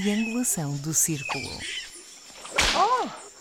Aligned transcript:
triangulação 0.00 0.76
do 0.76 0.92
círculo. 0.92 1.48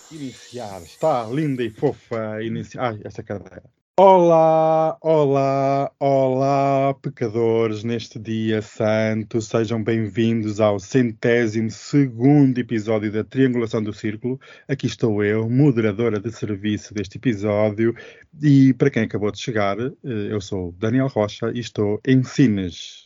Iniciar. 0.09 0.81
Está 0.83 1.25
linda 1.25 1.61
e 1.61 1.69
fofa. 1.69 2.41
Iniciar. 2.41 2.93
Ai, 2.93 3.01
esta 3.03 3.21
cadeira. 3.21 3.63
Olá, 3.99 4.97
olá, 5.01 5.91
olá, 5.99 6.93
pecadores, 7.01 7.83
neste 7.83 8.17
dia 8.17 8.61
santo. 8.61 9.41
Sejam 9.41 9.83
bem-vindos 9.83 10.61
ao 10.61 10.79
centésimo 10.79 11.69
segundo 11.69 12.57
episódio 12.57 13.11
da 13.11 13.25
Triangulação 13.25 13.83
do 13.83 13.91
Círculo. 13.91 14.39
Aqui 14.65 14.87
estou 14.87 15.21
eu, 15.25 15.49
moderadora 15.49 16.21
de 16.21 16.31
serviço 16.31 16.93
deste 16.93 17.17
episódio. 17.17 17.93
E 18.41 18.73
para 18.73 18.89
quem 18.89 19.03
acabou 19.03 19.29
de 19.29 19.39
chegar, 19.39 19.77
eh, 19.77 19.91
eu 20.03 20.39
sou 20.39 20.71
Daniel 20.79 21.07
Rocha 21.07 21.51
e 21.53 21.59
estou 21.59 21.99
em 22.07 22.23
Sines. 22.23 23.03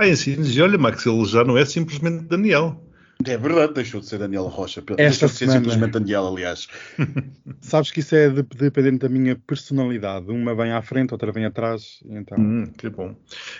Ah, 0.00 0.08
em 0.08 0.16
Sines, 0.16 0.56
e 0.56 0.62
olha, 0.62 0.78
Max, 0.78 1.04
ele 1.04 1.24
já 1.26 1.44
não 1.44 1.58
é 1.58 1.64
simplesmente 1.64 2.24
Daniel. 2.24 2.82
É 3.26 3.36
verdade, 3.36 3.74
deixou 3.74 4.00
de 4.00 4.06
ser 4.06 4.16
Daniel 4.18 4.44
Rocha. 4.46 4.80
Esta 4.80 4.96
deixou 4.96 5.28
de 5.28 5.34
ser 5.34 5.50
simplesmente 5.50 5.90
Daniel, 5.92 6.26
aliás. 6.26 6.66
Sabes 7.60 7.90
que 7.90 8.00
isso 8.00 8.14
é 8.16 8.30
de- 8.30 8.42
dependente 8.42 9.00
da 9.00 9.10
minha 9.10 9.36
personalidade. 9.36 10.30
Uma 10.30 10.54
vem 10.54 10.72
à 10.72 10.80
frente, 10.80 11.12
outra 11.12 11.30
vem 11.30 11.44
atrás. 11.44 12.00
Então, 12.08 12.38
Hum, 12.38 12.64
que 12.78 12.88
bom. 12.88 13.14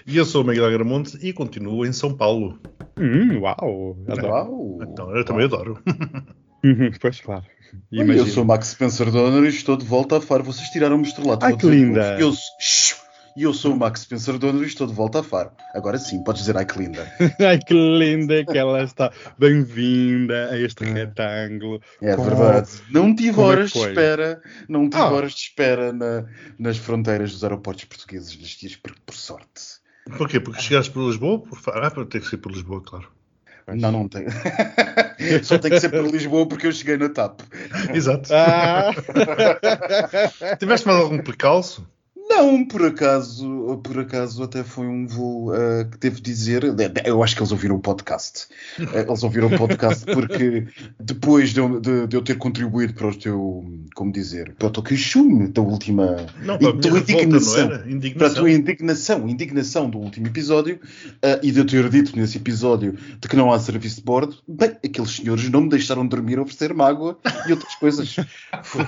E 0.06 0.16
eu 0.16 0.24
sou 0.24 0.42
o 0.42 0.46
Miguel 0.46 0.64
Agramonte 0.64 1.18
e 1.20 1.30
continuo 1.34 1.84
em 1.84 1.92
São 1.92 2.16
Paulo. 2.16 2.58
hum, 2.98 3.41
uau, 3.41 3.98
adoro. 4.08 4.28
Uau. 4.28 4.78
Então, 4.82 5.14
eu 5.14 5.24
também 5.27 5.44
adoro. 5.44 5.78
Uhum, 6.62 6.91
pois 7.00 7.18
claro. 7.22 7.44
E 7.91 8.00
eu 8.00 8.27
sou 8.27 8.44
Max 8.44 8.68
Spencer 8.68 9.10
Donner 9.10 9.44
e 9.44 9.48
estou 9.48 9.78
de 9.78 9.84
volta 9.86 10.19
a 10.19 10.20
Faro. 10.20 10.44
Vocês 10.44 10.69
tiraram-me 10.69 11.04
o 11.04 11.06
estrelato. 11.06 11.47
Ai, 11.47 11.56
que 11.56 11.66
linda. 11.66 12.19
Eu, 12.20 12.34
Shhh. 12.60 12.97
E 13.36 13.42
eu 13.45 13.55
sou 13.55 13.73
o 13.73 13.77
Max 13.77 14.00
Spencer 14.03 14.36
Donner 14.39 14.62
e 14.62 14.67
estou 14.67 14.86
de 14.86 14.92
volta 14.92 15.20
a 15.20 15.23
Faro. 15.23 15.50
Agora 15.75 15.98
sim, 15.98 16.23
podes 16.25 16.41
dizer 16.42 16.56
ai 16.56 16.64
que 16.67 16.78
linda. 16.78 17.11
Ai, 17.41 17.59
que 17.59 17.72
linda 17.75 18.45
que 18.45 18.59
ela 18.59 18.83
está. 18.83 19.12
Bem-vinda 19.39 20.50
a 20.50 20.59
este 20.59 20.84
retângulo. 20.84 21.81
É 22.03 22.17
Como- 22.17 22.28
verdade. 22.28 22.70
Não 22.91 23.14
tive 23.14 23.34
como 23.34 23.47
é 23.47 23.50
horas 23.50 23.70
de 23.70 23.78
foi? 23.78 23.89
espera, 23.91 24.42
não 24.69 24.89
tive 24.91 25.03
Ah. 25.03 25.11
horas 25.11 25.33
de 25.33 25.41
espera 25.41 25.92
na- 25.92 26.25
nas 26.59 26.77
fronteiras 26.77 27.33
dos 27.33 27.45
aeroportos 27.45 27.84
portugueses 27.84 28.37
nestes 28.37 28.59
dias, 28.61 28.77
por, 28.77 28.95
por 29.06 29.14
sorte. 29.14 29.81
Porquê? 30.17 30.41
Porque 30.41 30.61
chegaste 30.62 30.91
por 30.91 31.06
Lisboa? 31.06 31.41
Por... 31.41 31.59
Ah, 31.77 31.91
para 31.91 32.05
ter 32.06 32.20
que 32.20 32.27
ser 32.28 32.39
por 32.39 32.50
Lisboa, 32.53 32.83
claro. 32.83 33.09
Não, 33.72 33.92
não 33.92 34.09
tem. 34.09 34.25
Só 35.44 35.56
tem 35.59 35.70
que 35.70 35.78
ser 35.78 35.91
para 35.91 36.00
Lisboa 36.03 36.48
porque 36.48 36.67
eu 36.67 36.72
cheguei 36.72 36.97
na 36.97 37.09
TAP. 37.09 37.41
Exato. 37.94 38.28
Ah, 38.34 38.91
Tiveste 40.59 40.87
mais 40.87 40.98
algum 40.98 41.19
percalço? 41.22 41.87
Não, 42.41 42.64
por 42.64 42.84
acaso, 42.86 43.80
por 43.84 43.98
acaso 43.98 44.42
até 44.42 44.64
foi 44.64 44.86
um 44.86 45.06
voo 45.06 45.55
eh, 45.55 45.84
que 45.91 45.98
devo 45.98 46.20
dizer, 46.22 46.62
eu 47.05 47.22
acho 47.22 47.34
que 47.36 47.42
eles 47.42 47.52
ouviram 47.52 47.77
o 47.77 47.80
podcast. 47.80 48.47
Eh, 48.94 49.05
eles 49.06 49.22
ouviram 49.22 49.48
o 49.48 49.58
podcast 49.58 50.05
porque 50.06 50.66
depois 50.98 51.50
de, 51.50 51.60
eu- 51.60 51.78
de- 51.80 52.06
de 52.06 52.16
eu 52.16 52.22
ter 52.22 52.36
contribuído 52.38 52.94
para 52.94 53.08
o 53.08 53.14
teu, 53.14 53.64
como 53.94 54.10
dizer, 54.10 54.55
para 54.58 54.69
o 54.69 54.70
teu 54.70 54.82
queixume 54.82 55.48
da 55.48 55.60
última 55.60 56.16
Não, 56.42 56.58
para 56.58 56.69
a 56.70 56.72
tua 56.72 56.82
revolta, 56.92 57.12
indignação. 57.12 57.58
era? 57.58 57.78
para 57.78 57.88
a 57.88 57.91
Indignação. 57.92 58.34
tua 58.36 58.50
indignação, 58.50 59.28
indignação 59.28 59.91
do 59.91 59.98
último 59.98 60.27
episódio 60.28 60.80
eh, 61.22 61.41
e 61.42 61.52
de 61.52 61.58
eu 61.58 61.66
ter 61.66 61.88
dito 61.91 62.16
nesse 62.19 62.38
episódio 62.38 62.97
de 63.20 63.28
que 63.28 63.36
não 63.36 63.52
há 63.52 63.58
serviço 63.58 63.97
de 63.97 64.02
bordo, 64.02 64.36
bem, 64.48 64.70
aqueles 64.84 65.10
senhores 65.16 65.48
não 65.50 65.60
me 65.62 65.69
deixaram 65.69 66.06
dormir 66.06 66.38
a 66.38 66.42
oferecer-me 66.42 66.82
água 66.82 67.19
e 67.47 67.52
outras 67.52 67.75
coisas. 67.77 68.16
Foi, 68.64 68.84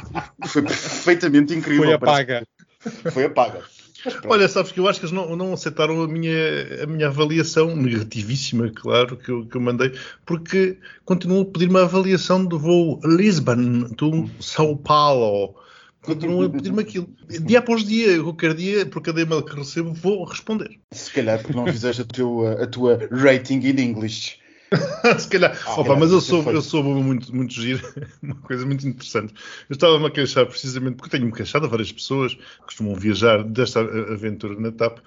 foi 0.47 0.63
perfeitamente 0.63 1.55
incrível. 1.55 1.85
foi 1.85 1.93
a 1.95 1.99
paga. 1.99 2.47
Foi 3.13 3.25
a 3.25 3.31
paga. 3.31 3.63
Mas 4.05 4.15
pronto. 4.15 4.33
Olha, 4.33 4.49
sabes 4.49 4.73
que 4.73 4.81
eu 4.81 4.89
acho 4.89 4.99
que 4.99 5.07
eles 5.07 5.15
não, 5.15 5.37
não 5.37 5.53
aceitaram 5.53 6.03
a 6.03 6.09
minha, 6.09 6.83
a 6.83 6.87
minha 6.87 7.07
avaliação, 7.07 7.77
negativíssima, 7.77 8.71
claro, 8.71 9.17
que 9.17 9.31
eu, 9.31 9.47
que 9.47 9.57
eu 9.57 9.61
mandei, 9.61 9.93
porque 10.27 10.77
continuam 11.05 11.43
a 11.43 11.45
pedir-me 11.45 11.79
a 11.79 11.83
avaliação 11.83 12.45
do 12.45 12.59
voo 12.59 13.01
Lisbon 13.05 13.85
to 13.97 14.29
São 14.41 14.77
Paulo. 14.77 15.55
Continuam 16.03 16.43
a 16.43 16.51
pedir-me 16.51 16.83
aquilo. 16.83 17.09
Dia 17.29 17.61
após 17.61 17.85
dia, 17.85 18.21
qualquer 18.21 18.55
dia, 18.55 18.85
por 18.85 19.01
cada 19.03 19.21
e-mail 19.21 19.43
que 19.45 19.55
recebo, 19.55 19.93
vou 19.95 20.25
responder. 20.25 20.81
Se 20.91 21.13
calhar 21.13 21.41
porque 21.41 21.55
não 21.55 21.67
fizeste 21.67 22.03
a 22.03 22.05
tua, 22.05 22.61
a 22.61 22.67
tua 22.67 23.09
rating 23.13 23.61
in 23.61 23.81
English. 23.81 24.42
Se 25.19 25.29
calhar. 25.29 25.59
Ah, 25.67 25.81
Opa, 25.81 25.97
mas 25.97 26.11
eu 26.11 26.19
isso 26.19 26.29
sou, 26.29 26.43
foi- 26.43 26.55
eu 26.55 26.63
sou 26.63 26.83
muito, 26.85 27.35
muito 27.35 27.53
giro, 27.55 27.83
uma 28.23 28.37
coisa 28.37 28.65
muito 28.67 28.87
interessante. 28.87 29.35
Eu 29.69 29.75
estava-me 29.75 30.07
a 30.07 30.11
queixar 30.11 30.47
precisamente, 30.47 30.97
porque 30.97 31.11
tenho-me 31.11 31.33
queixado 31.33 31.67
a 31.67 31.69
várias 31.69 31.93
pessoas 31.93 32.35
que 32.35 32.43
costumam 32.67 32.95
viajar 32.95 33.43
desta 33.45 33.81
aventura 33.81 34.59
na 34.59 34.71
TAP, 34.73 34.99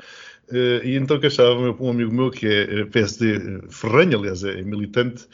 eh, 0.52 0.81
e 0.84 0.96
então 0.96 1.20
queixava-me 1.20 1.76
um 1.80 1.90
amigo 1.90 2.14
meu 2.14 2.30
que 2.31 2.46
é 2.48 2.81
eh, 2.81 2.86
PSD 2.86 3.36
eh, 3.36 3.62
ferranho, 3.70 4.20
aliás, 4.20 4.44
é 4.44 4.62
militante, 4.62 5.28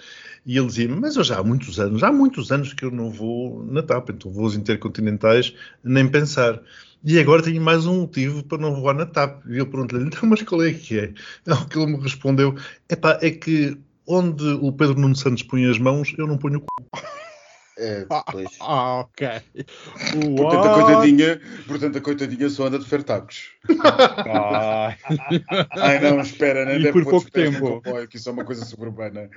e 0.45 0.57
ele 0.57 0.67
dizia 0.67 0.87
mas 0.89 1.15
eu 1.15 1.23
já 1.23 1.39
há 1.39 1.43
muitos 1.43 1.79
anos, 1.79 2.01
há 2.03 2.11
muitos 2.11 2.51
anos 2.51 2.73
que 2.73 2.83
eu 2.85 2.91
não 2.91 3.09
vou 3.11 3.63
na 3.65 3.83
TAP, 3.83 4.09
então 4.11 4.31
voos 4.31 4.55
intercontinentais, 4.55 5.53
nem 5.83 6.07
pensar. 6.07 6.61
E 7.03 7.17
agora 7.19 7.41
tenho 7.41 7.59
mais 7.61 7.85
um 7.87 8.01
motivo 8.01 8.43
para 8.43 8.59
não 8.59 8.75
voar 8.75 8.93
na 8.93 9.05
TAP. 9.07 9.43
E 9.47 9.57
eu 9.57 9.65
perguntei-lhe, 9.67 10.05
então, 10.05 10.29
mas 10.29 10.41
qual 10.43 10.61
é 10.63 10.71
que 10.73 10.99
é? 10.99 11.13
Não, 11.45 11.65
que 11.67 11.77
ele 11.77 11.87
me 11.97 11.99
respondeu, 11.99 12.55
epá, 12.89 13.17
é 13.21 13.31
que 13.31 13.77
onde 14.07 14.43
o 14.61 14.71
Pedro 14.71 14.99
Nuno 14.99 15.15
Santos 15.15 15.43
põe 15.43 15.69
as 15.69 15.77
mãos, 15.77 16.13
eu 16.17 16.27
não 16.27 16.37
ponho 16.37 16.59
o 16.59 16.97
c... 16.97 17.05
É, 17.77 18.05
pois. 18.31 18.49
Ah, 18.59 18.99
ok. 18.99 19.27
Portanto, 20.37 20.67
a 20.67 20.83
coitadinha, 20.83 21.41
portanto, 21.65 21.97
a 21.97 22.01
coitadinha 22.01 22.49
só 22.49 22.67
anda 22.67 22.77
de 22.77 22.85
fertacos. 22.85 23.53
Ai. 24.27 24.97
Ai 25.71 25.99
não, 25.99 26.19
espera, 26.19 26.65
né? 26.65 26.75
E 26.75 26.83
Deve 26.83 26.91
por 26.91 27.05
pouco 27.09 27.31
tempo. 27.31 27.81
comboio, 27.81 28.07
que 28.07 28.17
isso 28.17 28.29
é 28.29 28.31
uma 28.33 28.43
coisa 28.43 28.65
suburbana. 28.65 29.29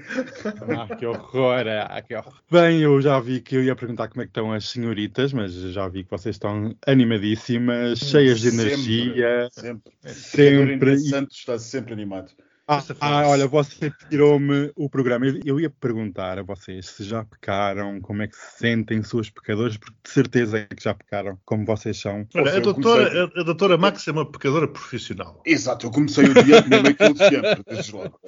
Ah, 0.45 0.95
que 0.95 1.07
horror, 1.07 1.65
ah, 1.89 2.03
que 2.03 2.15
horror. 2.15 2.35
Bem, 2.51 2.81
eu 2.83 3.01
já 3.01 3.19
vi 3.19 3.41
que 3.41 3.57
eu 3.57 3.65
ia 3.65 3.75
perguntar 3.77 4.09
como 4.09 4.21
é 4.21 4.25
que 4.25 4.31
estão 4.31 4.53
as 4.53 4.69
senhoritas, 4.69 5.33
mas 5.33 5.53
já 5.55 5.89
vi 5.89 6.05
que 6.05 6.11
vocês 6.11 6.35
estão 6.35 6.75
animadíssimas, 6.87 7.99
cheias 8.01 8.41
de 8.41 8.51
Sempre, 8.51 8.65
energia. 8.67 9.49
Sempre. 9.53 9.93
Sempre. 10.07 10.67
Pedro 10.67 10.91
E- 10.93 10.99
Santos 10.99 11.37
está 11.39 11.59
sempre 11.59 11.95
animado. 11.95 12.31
Ah, 12.67 12.83
ah, 13.01 13.29
olha, 13.29 13.47
você 13.47 13.93
tirou-me 14.09 14.73
o 14.75 14.89
programa. 14.89 15.27
Eu, 15.27 15.39
eu 15.45 15.61
ia 15.61 15.69
perguntar 15.69 16.39
a 16.39 16.43
vocês 16.43 16.87
se 16.87 17.05
já 17.05 17.23
pecaram, 17.23 18.01
como 18.01 18.23
é 18.23 18.27
que 18.27 18.35
se 18.35 18.59
sentem 18.59 19.03
suas 19.03 19.29
pecadores, 19.29 19.77
porque 19.77 19.95
de 20.03 20.11
certeza 20.11 20.59
é 20.61 20.75
que 20.75 20.83
já 20.83 20.95
pecaram, 20.95 21.39
como 21.45 21.67
vocês 21.67 22.01
são. 22.01 22.27
Olha, 22.35 22.57
a 22.57 22.61
doutora, 22.61 23.11
comecei- 23.11 23.21
a, 23.37 23.41
a 23.41 23.45
doutora 23.45 23.77
Max 23.77 24.09
é 24.09 24.13
uma 24.13 24.25
pecadora 24.25 24.67
profissional. 24.67 25.43
Exato, 25.45 25.85
eu 25.87 25.91
comecei 25.91 26.25
o 26.25 26.43
dia 26.43 26.61
a 26.61 26.63
comer 26.63 26.87
aquilo 26.87 27.13
de 27.13 27.19
sempre, 27.19 27.63
desde 27.69 27.93
logo. 27.93 28.19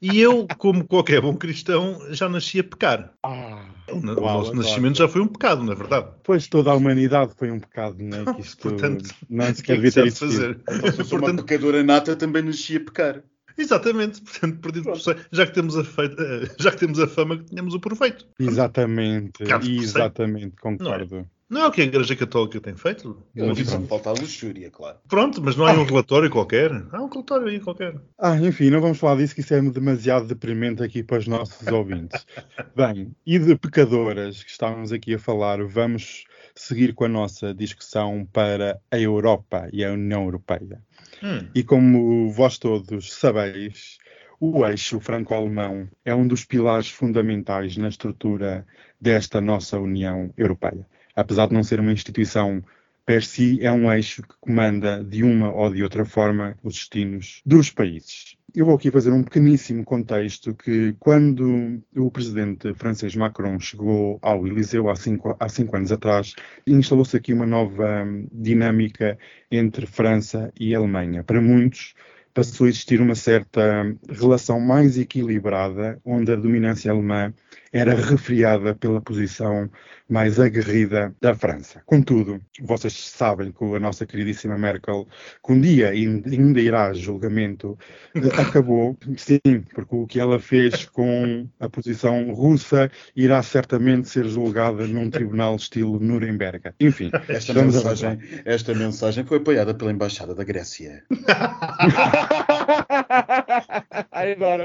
E 0.00 0.18
eu, 0.18 0.46
como 0.56 0.86
qualquer 0.86 1.20
bom 1.20 1.36
cristão, 1.36 1.98
já 2.14 2.30
nasci 2.30 2.60
a 2.60 2.64
pecar. 2.64 3.12
Ah, 3.22 3.62
O, 3.90 4.00
na- 4.00 4.14
Uau, 4.14 4.22
o 4.22 4.38
nosso 4.38 4.54
nascimento 4.54 4.96
já 4.96 5.06
foi 5.08 5.20
um 5.20 5.28
pecado, 5.28 5.62
na 5.64 5.74
verdade. 5.74 6.08
pois 6.24 6.48
toda 6.48 6.70
a 6.70 6.74
humanidade 6.74 7.34
foi 7.36 7.50
um 7.50 7.60
pecado, 7.60 8.02
né? 8.02 8.24
Que 8.34 8.40
isto 8.40 8.70
Portanto, 8.70 9.04
não 9.28 9.54
se 9.54 9.62
quer 9.62 9.74
é 9.74 9.76
que 9.76 9.82
devia 9.82 10.04
ter 10.04 10.10
fazer? 10.12 10.60
Então, 10.62 10.92
sou 11.04 11.18
uma 11.18 11.26
Portanto, 11.26 11.44
pecadora 11.44 11.82
nata, 11.82 12.16
também 12.16 12.42
nasci 12.42 12.76
a 12.76 12.80
pecar. 12.80 13.22
Exatamente, 13.58 14.20
portanto, 14.22 14.58
perdido 14.60 14.84
por 14.84 15.00
cem. 15.00 15.14
já 15.30 15.46
que 15.46 15.52
temos 15.54 15.76
a 15.76 15.84
feita- 15.84 16.22
eh, 16.22 16.48
já 16.58 16.70
que 16.70 16.78
temos 16.78 16.98
a 17.00 17.06
fama 17.06 17.36
que 17.38 17.44
tínhamos 17.44 17.74
o 17.74 17.80
proveito. 17.80 18.26
Exatamente, 18.38 19.42
exatamente, 19.82 20.56
concordo. 20.60 21.26
Não 21.50 21.60
é 21.64 21.66
o 21.66 21.70
que 21.70 21.82
a 21.82 21.84
Igreja 21.84 22.16
Católica 22.16 22.58
tem 22.62 22.74
feito? 22.74 23.22
Me 23.34 23.86
falta 23.86 24.08
a 24.08 24.12
luxúria, 24.12 24.70
claro. 24.70 24.96
Pronto, 25.06 25.42
mas 25.42 25.54
não 25.54 25.66
há 25.66 25.72
um 25.72 25.84
relatório 25.84 26.30
qualquer? 26.30 26.70
Há 26.90 27.02
um 27.02 27.08
relatório 27.10 27.46
aí 27.48 27.60
qualquer. 27.60 27.94
Ah, 28.18 28.36
enfim, 28.38 28.70
não 28.70 28.80
vamos 28.80 28.96
falar 28.96 29.16
disso, 29.16 29.34
que 29.34 29.42
isso 29.42 29.52
é 29.52 29.60
demasiado 29.60 30.26
deprimente 30.26 30.82
aqui 30.82 31.02
para 31.02 31.18
os 31.18 31.26
nossos 31.28 31.66
ouvintes. 31.68 32.26
Bem, 32.74 33.14
e 33.26 33.38
de 33.38 33.54
pecadoras 33.54 34.42
que 34.42 34.50
estávamos 34.50 34.92
aqui 34.92 35.14
a 35.14 35.18
falar, 35.18 35.62
vamos 35.62 36.24
seguir 36.54 36.94
com 36.94 37.04
a 37.04 37.08
nossa 37.08 37.52
discussão 37.52 38.26
para 38.32 38.80
a 38.90 38.98
Europa 38.98 39.68
e 39.74 39.84
a 39.84 39.92
União 39.92 40.24
Europeia. 40.24 40.82
Hum. 41.22 41.48
E 41.54 41.62
como 41.62 42.30
vós 42.30 42.58
todos 42.58 43.12
sabeis, 43.12 43.98
o 44.40 44.66
eixo 44.66 44.98
franco-alemão 44.98 45.88
é 46.04 46.14
um 46.14 46.26
dos 46.26 46.44
pilares 46.44 46.88
fundamentais 46.88 47.76
na 47.76 47.88
estrutura 47.88 48.66
desta 49.00 49.40
nossa 49.40 49.78
União 49.78 50.32
Europeia. 50.36 50.86
Apesar 51.14 51.46
de 51.46 51.54
não 51.54 51.62
ser 51.62 51.78
uma 51.78 51.92
instituição 51.92 52.62
per 53.04 53.24
si, 53.24 53.58
é 53.60 53.70
um 53.72 53.90
eixo 53.92 54.22
que 54.22 54.34
comanda 54.40 55.02
de 55.02 55.22
uma 55.22 55.52
ou 55.52 55.72
de 55.72 55.82
outra 55.82 56.04
forma 56.04 56.56
os 56.62 56.74
destinos 56.74 57.42
dos 57.44 57.70
países. 57.70 58.36
Eu 58.54 58.66
vou 58.66 58.74
aqui 58.74 58.90
fazer 58.90 59.10
um 59.10 59.22
pequeníssimo 59.22 59.82
contexto 59.82 60.54
que 60.54 60.94
quando 61.00 61.82
o 61.96 62.10
presidente 62.10 62.74
francês 62.74 63.16
Macron 63.16 63.58
chegou 63.58 64.18
ao 64.20 64.46
Eliseu 64.46 64.90
há 64.90 64.94
cinco, 64.94 65.34
há 65.40 65.48
cinco 65.48 65.74
anos 65.74 65.90
atrás, 65.90 66.34
instalou-se 66.66 67.16
aqui 67.16 67.32
uma 67.32 67.46
nova 67.46 68.04
hum, 68.04 68.26
dinâmica 68.30 69.18
entre 69.50 69.86
França 69.86 70.52
e 70.60 70.74
Alemanha. 70.74 71.24
Para 71.24 71.40
muitos, 71.40 71.94
passou 72.34 72.66
a 72.66 72.68
existir 72.68 73.00
uma 73.00 73.14
certa 73.14 73.96
relação 74.08 74.60
mais 74.60 74.98
equilibrada, 74.98 75.98
onde 76.04 76.30
a 76.32 76.36
dominância 76.36 76.90
alemã 76.90 77.32
era 77.72 77.94
refriada 77.94 78.74
pela 78.74 79.00
posição 79.00 79.70
mais 80.08 80.38
aguerrida 80.38 81.14
da 81.20 81.34
França. 81.34 81.82
Contudo, 81.86 82.40
vocês 82.60 82.92
sabem 82.92 83.50
que 83.50 83.64
a 83.64 83.80
nossa 83.80 84.04
queridíssima 84.04 84.58
Merkel, 84.58 85.08
que 85.44 85.52
um 85.52 85.60
dia 85.60 85.88
ainda 85.88 86.60
irá 86.60 86.88
a 86.88 86.92
julgamento, 86.92 87.78
eh, 88.14 88.20
acabou, 88.38 88.96
sim, 89.16 89.40
porque 89.74 89.96
o 89.96 90.06
que 90.06 90.20
ela 90.20 90.38
fez 90.38 90.84
com 90.84 91.48
a 91.58 91.68
posição 91.68 92.32
russa 92.34 92.90
irá 93.16 93.42
certamente 93.42 94.08
ser 94.08 94.26
julgada 94.26 94.86
num 94.86 95.08
tribunal 95.08 95.56
estilo 95.56 95.98
Nuremberg. 95.98 96.72
Enfim, 96.78 97.10
esta 97.28 97.54
mensagem, 97.54 98.18
esta 98.44 98.74
mensagem 98.74 99.24
foi 99.24 99.38
apoiada 99.38 99.72
pela 99.72 99.90
Embaixada 99.90 100.34
da 100.34 100.44
Grécia. 100.44 101.02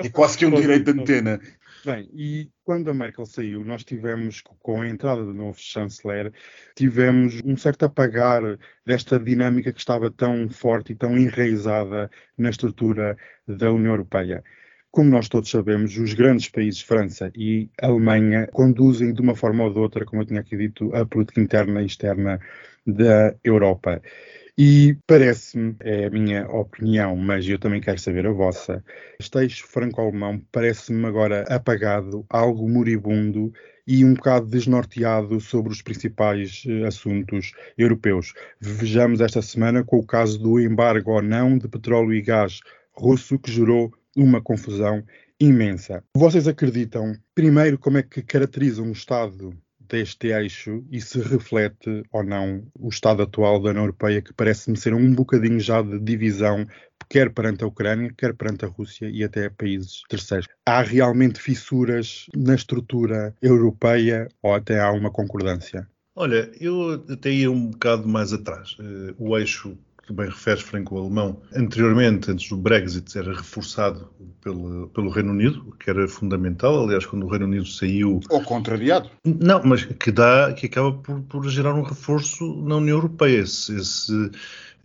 é 0.04 0.10
quase 0.10 0.38
que 0.38 0.46
um 0.46 0.52
direito 0.52 0.94
de 0.94 1.00
antena. 1.00 1.40
Bem, 1.86 2.10
e 2.14 2.50
quando 2.64 2.90
a 2.90 2.94
Merkel 2.94 3.26
saiu, 3.26 3.64
nós 3.64 3.84
tivemos, 3.84 4.42
com 4.42 4.82
a 4.82 4.90
entrada 4.90 5.24
do 5.24 5.34
novo 5.34 5.58
chanceler, 5.60 6.34
tivemos 6.76 7.42
um 7.46 7.56
certo 7.56 7.86
apagar 7.86 8.42
desta 8.86 9.20
dinâmica 9.20 9.72
que 9.72 9.80
estava 9.80 10.12
tão 10.12 10.50
forte 10.50 10.94
e 10.94 10.96
tão 10.96 11.18
enraizada 11.18 12.10
na 12.38 12.50
estrutura 12.50 13.18
da 13.48 13.72
União 13.72 13.94
Europeia. 13.94 14.44
Como 14.92 15.10
nós 15.10 15.30
todos 15.30 15.50
sabemos, 15.50 15.98
os 15.98 16.14
grandes 16.14 16.50
países, 16.50 16.82
França 16.82 17.32
e 17.36 17.70
Alemanha, 17.80 18.48
conduzem 18.48 19.14
de 19.14 19.22
uma 19.22 19.36
forma 19.36 19.64
ou 19.64 19.72
de 19.72 19.80
outra, 19.80 20.06
como 20.06 20.22
eu 20.22 20.26
tinha 20.26 20.42
aqui 20.42 20.58
dito, 20.58 20.94
a 20.96 21.06
política 21.06 21.40
interna 21.40 21.82
e 21.82 21.86
externa 21.86 22.40
da 22.86 23.36
Europa. 23.44 24.02
E 24.60 24.98
parece-me, 25.06 25.76
é 25.82 26.06
a 26.06 26.10
minha 26.10 26.50
opinião, 26.50 27.16
mas 27.16 27.48
eu 27.48 27.60
também 27.60 27.80
quero 27.80 28.00
saber 28.00 28.26
a 28.26 28.32
vossa, 28.32 28.84
este 29.20 29.38
eixo 29.38 29.68
franco-alemão 29.68 30.42
parece-me 30.52 31.06
agora 31.06 31.44
apagado, 31.44 32.26
algo 32.28 32.68
moribundo 32.68 33.54
e 33.86 34.04
um 34.04 34.16
bocado 34.16 34.48
desnorteado 34.48 35.40
sobre 35.40 35.72
os 35.72 35.84
principais 35.84 36.64
eh, 36.68 36.88
assuntos 36.88 37.52
europeus. 37.78 38.34
Vejamos 38.60 39.22
esta 39.22 39.44
semana 39.44 39.84
com 39.84 40.00
o 40.00 40.06
caso 40.06 40.40
do 40.40 40.60
embargo 40.60 41.12
ou 41.12 41.22
não 41.22 41.56
de 41.56 41.68
petróleo 41.68 42.12
e 42.12 42.22
gás 42.24 42.60
russo, 42.94 43.38
que 43.38 43.52
gerou 43.52 43.94
uma 44.16 44.42
confusão 44.42 45.04
imensa. 45.40 46.04
Vocês 46.16 46.48
acreditam, 46.48 47.14
primeiro, 47.36 47.78
como 47.78 48.00
é 48.00 48.02
que 48.02 48.24
caracterizam 48.24 48.90
o 48.90 48.92
Estado 48.92 49.56
deste 49.90 50.28
eixo 50.28 50.84
e 50.92 51.00
se 51.02 51.20
reflete 51.22 52.04
ou 52.12 52.24
não 52.24 52.64
o 52.80 52.90
estado 52.90 53.24
atual 53.24 53.62
da 53.62 53.70
União 53.70 53.84
Europeia, 53.84 54.22
que 54.22 54.34
parece-me 54.34 54.78
ser 54.78 54.94
um 54.94 55.14
bocadinho 55.14 55.60
já 55.60 55.82
de 55.82 56.00
divisão, 56.00 56.66
quer 57.10 57.34
perante 57.34 57.64
a 57.64 57.68
Ucrânia, 57.68 58.14
quer 58.18 58.34
perante 58.34 58.66
a 58.66 58.68
Rússia 58.68 59.10
e 59.10 59.24
até 59.24 59.50
países 59.50 60.02
terceiros. 60.10 60.48
Há 60.66 60.82
realmente 60.82 61.40
fissuras 61.40 62.26
na 62.36 62.56
estrutura 62.56 63.36
europeia 63.42 64.28
ou 64.42 64.54
até 64.54 64.80
há 64.80 64.92
uma 64.92 65.12
concordância? 65.12 65.88
Olha, 66.16 66.52
eu 66.60 67.04
até 67.10 67.30
ia 67.30 67.52
um 67.52 67.68
bocado 67.68 68.08
mais 68.08 68.34
atrás. 68.34 68.76
Uh, 68.80 69.14
o 69.20 69.38
eixo 69.38 69.78
que 70.08 70.14
bem 70.14 70.28
referes, 70.28 70.62
franco-alemão, 70.62 71.42
anteriormente, 71.54 72.32
antes 72.32 72.48
do 72.48 72.56
Brexit, 72.56 73.18
era 73.18 73.34
reforçado 73.34 74.10
pelo, 74.42 74.88
pelo 74.88 75.10
Reino 75.10 75.32
Unido, 75.32 75.76
que 75.78 75.90
era 75.90 76.08
fundamental. 76.08 76.86
Aliás, 76.86 77.06
quando 77.06 77.26
o 77.26 77.30
Reino 77.30 77.46
Unido 77.46 77.68
saiu. 77.68 78.22
Ou 78.30 78.42
contrariado. 78.42 79.10
Não, 79.26 79.62
mas 79.66 79.84
que 79.84 80.10
dá, 80.10 80.54
que 80.54 80.68
acaba 80.68 80.94
por, 80.94 81.22
por 81.24 81.50
gerar 81.50 81.76
um 81.76 81.84
reforço 81.84 82.64
na 82.64 82.78
União 82.78 82.96
Europeia. 82.96 83.42
Esse, 83.42 83.76
esse, 83.76 84.32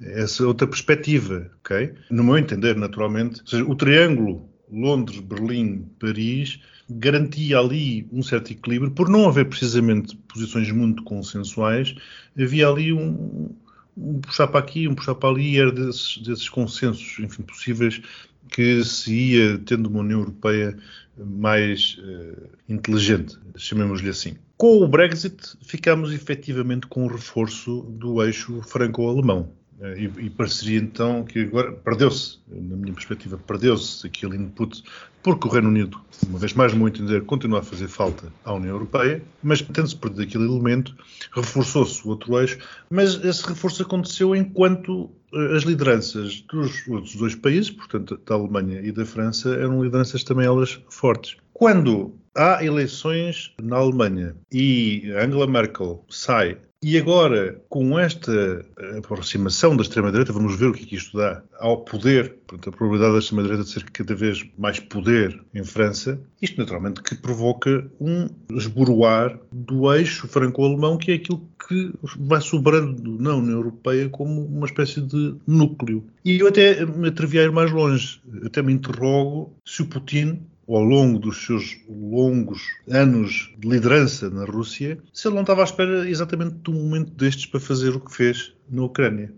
essa 0.00 0.44
outra 0.44 0.66
perspectiva, 0.66 1.48
ok? 1.60 1.94
No 2.10 2.24
meu 2.24 2.36
entender, 2.36 2.74
naturalmente, 2.74 3.42
seja, 3.46 3.64
o 3.64 3.76
triângulo 3.76 4.50
Londres, 4.72 5.20
Berlim, 5.20 5.86
Paris 6.00 6.58
garantia 6.88 7.58
ali 7.58 8.06
um 8.12 8.22
certo 8.22 8.52
equilíbrio, 8.52 8.90
por 8.90 9.08
não 9.08 9.28
haver 9.28 9.48
precisamente 9.48 10.16
posições 10.16 10.70
muito 10.72 11.02
consensuais, 11.04 11.94
havia 12.36 12.68
ali 12.68 12.92
um, 12.92 13.54
um 13.96 14.20
puxar 14.20 14.48
para 14.48 14.60
aqui, 14.60 14.88
um 14.88 14.94
puxar 14.94 15.14
para 15.14 15.30
ali, 15.30 15.58
era 15.58 15.72
desses, 15.72 16.18
desses 16.18 16.48
consensos, 16.48 17.18
enfim, 17.18 17.42
possíveis 17.42 18.00
que 18.48 18.84
se 18.84 19.14
ia 19.14 19.58
tendo 19.58 19.88
uma 19.88 20.00
União 20.00 20.20
Europeia 20.20 20.76
mais 21.16 21.98
uh, 21.98 22.48
inteligente, 22.68 23.38
chamemos-lhe 23.56 24.10
assim. 24.10 24.36
Com 24.56 24.78
o 24.78 24.88
Brexit, 24.88 25.56
ficámos 25.62 26.12
efetivamente 26.12 26.86
com 26.86 27.04
o 27.04 27.08
reforço 27.08 27.82
do 27.82 28.22
eixo 28.22 28.62
franco-alemão. 28.62 29.52
Uh, 29.80 29.96
e, 29.96 30.26
e 30.26 30.30
pareceria 30.30 30.78
então 30.78 31.24
que 31.24 31.40
agora 31.40 31.72
perdeu-se, 31.72 32.38
na 32.48 32.76
minha 32.76 32.92
perspectiva, 32.92 33.38
perdeu-se 33.38 34.06
aquele 34.06 34.36
input 34.36 34.82
porque 35.22 35.46
o 35.46 35.50
Reino 35.50 35.68
Unido, 35.68 36.00
uma 36.26 36.38
vez 36.38 36.52
mais, 36.52 36.72
no 36.72 36.78
meu 36.78 36.88
entender, 36.88 37.22
continua 37.24 37.60
a 37.60 37.62
fazer 37.62 37.86
falta 37.86 38.32
à 38.44 38.52
União 38.52 38.72
Europeia, 38.72 39.22
mas 39.42 39.62
tendo-se 39.62 39.96
perdido 39.96 40.22
aquele 40.22 40.44
elemento, 40.44 40.96
reforçou-se 41.32 42.04
o 42.04 42.10
outro 42.10 42.38
eixo, 42.40 42.58
mas 42.90 43.24
esse 43.24 43.46
reforço 43.46 43.82
aconteceu 43.82 44.34
enquanto 44.34 45.10
eh, 45.32 45.56
as 45.56 45.62
lideranças 45.62 46.42
dos 46.42 46.88
outros 46.88 47.14
dois 47.14 47.34
países, 47.36 47.70
portanto 47.70 48.20
da 48.26 48.34
Alemanha 48.34 48.80
e 48.82 48.90
da 48.90 49.06
França, 49.06 49.54
eram 49.54 49.82
lideranças 49.82 50.24
também 50.24 50.46
elas 50.46 50.80
fortes. 50.90 51.36
Quando 51.52 52.12
há 52.34 52.64
eleições 52.64 53.54
na 53.62 53.76
Alemanha 53.76 54.34
e 54.50 55.12
Angela 55.12 55.46
Merkel 55.46 56.04
sai 56.08 56.58
e 56.82 56.98
agora, 56.98 57.62
com 57.68 57.96
esta 57.96 58.64
aproximação 58.98 59.76
da 59.76 59.82
extrema-direita, 59.82 60.32
vamos 60.32 60.56
ver 60.56 60.66
o 60.66 60.72
que, 60.72 60.82
é 60.82 60.86
que 60.86 60.96
isto 60.96 61.16
dá 61.16 61.40
ao 61.60 61.78
poder, 61.84 62.34
portanto, 62.46 62.68
a 62.68 62.72
probabilidade 62.72 63.12
da 63.12 63.18
extrema-direita 63.20 63.64
de 63.64 63.70
ser 63.70 63.84
cada 63.90 64.14
vez 64.14 64.44
mais 64.58 64.80
poder 64.80 65.40
em 65.54 65.62
França, 65.62 66.20
isto 66.40 66.58
naturalmente 66.58 67.00
que 67.00 67.14
provoca 67.14 67.88
um 68.00 68.28
esboroar 68.50 69.38
do 69.52 69.92
eixo 69.94 70.26
franco-alemão, 70.26 70.98
que 70.98 71.12
é 71.12 71.14
aquilo 71.14 71.46
que 71.68 71.92
vai 72.18 72.40
sobrando 72.40 73.16
na 73.18 73.36
União 73.36 73.58
Europeia 73.58 74.08
como 74.08 74.44
uma 74.44 74.66
espécie 74.66 75.00
de 75.00 75.36
núcleo. 75.46 76.04
E 76.24 76.40
eu 76.40 76.48
até 76.48 76.84
me 76.84 77.08
atrevi 77.08 77.38
a 77.38 77.44
ir 77.44 77.52
mais 77.52 77.70
longe, 77.70 78.20
até 78.44 78.60
me 78.60 78.72
interrogo 78.72 79.54
se 79.64 79.82
o 79.82 79.86
Putin 79.86 80.40
ao 80.74 80.82
longo 80.82 81.18
dos 81.18 81.44
seus 81.44 81.76
longos 81.88 82.62
anos 82.88 83.52
de 83.58 83.68
liderança 83.68 84.30
na 84.30 84.44
Rússia, 84.44 84.98
se 85.12 85.28
ele 85.28 85.34
não 85.34 85.42
estava 85.42 85.62
à 85.62 85.64
espera 85.64 86.08
exatamente 86.08 86.56
de 86.56 86.70
um 86.70 86.74
momento 86.74 87.12
destes 87.12 87.46
para 87.46 87.60
fazer 87.60 87.90
o 87.90 88.00
que 88.00 88.14
fez 88.14 88.54
na 88.70 88.82
Ucrânia. 88.82 89.32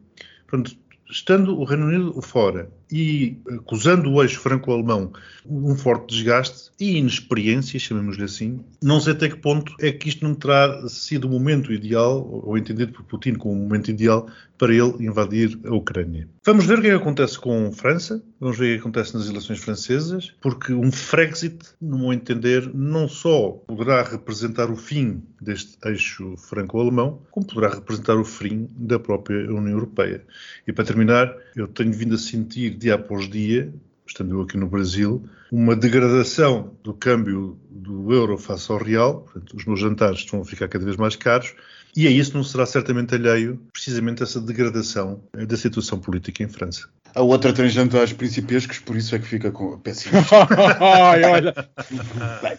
Portanto, 0.46 0.76
estando 1.10 1.58
o 1.58 1.64
Reino 1.64 1.86
Unido 1.86 2.20
fora 2.22 2.70
e 2.90 3.36
acusando 3.48 4.10
o 4.10 4.22
eixo 4.22 4.40
franco-alemão 4.40 5.12
um 5.46 5.74
forte 5.76 6.14
desgaste 6.14 6.70
e 6.80 6.96
inexperiência, 6.96 7.78
chamemos-lhe 7.78 8.24
assim, 8.24 8.60
não 8.82 9.00
sei 9.00 9.12
até 9.12 9.28
que 9.28 9.36
ponto 9.36 9.74
é 9.80 9.92
que 9.92 10.08
isto 10.08 10.24
não 10.24 10.34
terá 10.34 10.88
sido 10.88 11.26
o 11.26 11.30
momento 11.30 11.72
ideal, 11.72 12.26
ou 12.44 12.56
entendido 12.56 12.92
por 12.92 13.04
Putin 13.04 13.34
como 13.34 13.54
o 13.54 13.56
momento 13.56 13.90
ideal, 13.90 14.28
para 14.56 14.72
ele 14.72 15.04
invadir 15.04 15.58
a 15.64 15.74
Ucrânia. 15.74 16.28
Vamos 16.46 16.66
ver 16.66 16.78
o 16.78 16.82
que, 16.82 16.88
é 16.88 16.90
que 16.90 16.96
acontece 16.96 17.38
com 17.38 17.72
França, 17.72 18.22
vamos 18.38 18.58
ver 18.58 18.72
o 18.72 18.74
que 18.74 18.80
acontece 18.80 19.14
nas 19.14 19.26
eleições 19.30 19.60
francesas, 19.60 20.30
porque 20.42 20.74
um 20.74 20.92
Frexit, 20.92 21.56
no 21.80 21.98
meu 21.98 22.12
entender, 22.12 22.70
não 22.74 23.08
só 23.08 23.52
poderá 23.66 24.02
representar 24.02 24.70
o 24.70 24.76
fim 24.76 25.22
deste 25.40 25.78
eixo 25.86 26.36
franco-alemão, 26.36 27.22
como 27.30 27.46
poderá 27.46 27.72
representar 27.72 28.16
o 28.16 28.26
fim 28.26 28.68
da 28.76 28.98
própria 28.98 29.50
União 29.50 29.70
Europeia. 29.70 30.22
E 30.66 30.72
para 30.72 30.84
terminar, 30.84 31.34
eu 31.56 31.66
tenho 31.66 31.94
vindo 31.94 32.14
a 32.14 32.18
sentir 32.18 32.76
dia 32.76 32.96
após 32.96 33.26
dia, 33.26 33.72
estando 34.06 34.34
eu 34.34 34.42
aqui 34.42 34.58
no 34.58 34.68
Brasil, 34.68 35.26
uma 35.50 35.74
degradação 35.74 36.74
do 36.82 36.92
câmbio 36.92 37.58
do 37.70 38.12
euro 38.12 38.36
face 38.36 38.70
ao 38.70 38.76
real, 38.76 39.22
portanto, 39.22 39.56
os 39.56 39.64
meus 39.64 39.80
jantares 39.80 40.18
estão 40.18 40.42
a 40.42 40.44
ficar 40.44 40.68
cada 40.68 40.84
vez 40.84 40.98
mais 40.98 41.16
caros, 41.16 41.54
e 41.96 42.06
a 42.06 42.10
isso 42.10 42.36
não 42.36 42.42
será 42.42 42.66
certamente 42.66 43.14
alheio 43.14 43.60
precisamente 43.72 44.22
essa 44.22 44.40
degradação 44.40 45.22
da 45.32 45.56
situação 45.56 45.98
política 45.98 46.42
em 46.42 46.48
França. 46.48 46.88
A 47.14 47.22
outra 47.22 47.52
tem 47.52 47.68
jantares 47.68 48.12
principescos, 48.12 48.80
por 48.80 48.96
isso 48.96 49.14
é 49.14 49.20
que 49.20 49.26
fica 49.26 49.52
com 49.52 49.78
péssimo. 49.78 50.14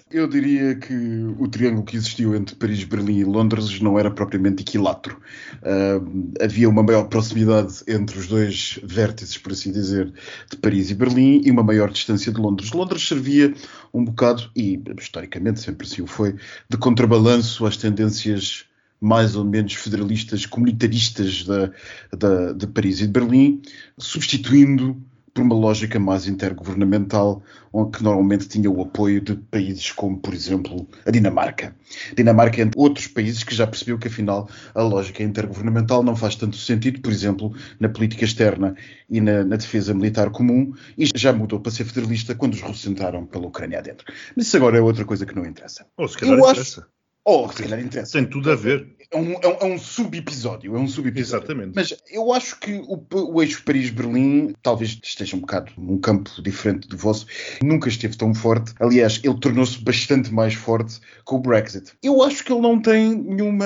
eu 0.09 0.29
diria 0.29 0.75
que 0.75 0.93
o 1.37 1.45
triângulo 1.49 1.83
que 1.83 1.97
existiu 1.97 2.33
entre 2.33 2.55
Paris, 2.55 2.85
Berlim 2.85 3.17
e 3.17 3.25
Londres 3.25 3.81
não 3.81 3.99
era 3.99 4.09
propriamente 4.09 4.61
equilátero. 4.61 5.17
Uh, 5.57 6.31
havia 6.41 6.69
uma 6.69 6.81
maior 6.81 7.09
proximidade 7.09 7.83
entre 7.85 8.17
os 8.17 8.27
dois 8.27 8.79
vértices, 8.81 9.37
por 9.37 9.51
assim 9.51 9.73
dizer, 9.73 10.13
de 10.49 10.55
Paris 10.55 10.89
e 10.89 10.95
Berlim 10.95 11.41
e 11.43 11.51
uma 11.51 11.63
maior 11.63 11.91
distância 11.91 12.31
de 12.31 12.39
Londres. 12.39 12.71
Londres 12.71 13.05
servia 13.05 13.53
um 13.93 14.05
bocado, 14.05 14.49
e 14.55 14.81
historicamente 14.97 15.59
sempre 15.59 15.85
assim 15.85 16.01
o 16.01 16.07
foi, 16.07 16.33
de 16.69 16.77
contrabalanço 16.77 17.65
às 17.65 17.75
tendências 17.75 18.65
mais 19.01 19.35
ou 19.35 19.43
menos 19.45 19.73
federalistas, 19.73 20.45
comunitaristas 20.45 21.43
da, 21.43 21.71
da, 22.17 22.51
de 22.53 22.67
Paris 22.67 22.99
e 23.01 23.07
de 23.07 23.11
Berlim, 23.13 23.61
substituindo 23.97 24.95
por 25.33 25.41
uma 25.43 25.53
lógica 25.55 25.99
mais 25.99 26.27
intergovernamental, 26.27 27.43
onde 27.73 27.97
que 27.97 28.03
normalmente 28.03 28.47
tinha 28.47 28.71
o 28.71 28.81
apoio 28.81 29.19
de 29.19 29.35
países 29.35 29.91
como, 29.91 30.17
por 30.17 30.33
exemplo, 30.33 30.87
a 31.05 31.11
Dinamarca. 31.11 31.75
A 32.09 32.15
Dinamarca, 32.15 32.61
entre 32.61 32.79
outros 32.79 33.07
países, 33.07 33.43
que 33.43 33.53
já 33.53 33.67
percebeu 33.67 33.97
que 33.99 34.07
afinal 34.07 34.49
a 34.73 34.81
lógica 34.81 35.21
intergovernamental 35.21 36.01
não 36.03 36.15
faz 36.15 36.37
tanto 36.37 36.55
sentido, 36.55 37.01
por 37.01 37.11
exemplo, 37.11 37.53
na 37.81 37.89
política 37.89 38.23
externa 38.23 38.77
e 39.09 39.19
na, 39.19 39.43
na 39.43 39.57
defesa 39.57 39.93
militar 39.93 40.29
comum, 40.29 40.73
e 40.97 41.05
já 41.13 41.33
mudou 41.33 41.59
para 41.59 41.71
ser 41.73 41.83
federalista 41.83 42.33
quando 42.33 42.53
os 42.53 42.61
russos 42.61 42.87
entraram 42.87 43.25
pela 43.25 43.45
Ucrânia 43.47 43.79
adentro. 43.79 44.05
Mas 44.37 44.47
isso 44.47 44.55
agora 44.55 44.77
é 44.77 44.81
outra 44.81 45.03
coisa 45.03 45.25
que 45.25 45.35
não 45.35 45.45
interessa. 45.45 45.85
Ou 45.97 46.07
se 46.07 46.17
calhar 46.17 46.37
Eu 46.39 46.49
interessa. 46.49 46.79
acho- 46.79 46.94
Ou 47.25 47.51
se 47.51 47.63
calhar 47.63 47.79
interessa. 47.79 48.19
Tem 48.19 48.29
tudo 48.29 48.51
a 48.51 48.55
ver. 48.55 48.95
É 49.15 49.19
um, 49.19 49.33
é 49.41 49.47
um- 49.47 49.71
é 49.71 49.73
um 49.75 49.77
sub-episódio, 49.77 50.75
é 50.75 50.79
um 50.79 50.87
sub-episódio. 50.87 51.45
Exatamente. 51.45 51.71
Mas 51.75 51.93
eu 52.11 52.33
acho 52.33 52.59
que 52.59 52.73
o, 52.87 53.01
o 53.13 53.41
eixo 53.41 53.63
Paris-Berlim 53.63 54.53
talvez 54.61 54.99
esteja 55.03 55.35
um 55.35 55.39
bocado 55.39 55.71
num 55.77 55.97
campo 55.97 56.29
diferente 56.41 56.87
do 56.87 56.97
vosso. 56.97 57.25
Nunca 57.63 57.87
esteve 57.89 58.17
tão 58.17 58.33
forte. 58.33 58.73
Aliás, 58.79 59.19
ele 59.23 59.39
tornou-se 59.39 59.81
bastante 59.81 60.33
mais 60.33 60.53
forte 60.53 60.99
com 61.23 61.37
o 61.37 61.39
Brexit. 61.39 61.93
Eu 62.03 62.21
acho 62.23 62.43
que 62.43 62.51
ele 62.51 62.61
não 62.61 62.81
tem 62.81 63.15
nenhuma, 63.15 63.65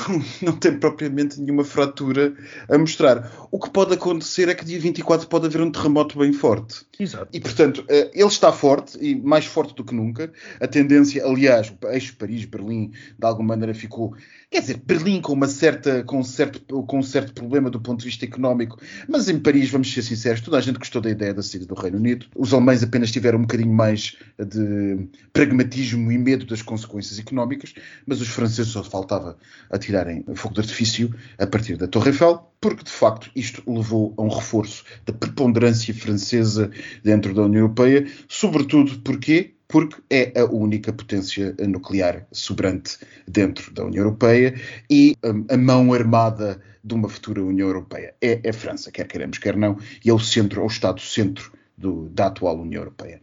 não 0.42 0.56
tem 0.56 0.78
propriamente 0.78 1.40
nenhuma 1.40 1.64
fratura 1.64 2.34
a 2.68 2.78
mostrar. 2.78 3.46
O 3.50 3.58
que 3.58 3.70
pode 3.70 3.94
acontecer 3.94 4.48
é 4.48 4.54
que 4.54 4.64
dia 4.64 4.80
24 4.80 5.28
pode 5.28 5.46
haver 5.46 5.60
um 5.60 5.70
terremoto 5.70 6.18
bem 6.18 6.32
forte. 6.32 6.86
Exato. 6.98 7.28
E, 7.32 7.40
portanto, 7.40 7.84
eh, 7.88 8.10
ele 8.14 8.28
está 8.28 8.50
forte 8.52 8.96
e 9.00 9.14
mais 9.14 9.44
forte 9.44 9.74
do 9.74 9.84
que 9.84 9.94
nunca. 9.94 10.32
A 10.60 10.66
tendência, 10.66 11.24
aliás, 11.24 11.70
o 11.82 11.86
eixo 11.88 12.16
Paris-Berlim, 12.16 12.90
de 13.18 13.26
alguma 13.26 13.48
maneira, 13.48 13.74
ficou. 13.74 14.14
Quer 14.56 14.62
dizer, 14.62 14.80
Berlim 14.86 15.20
com, 15.20 15.34
uma 15.34 15.48
certa, 15.48 16.02
com, 16.02 16.20
um 16.20 16.24
certo, 16.24 16.82
com 16.84 16.98
um 16.98 17.02
certo 17.02 17.34
problema 17.34 17.68
do 17.68 17.78
ponto 17.78 17.98
de 17.98 18.06
vista 18.06 18.24
económico, 18.24 18.80
mas 19.06 19.28
em 19.28 19.38
Paris, 19.38 19.68
vamos 19.68 19.92
ser 19.92 20.00
sinceros, 20.00 20.40
toda 20.40 20.56
a 20.56 20.62
gente 20.62 20.78
gostou 20.78 21.02
da 21.02 21.10
ideia 21.10 21.34
da 21.34 21.42
saída 21.42 21.66
do 21.66 21.74
Reino 21.74 21.98
Unido. 21.98 22.24
Os 22.34 22.54
alemães 22.54 22.82
apenas 22.82 23.12
tiveram 23.12 23.38
um 23.38 23.42
bocadinho 23.42 23.70
mais 23.70 24.16
de 24.38 25.08
pragmatismo 25.30 26.10
e 26.10 26.16
medo 26.16 26.46
das 26.46 26.62
consequências 26.62 27.18
económicas, 27.18 27.74
mas 28.06 28.22
os 28.22 28.28
franceses 28.28 28.72
só 28.72 28.82
faltava 28.82 29.36
atirarem 29.68 30.24
fogo 30.34 30.54
de 30.54 30.60
artifício 30.60 31.14
a 31.36 31.46
partir 31.46 31.76
da 31.76 31.86
Torre 31.86 32.08
Eiffel, 32.08 32.50
porque 32.58 32.82
de 32.82 32.90
facto 32.90 33.30
isto 33.36 33.62
levou 33.70 34.14
a 34.16 34.22
um 34.22 34.28
reforço 34.28 34.84
da 35.04 35.12
preponderância 35.12 35.92
francesa 35.92 36.70
dentro 37.04 37.34
da 37.34 37.42
União 37.42 37.60
Europeia, 37.60 38.06
sobretudo 38.26 39.00
porque 39.00 39.55
porque 39.68 39.96
é 40.10 40.32
a 40.40 40.44
única 40.44 40.92
potência 40.92 41.54
nuclear 41.66 42.26
sobrante 42.32 42.98
dentro 43.26 43.72
da 43.72 43.84
União 43.84 44.04
Europeia 44.04 44.54
e 44.90 45.16
hum, 45.24 45.44
a 45.50 45.56
mão 45.56 45.92
armada 45.92 46.60
de 46.82 46.94
uma 46.94 47.08
futura 47.08 47.42
União 47.42 47.66
Europeia 47.66 48.14
é 48.20 48.40
a 48.48 48.52
França, 48.52 48.92
quer 48.92 49.08
queremos, 49.08 49.38
quer 49.38 49.56
não, 49.56 49.76
e 50.04 50.08
é 50.08 50.12
o 50.14 50.18
centro, 50.18 50.60
é 50.60 50.64
o 50.64 50.68
Estado-centro 50.68 51.52
do- 51.76 52.08
da 52.10 52.26
atual 52.26 52.60
União 52.60 52.80
Europeia. 52.82 53.20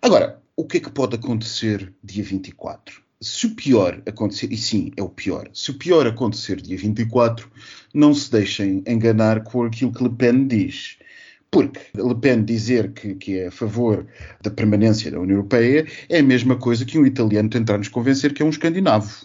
Agora, 0.00 0.40
o 0.56 0.64
que 0.64 0.76
é 0.76 0.80
que 0.80 0.90
pode 0.90 1.16
acontecer 1.16 1.92
dia 2.02 2.22
24? 2.22 3.02
Se 3.20 3.46
o 3.46 3.54
pior 3.54 4.02
acontecer, 4.06 4.52
e 4.52 4.56
sim, 4.56 4.92
é 4.96 5.02
o 5.02 5.08
pior, 5.08 5.48
se 5.52 5.70
o 5.70 5.74
pior 5.78 6.06
acontecer 6.06 6.60
dia 6.60 6.76
24, 6.76 7.50
não 7.92 8.14
se 8.14 8.30
deixem 8.30 8.82
enganar 8.86 9.42
com 9.42 9.64
aquilo 9.64 9.92
que 9.92 10.02
Le 10.02 10.10
Pen 10.10 10.46
diz. 10.46 10.98
Porque 11.54 11.78
Le 11.94 12.16
Pen 12.16 12.44
dizer 12.44 12.92
que, 12.94 13.14
que 13.14 13.38
é 13.38 13.46
a 13.46 13.50
favor 13.52 14.04
da 14.42 14.50
permanência 14.50 15.08
da 15.08 15.20
União 15.20 15.36
Europeia 15.36 15.86
é 16.08 16.18
a 16.18 16.22
mesma 16.22 16.56
coisa 16.56 16.84
que 16.84 16.98
um 16.98 17.06
italiano 17.06 17.48
tentar 17.48 17.78
nos 17.78 17.86
convencer 17.86 18.34
que 18.34 18.42
é 18.42 18.44
um 18.44 18.50
escandinavo. 18.50 19.24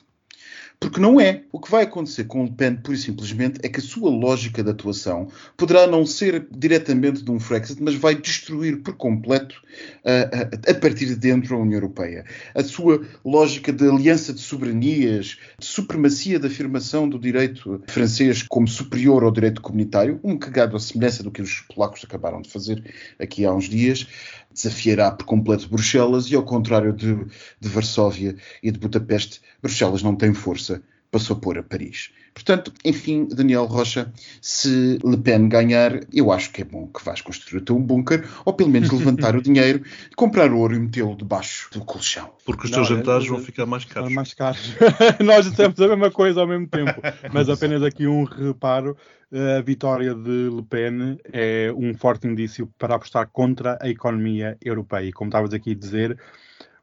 Porque 0.79 1.01
não 1.01 1.19
é. 1.19 1.43
O 1.51 1.59
que 1.59 1.69
vai 1.69 1.83
acontecer 1.83 2.23
com 2.23 2.45
Le 2.45 2.51
Pen, 2.51 2.77
pura 2.77 2.95
e 2.95 2.99
simplesmente, 2.99 3.59
é 3.61 3.67
que 3.67 3.79
a 3.79 3.83
sua 3.83 4.09
lógica 4.09 4.63
de 4.63 4.69
atuação 4.69 5.27
poderá 5.57 5.85
não 5.85 6.05
ser 6.05 6.47
diretamente 6.49 7.21
de 7.21 7.29
um 7.29 7.39
Frexit, 7.39 7.83
mas 7.83 7.95
vai 7.95 8.15
destruir 8.15 8.81
por 8.81 8.95
completo, 8.95 9.61
ah, 10.05 10.29
ah, 10.31 10.71
a 10.71 10.73
partir 10.75 11.07
de 11.07 11.15
dentro, 11.17 11.53
a 11.53 11.59
União 11.59 11.77
Europeia. 11.77 12.23
A 12.55 12.63
sua 12.63 13.05
lógica 13.25 13.73
de 13.73 13.89
aliança 13.89 14.31
de 14.31 14.39
soberanias, 14.39 15.37
de 15.59 15.65
supremacia 15.65 16.39
da 16.39 16.47
afirmação 16.47 17.09
do 17.09 17.19
direito 17.19 17.83
francês 17.87 18.41
como 18.43 18.67
superior 18.67 19.23
ao 19.23 19.31
direito 19.31 19.61
comunitário, 19.61 20.17
um 20.23 20.37
cagado 20.37 20.77
à 20.77 20.79
semelhança 20.79 21.23
do 21.23 21.31
que 21.31 21.41
os 21.41 21.59
polacos 21.73 22.05
acabaram 22.05 22.41
de 22.41 22.49
fazer 22.49 22.81
aqui 23.19 23.45
há 23.45 23.53
uns 23.53 23.67
dias, 23.67 24.07
desafiará 24.53 25.11
por 25.11 25.25
completo 25.25 25.69
Bruxelas 25.69 26.29
e, 26.29 26.35
ao 26.35 26.43
contrário 26.43 26.93
de, 26.93 27.15
de 27.59 27.69
Varsóvia 27.69 28.35
e 28.61 28.71
de 28.71 28.79
Budapeste, 28.79 29.41
Bruxelas 29.61 30.03
não 30.03 30.15
tem 30.15 30.33
força 30.33 30.81
opor 31.31 31.57
a 31.57 31.63
Paris. 31.63 32.11
Portanto, 32.33 32.71
enfim, 32.85 33.27
Daniel 33.27 33.65
Rocha, 33.65 34.13
se 34.41 34.99
Le 35.03 35.17
Pen 35.17 35.49
ganhar, 35.49 35.99
eu 36.13 36.31
acho 36.31 36.51
que 36.51 36.61
é 36.61 36.63
bom 36.65 36.87
que 36.87 37.03
vais 37.03 37.19
construir 37.21 37.61
o 37.61 37.65
teu 37.65 37.77
bunker, 37.79 38.23
ou 38.45 38.53
pelo 38.53 38.69
menos 38.69 38.89
levantar 38.91 39.35
o 39.35 39.41
dinheiro, 39.43 39.81
comprar 40.15 40.51
ouro 40.53 40.75
e 40.75 40.79
metê-lo 40.79 41.15
debaixo 41.15 41.69
do 41.73 41.83
colchão. 41.83 42.31
Porque 42.45 42.65
os 42.65 42.71
teus 42.71 42.89
é- 42.89 42.95
jantares 42.95 43.25
é- 43.25 43.29
vão 43.29 43.39
ficar 43.39 43.65
mais 43.65 43.83
São 43.83 43.91
caros. 43.93 44.13
mais 44.13 44.33
caros. 44.33 44.75
Nós 45.25 45.49
dissemos 45.49 45.79
a 45.81 45.87
mesma 45.87 46.11
coisa 46.11 46.41
ao 46.41 46.47
mesmo 46.47 46.67
tempo, 46.67 47.01
mas 47.33 47.49
apenas 47.49 47.81
aqui 47.83 48.07
um 48.07 48.23
reparo. 48.23 48.95
A 49.31 49.61
vitória 49.61 50.15
de 50.15 50.49
Le 50.49 50.63
Pen 50.63 51.19
é 51.31 51.71
um 51.75 51.93
forte 51.93 52.25
indício 52.27 52.67
para 52.79 52.95
apostar 52.95 53.27
contra 53.31 53.77
a 53.79 53.87
economia 53.87 54.57
europeia. 54.63 55.05
E 55.09 55.11
como 55.13 55.29
estavas 55.29 55.53
aqui 55.53 55.71
a 55.71 55.75
dizer, 55.75 56.17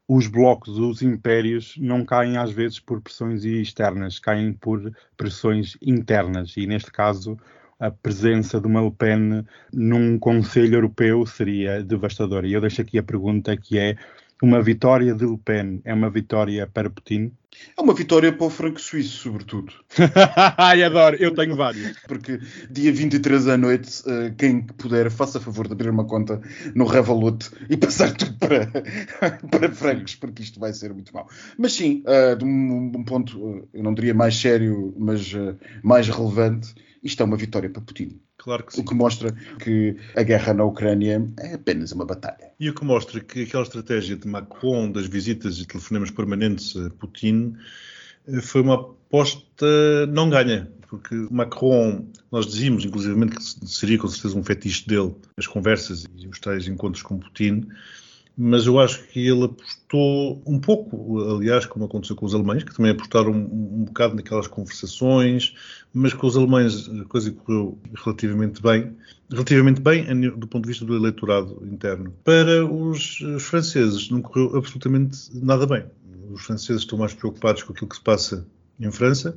os 0.09 0.29
blocos, 0.29 0.79
os 0.79 1.03
impérios, 1.03 1.75
não 1.79 2.05
caem 2.05 2.37
às 2.37 2.53
vezes 2.53 2.79
por 2.79 3.01
pressões 3.01 3.45
externas, 3.45 4.19
caem 4.19 4.53
por 4.53 4.93
pressões 5.17 5.77
internas. 5.83 6.57
E 6.57 6.67
neste 6.67 6.93
caso, 6.93 7.37
a 7.79 7.91
presença 7.91 8.61
de 8.61 8.67
uma 8.67 8.81
Le 8.81 8.91
Pen 8.91 9.45
num 9.73 10.19
Conselho 10.19 10.77
Europeu 10.77 11.27
seria 11.27 11.83
devastadora. 11.83 12.47
E 12.47 12.53
eu 12.53 12.61
deixo 12.61 12.81
aqui 12.81 12.99
a 12.99 13.03
pergunta 13.03 13.57
que 13.57 13.79
é: 13.79 13.97
uma 14.43 14.63
vitória 14.63 15.15
de 15.15 15.25
Le 15.25 15.39
Pen 15.39 15.81
é 15.85 15.95
uma 15.95 16.11
vitória 16.11 16.67
para 16.67 16.91
Putin? 16.91 17.33
É 17.77 17.81
uma 17.81 17.95
vitória 17.95 18.33
para 18.33 18.47
o 18.47 18.51
franco 18.51 18.79
suíço, 18.79 19.23
sobretudo. 19.23 19.73
Ai, 20.59 20.83
adoro, 20.83 21.17
eu 21.17 21.35
tenho 21.35 21.57
vários. 21.57 21.99
Porque 22.07 22.39
dia 22.71 22.93
23 22.93 23.49
à 23.49 23.57
noite, 23.57 24.03
eh, 24.07 24.35
quem 24.37 24.61
puder, 24.61 25.11
faça 25.11 25.41
favor 25.41 25.67
de 25.67 25.73
abrir 25.73 25.89
uma 25.89 26.05
conta 26.05 26.41
no 26.75 26.85
Revolut 26.85 27.51
e 27.71 27.77
passar 27.77 28.13
tudo 28.13 28.35
para, 28.35 28.71
para 29.51 29.73
francos, 29.73 30.15
porque 30.17 30.43
isto 30.43 30.61
vai 30.61 30.75
ser 30.75 30.93
muito 30.93 31.15
mau. 31.15 31.27
Mas 31.57 31.73
sim, 31.73 32.03
eh, 32.07 32.37
de 32.37 32.45
um, 32.45 33.05
ponto, 33.05 33.65
eh, 33.73 33.79
eu 33.79 33.83
não 33.83 33.95
diria 33.95 34.13
mais 34.13 34.37
sério, 34.37 34.95
mas 34.99 35.33
mais 35.83 36.09
relevante, 36.09 36.75
isto 37.03 37.23
é 37.23 37.25
uma 37.25 37.37
vitória 37.37 37.71
para 37.71 37.81
Putin. 37.81 38.21
Claro 38.47 38.63
que 38.63 38.75
O 38.75 38.77
sim. 38.77 38.85
que 38.85 38.95
mostra 38.95 39.33
que 39.59 39.97
a 40.15 40.23
guerra 40.23 40.55
na 40.55 40.63
Ucrânia 40.63 41.27
é 41.41 41.55
apenas 41.55 41.91
uma 41.91 42.05
batalha. 42.05 42.53
E 42.61 42.71
o 42.71 42.75
que 42.75 42.85
mostra 42.85 43.19
que 43.19 43.43
aquela 43.43 43.65
estratégia 43.65 44.17
de 44.17 44.29
Macron 44.29 44.93
das 44.93 45.09
visitas 45.09 45.59
e 45.59 45.67
telefonemas 45.67 46.13
permanentes 46.13 46.77
a 46.77 46.89
Putin 46.91 47.57
eh, 48.29 48.41
foi 48.41 48.61
uma 48.63 48.75
aposta 48.75 50.07
não 50.11 50.31
ganha. 50.31 50.71
Porque 50.89 51.17
Macron, 51.29 52.07
nós 52.31 52.47
dizíamos 52.47 52.85
inclusivamente 52.85 53.35
que 53.35 53.43
seria 53.69 53.99
com 53.99 54.07
certeza 54.07 54.39
um 54.39 54.45
fetiche 54.45 54.87
dele 54.87 55.13
as 55.37 55.49
conversas 55.49 56.07
e 56.17 56.29
os 56.29 56.39
tais 56.39 56.69
encontros 56.69 57.03
com 57.03 57.19
Putin, 57.19 57.67
mas 58.37 58.67
eu 58.67 58.79
acho 58.79 59.03
que 59.09 59.27
ele 59.27 59.45
apostou 59.45 60.43
um 60.47 60.61
pouco, 60.61 61.21
aliás, 61.37 61.65
como 61.65 61.87
aconteceu 61.87 62.15
com 62.15 62.27
os 62.27 62.35
alemães, 62.35 62.65
que 62.65 62.75
também 62.75 62.93
apostaram 62.93 63.33
um, 63.33 63.81
um 63.81 63.85
bocado 63.85 64.15
naquelas 64.15 64.47
conversações, 64.47 65.55
mas 65.95 66.13
com 66.13 66.27
os 66.27 66.37
alemães 66.37 66.89
a 66.89 67.05
coisa 67.07 67.31
correu 67.33 67.79
relativamente 68.05 68.61
bem, 68.61 68.95
relativamente 69.31 69.81
bem 69.81 70.05
do 70.31 70.47
ponto 70.47 70.65
de 70.65 70.69
vista 70.69 70.85
do 70.85 70.95
eleitorado 70.95 71.67
interno. 71.67 72.13
Para 72.23 72.67
os, 72.67 73.21
os 73.21 73.45
franceses 73.45 74.11
não 74.11 74.21
correu 74.21 74.55
absolutamente 74.57 75.31
nada 75.33 75.67
bem. 75.67 75.85
Os 76.31 76.43
franceses 76.43 76.83
estão 76.83 76.99
mais 76.99 77.15
preocupados 77.15 77.63
com 77.63 77.73
aquilo 77.73 77.89
que 77.89 77.97
se 77.97 78.03
passa 78.03 78.47
em 78.79 78.91
França 78.91 79.35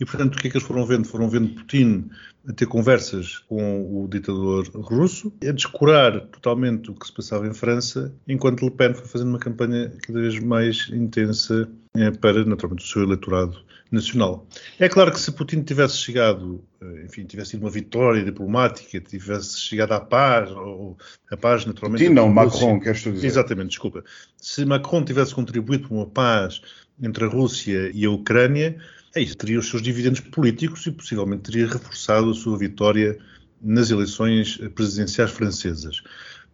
e, 0.00 0.04
portanto, 0.04 0.36
o 0.36 0.38
que 0.38 0.48
é 0.48 0.50
que 0.50 0.56
eles 0.56 0.66
foram 0.66 0.84
vendo? 0.84 1.06
Foram 1.06 1.28
vendo 1.28 1.54
Putin 1.54 2.08
a 2.48 2.52
ter 2.52 2.66
conversas 2.66 3.38
com 3.48 4.04
o 4.04 4.08
ditador 4.08 4.68
russo, 4.74 5.32
a 5.42 5.52
descurar 5.52 6.20
totalmente 6.26 6.90
o 6.90 6.94
que 6.94 7.06
se 7.06 7.12
passava 7.12 7.46
em 7.46 7.52
França, 7.52 8.14
enquanto 8.28 8.64
Le 8.64 8.70
Pen 8.70 8.94
foi 8.94 9.06
fazendo 9.06 9.30
uma 9.30 9.38
campanha 9.38 9.92
cada 10.06 10.20
vez 10.20 10.38
mais 10.38 10.88
intensa 10.92 11.68
eh, 11.96 12.10
para, 12.12 12.44
naturalmente, 12.44 12.84
o 12.84 12.88
seu 12.88 13.02
eleitorado 13.02 13.58
nacional. 13.90 14.46
É 14.78 14.88
claro 14.88 15.12
que 15.12 15.20
se 15.20 15.32
Putin 15.32 15.62
tivesse 15.62 15.96
chegado, 15.98 16.62
eh, 16.80 17.04
enfim, 17.06 17.24
tivesse 17.24 17.52
sido 17.52 17.62
uma 17.62 17.70
vitória 17.70 18.22
diplomática, 18.24 19.00
tivesse 19.00 19.58
chegado 19.58 19.92
à 19.92 20.00
paz, 20.00 20.50
ou 20.50 20.96
a 21.30 21.36
paz 21.36 21.64
naturalmente... 21.66 22.04
Putin 22.04 22.14
não, 22.14 22.28
Macron, 22.28 22.78
queres 22.78 23.02
tu 23.02 23.12
dizer? 23.12 23.26
Exatamente, 23.26 23.70
desculpa. 23.70 24.04
Se 24.36 24.64
Macron 24.64 25.04
tivesse 25.04 25.34
contribuído 25.34 25.88
para 25.88 25.96
uma 25.96 26.06
paz 26.06 26.60
entre 27.02 27.24
a 27.24 27.28
Rússia 27.28 27.90
e 27.92 28.04
a 28.04 28.10
Ucrânia, 28.10 28.78
é 29.16 29.22
isso, 29.22 29.36
teria 29.36 29.58
os 29.58 29.68
seus 29.68 29.82
dividendos 29.82 30.20
políticos 30.20 30.86
e 30.86 30.92
possivelmente 30.92 31.50
teria 31.50 31.66
reforçado 31.66 32.30
a 32.30 32.34
sua 32.34 32.58
vitória 32.58 33.18
nas 33.62 33.90
eleições 33.90 34.58
presidenciais 34.74 35.30
francesas. 35.30 36.02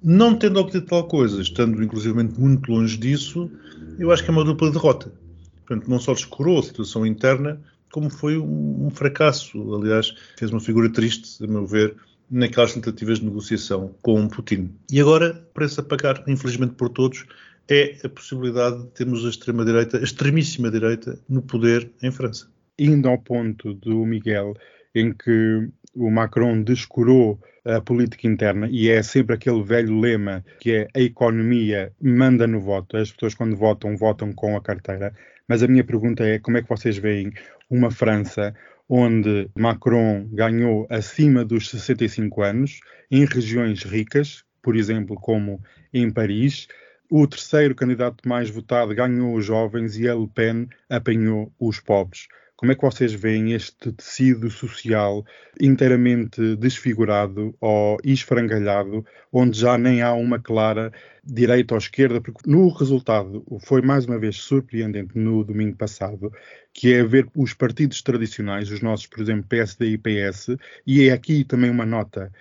Não 0.02 0.34
tendo 0.36 0.58
obtido 0.58 0.86
tal 0.86 1.06
coisa, 1.06 1.42
estando 1.42 1.82
inclusivamente 1.82 2.38
muito 2.38 2.70
longe 2.70 2.96
disso, 2.96 3.50
eu 3.98 4.10
acho 4.10 4.24
que 4.24 4.30
é 4.30 4.32
uma 4.32 4.44
dupla 4.44 4.70
derrota. 4.70 5.12
Portanto, 5.66 5.88
não 5.88 5.98
só 5.98 6.12
descurou 6.12 6.58
a 6.58 6.62
situação 6.62 7.04
interna, 7.06 7.60
como 7.92 8.10
foi 8.10 8.38
um, 8.38 8.86
um 8.86 8.90
fracasso. 8.90 9.74
Aliás, 9.74 10.14
fez 10.36 10.50
uma 10.50 10.60
figura 10.60 10.90
triste, 10.90 11.42
a 11.42 11.46
meu 11.46 11.66
ver, 11.66 11.96
naquelas 12.30 12.74
tentativas 12.74 13.18
de 13.18 13.26
negociação 13.26 13.94
com 14.02 14.26
Putin. 14.28 14.72
E 14.90 15.00
agora, 15.00 15.34
preço 15.54 15.80
a 15.80 15.84
pagar, 15.84 16.24
infelizmente 16.26 16.74
por 16.74 16.88
todos, 16.88 17.24
é 17.72 17.96
a 18.04 18.08
possibilidade 18.08 18.82
de 18.82 18.88
termos 18.88 19.24
a 19.24 19.30
extrema-direita, 19.30 19.98
a 19.98 20.02
extremíssima 20.02 20.70
direita, 20.70 21.18
no 21.28 21.40
poder 21.40 21.90
em 22.02 22.10
França. 22.10 22.46
Indo 22.78 23.08
ao 23.08 23.18
ponto 23.18 23.72
do 23.74 24.04
Miguel, 24.04 24.54
em 24.94 25.12
que 25.12 25.68
o 25.94 26.10
Macron 26.10 26.62
descurou 26.62 27.40
a 27.64 27.80
política 27.80 28.26
interna 28.26 28.68
e 28.70 28.88
é 28.88 29.02
sempre 29.02 29.34
aquele 29.34 29.62
velho 29.62 29.98
lema 29.98 30.44
que 30.58 30.72
é 30.72 30.88
a 30.94 31.00
economia 31.00 31.92
manda 32.00 32.46
no 32.46 32.60
voto. 32.60 32.96
As 32.96 33.10
pessoas 33.10 33.34
quando 33.34 33.56
votam, 33.56 33.96
votam 33.96 34.32
com 34.32 34.56
a 34.56 34.60
carteira. 34.60 35.14
Mas 35.48 35.62
a 35.62 35.68
minha 35.68 35.84
pergunta 35.84 36.24
é 36.24 36.38
como 36.38 36.56
é 36.56 36.62
que 36.62 36.68
vocês 36.68 36.98
veem 36.98 37.32
uma 37.70 37.90
França 37.90 38.54
onde 38.88 39.48
Macron 39.56 40.28
ganhou 40.32 40.86
acima 40.90 41.44
dos 41.44 41.70
65 41.70 42.42
anos 42.42 42.80
em 43.10 43.24
regiões 43.24 43.82
ricas, 43.84 44.44
por 44.62 44.76
exemplo, 44.76 45.16
como 45.16 45.60
em 45.92 46.10
Paris, 46.10 46.68
o 47.14 47.26
terceiro 47.26 47.74
candidato 47.74 48.26
mais 48.26 48.48
votado 48.48 48.94
ganhou 48.94 49.34
os 49.34 49.44
jovens 49.44 49.98
e 49.98 50.08
a 50.08 50.14
Le 50.14 50.26
Pen 50.26 50.66
apanhou 50.88 51.52
os 51.60 51.78
pobres. 51.78 52.26
Como 52.56 52.72
é 52.72 52.74
que 52.74 52.80
vocês 52.80 53.12
veem 53.12 53.52
este 53.52 53.92
tecido 53.92 54.48
social 54.48 55.22
inteiramente 55.60 56.56
desfigurado 56.56 57.54
ou 57.60 57.98
esfrangalhado, 58.02 59.04
onde 59.30 59.60
já 59.60 59.76
nem 59.76 60.00
há 60.00 60.14
uma 60.14 60.38
clara 60.38 60.90
direita 61.22 61.74
ou 61.74 61.78
esquerda? 61.78 62.18
Porque 62.18 62.50
no 62.50 62.70
resultado 62.70 63.44
foi 63.60 63.82
mais 63.82 64.06
uma 64.06 64.18
vez 64.18 64.36
surpreendente 64.36 65.18
no 65.18 65.44
domingo 65.44 65.76
passado, 65.76 66.32
que 66.72 66.94
é 66.94 67.04
ver 67.04 67.28
os 67.36 67.52
partidos 67.52 68.00
tradicionais, 68.00 68.70
os 68.70 68.80
nossos, 68.80 69.06
por 69.06 69.20
exemplo, 69.20 69.44
PSD 69.50 69.86
e 69.88 69.98
PS, 69.98 70.56
e 70.86 71.08
é 71.10 71.12
aqui 71.12 71.44
também 71.44 71.68
uma 71.68 71.84
nota 71.84 72.32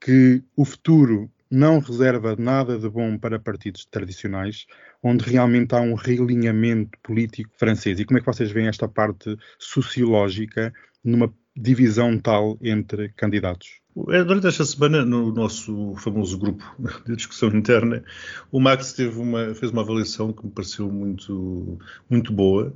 que 0.00 0.40
o 0.54 0.64
futuro 0.64 1.28
não 1.50 1.80
reserva 1.80 2.36
nada 2.38 2.78
de 2.78 2.88
bom 2.88 3.18
para 3.18 3.38
partidos 3.38 3.84
tradicionais, 3.84 4.66
onde 5.02 5.24
realmente 5.24 5.74
há 5.74 5.80
um 5.80 5.94
realinhamento 5.94 6.96
político 7.02 7.50
francês. 7.58 7.98
E 7.98 8.04
como 8.04 8.18
é 8.18 8.20
que 8.20 8.26
vocês 8.26 8.52
veem 8.52 8.68
esta 8.68 8.86
parte 8.86 9.36
sociológica 9.58 10.72
numa 11.02 11.32
divisão 11.56 12.18
tal 12.18 12.56
entre 12.62 13.08
candidatos? 13.10 13.80
Durante 13.94 14.46
esta 14.46 14.64
semana, 14.64 15.04
no 15.04 15.32
nosso 15.32 15.94
famoso 15.96 16.38
grupo 16.38 16.64
de 17.04 17.16
discussão 17.16 17.48
interna, 17.48 18.04
o 18.52 18.60
Max 18.60 18.96
uma, 19.16 19.52
fez 19.54 19.72
uma 19.72 19.82
avaliação 19.82 20.32
que 20.32 20.44
me 20.46 20.52
pareceu 20.52 20.88
muito, 20.90 21.78
muito 22.08 22.32
boa, 22.32 22.72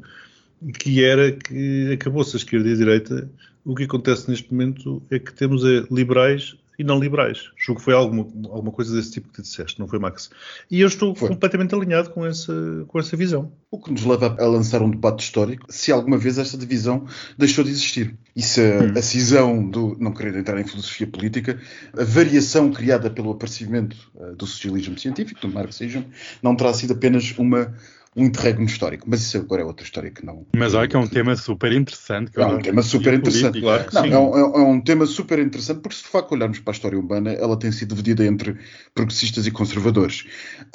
que 0.80 1.04
era 1.04 1.30
que 1.30 1.92
acabou-se 1.92 2.34
a 2.36 2.38
esquerda 2.38 2.68
e 2.68 2.72
a 2.72 2.76
direita. 2.76 3.30
O 3.64 3.74
que 3.74 3.84
acontece 3.84 4.28
neste 4.28 4.52
momento 4.52 5.00
é 5.10 5.18
que 5.18 5.32
temos 5.32 5.62
liberais 5.90 6.56
e 6.78 6.84
não 6.84 6.98
liberais. 6.98 7.50
Julgo 7.56 7.80
que 7.80 7.84
foi 7.84 7.94
alguma, 7.94 8.22
alguma 8.50 8.72
coisa 8.72 8.94
desse 8.94 9.12
tipo 9.12 9.32
que 9.32 9.42
disseste, 9.42 9.78
não 9.78 9.86
foi, 9.86 9.98
Max? 9.98 10.30
E 10.70 10.80
eu 10.80 10.88
estou 10.88 11.14
foi. 11.14 11.28
completamente 11.28 11.74
alinhado 11.74 12.10
com 12.10 12.26
essa, 12.26 12.52
com 12.88 12.98
essa 12.98 13.16
visão. 13.16 13.52
O 13.70 13.78
que 13.78 13.90
nos 13.90 14.04
leva 14.04 14.36
a 14.38 14.46
lançar 14.46 14.82
um 14.82 14.90
debate 14.90 15.24
histórico 15.24 15.66
se 15.68 15.92
alguma 15.92 16.18
vez 16.18 16.38
esta 16.38 16.56
divisão 16.56 17.06
deixou 17.36 17.64
de 17.64 17.70
existir. 17.70 18.16
E 18.34 18.42
se 18.42 18.60
a, 18.60 18.82
hum. 18.82 18.92
a 18.96 19.02
cisão 19.02 19.68
do, 19.68 19.96
não 19.98 20.12
querer 20.12 20.36
entrar 20.36 20.60
em 20.60 20.64
filosofia 20.64 21.06
política, 21.06 21.60
a 21.96 22.04
variação 22.04 22.72
criada 22.72 23.10
pelo 23.10 23.30
aparecimento 23.30 23.96
uh, 24.14 24.34
do 24.34 24.46
socialismo 24.46 24.98
científico, 24.98 25.40
do 25.40 25.48
marxismo, 25.48 26.04
não 26.42 26.56
terá 26.56 26.72
sido 26.72 26.92
apenas 26.92 27.32
uma 27.38 27.74
um 28.16 28.24
interregno 28.24 28.64
histórico. 28.64 29.06
Mas 29.08 29.22
isso 29.22 29.38
agora 29.38 29.62
é 29.62 29.64
outra 29.64 29.84
história 29.84 30.10
que 30.10 30.24
não. 30.24 30.46
Mas 30.54 30.74
olha 30.74 30.86
que 30.86 30.94
é 30.94 30.98
um 30.98 31.06
tema 31.06 31.34
super 31.36 31.72
interessante. 31.72 32.30
É 32.36 32.46
um 32.46 32.60
tema 32.60 32.82
super 32.82 33.14
interessante. 33.14 33.60
Claro, 33.60 34.10
não, 34.10 34.36
é 34.36 34.44
um, 34.44 34.54
é, 34.54 34.62
um, 34.62 34.80
tema 34.80 35.06
super 35.06 35.38
interessante 35.38 35.80
porque, 35.80 35.96
se 35.96 36.04
de 36.04 36.08
facto 36.08 36.32
olharmos 36.32 36.58
para 36.60 36.72
a 36.72 36.74
história 36.74 36.98
urbana, 36.98 37.32
ela 37.32 37.58
tem 37.58 37.72
sido 37.72 37.90
dividida 37.90 38.24
entre 38.24 38.56
progressistas 38.94 39.46
e 39.46 39.50
conservadores. 39.50 40.24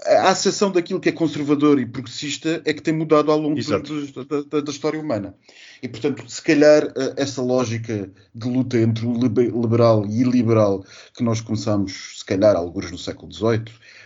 A 0.06 0.30
acessão 0.30 0.72
daquilo 0.72 1.00
que 1.00 1.10
é 1.10 1.12
conservador 1.12 1.80
e 1.80 1.86
progressista 1.86 2.62
é 2.66 2.74
que 2.74 2.82
tem 2.82 2.94
mudado 2.94 3.32
ao 3.32 3.40
longo 3.40 3.60
da, 3.64 4.42
da, 4.50 4.62
da 4.62 4.72
história 4.72 5.00
humana. 5.00 5.36
E, 5.82 5.88
portanto, 5.88 6.30
se 6.30 6.42
calhar 6.42 6.84
eh, 6.84 7.14
essa 7.16 7.42
lógica 7.42 8.12
de 8.36 8.50
luta 8.50 8.78
entre 8.78 9.06
o 9.06 9.14
liberal 9.14 10.06
e 10.06 10.22
iliberal 10.22 10.84
que 11.16 11.24
nós 11.24 11.40
começamos, 11.40 12.20
se 12.20 12.26
calhar, 12.26 12.56
alguns 12.56 12.92
no 12.92 12.98
século 12.98 13.32
XVIII, 13.32 13.64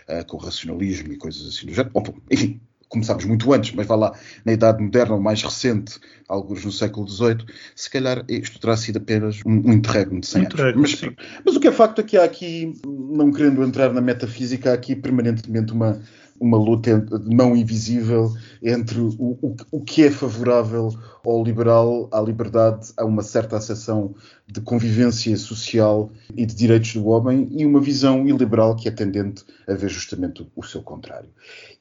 uh, 0.08 0.25
com 0.28 0.38
o 0.38 0.40
racionalismo 0.40 1.13
e 1.13 1.18
coisas 1.18 1.48
assim 1.48 1.66
do 1.66 1.74
género, 1.74 1.92
enfim, 2.30 2.62
começámos 2.94 3.26
muito 3.26 3.52
antes, 3.52 3.74
mas 3.74 3.86
vá 3.86 3.96
lá, 3.96 4.14
na 4.46 4.54
Idade 4.54 4.82
Moderna 4.82 5.16
ou 5.16 5.22
mais 5.22 5.42
recente, 5.42 6.00
alguns 6.30 6.64
no 6.64 6.72
século 6.72 7.08
XVIII, 7.10 7.46
se 7.76 7.90
calhar 7.90 8.24
isto 8.30 8.60
terá 8.60 8.78
sido 8.78 8.98
apenas 8.98 9.40
um, 9.46 9.70
um 9.70 9.74
interregno 9.74 10.22
de 10.22 10.27
100 10.27 10.42
um 10.42 10.46
anos. 10.46 11.01
Mas, 11.01 11.14
mas, 11.46 11.56
o 11.56 11.60
que 11.60 11.68
é 11.68 11.72
facto 11.72 12.00
é 12.00 12.03
que 12.03 12.18
há 12.18 12.24
aqui, 12.24 12.74
não 12.86 13.32
querendo 13.32 13.64
entrar 13.64 13.92
na 13.92 14.01
metafísica, 14.01 14.72
há 14.72 14.74
aqui 14.74 14.96
permanentemente 14.96 15.74
uma, 15.74 16.00
uma 16.39 16.57
luta 16.57 17.00
de 17.00 17.35
mão 17.35 17.55
invisível 17.55 18.33
entre 18.61 19.00
o, 19.00 19.09
o, 19.17 19.55
o 19.72 19.81
que 19.81 20.03
é 20.03 20.11
favorável 20.11 20.89
ao 21.25 21.43
liberal, 21.43 22.09
à 22.11 22.19
liberdade, 22.19 22.91
a 22.98 23.05
uma 23.05 23.24
certa 23.24 23.57
acessão 23.57 24.13
de 24.46 24.59
convivência 24.61 25.35
social 25.37 26.11
e 26.35 26.46
de 26.46 26.53
direitos 26.53 26.93
do 26.93 27.07
homem 27.07 27.48
e 27.51 27.65
uma 27.65 27.79
visão 27.79 28.27
iliberal 28.27 28.75
que 28.75 28.87
é 28.87 28.91
tendente 28.91 29.43
a 29.67 29.74
ver 29.74 29.89
justamente 29.89 30.41
o, 30.41 30.48
o 30.55 30.63
seu 30.63 30.81
contrário. 30.81 31.29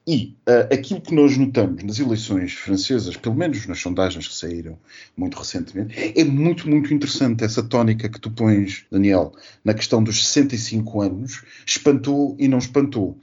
E 0.07 0.37
uh, 0.49 0.75
aquilo 0.75 1.01
que 1.01 1.15
nós 1.15 1.37
notamos 1.37 1.85
nas 1.85 2.01
eleições 2.01 2.53
francesas, 2.55 3.17
pelo 3.17 3.37
menos 3.37 3.67
nas 3.67 3.79
sondagens 3.79 4.27
que 4.27 4.35
saíram 4.35 4.77
muito 5.17 5.39
recentemente, 5.39 5.95
é 6.19 6.25
muito, 6.25 6.69
muito 6.69 6.93
interessante 6.93 7.45
essa 7.45 7.63
tónica 7.63 8.09
que 8.09 8.21
tu 8.21 8.31
pões, 8.31 8.85
Daniel, 8.91 9.33
na 9.65 9.73
questão 9.73 10.03
dos 10.03 10.27
65 10.27 11.01
anos, 11.01 11.45
espantou 11.65 12.37
e 12.39 12.49
não 12.49 12.59
espantou. 12.59 13.17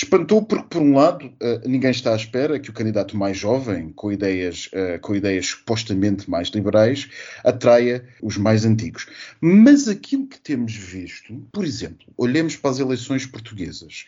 Espantou 0.00 0.42
porque, 0.42 0.68
por 0.70 0.80
um 0.80 0.94
lado, 0.94 1.26
uh, 1.26 1.68
ninguém 1.68 1.90
está 1.90 2.12
à 2.12 2.16
espera 2.16 2.60
que 2.60 2.70
o 2.70 2.72
candidato 2.72 3.16
mais 3.16 3.36
jovem, 3.36 3.90
com 3.90 4.12
ideias, 4.12 4.66
uh, 4.66 5.00
com 5.00 5.12
ideias 5.12 5.46
supostamente 5.46 6.30
mais 6.30 6.50
liberais, 6.50 7.08
atraia 7.42 8.04
os 8.22 8.36
mais 8.36 8.64
antigos. 8.64 9.08
Mas 9.40 9.88
aquilo 9.88 10.28
que 10.28 10.38
temos 10.38 10.72
visto, 10.72 11.44
por 11.50 11.64
exemplo, 11.64 12.06
olhemos 12.16 12.54
para 12.54 12.70
as 12.70 12.78
eleições 12.78 13.26
portuguesas 13.26 14.04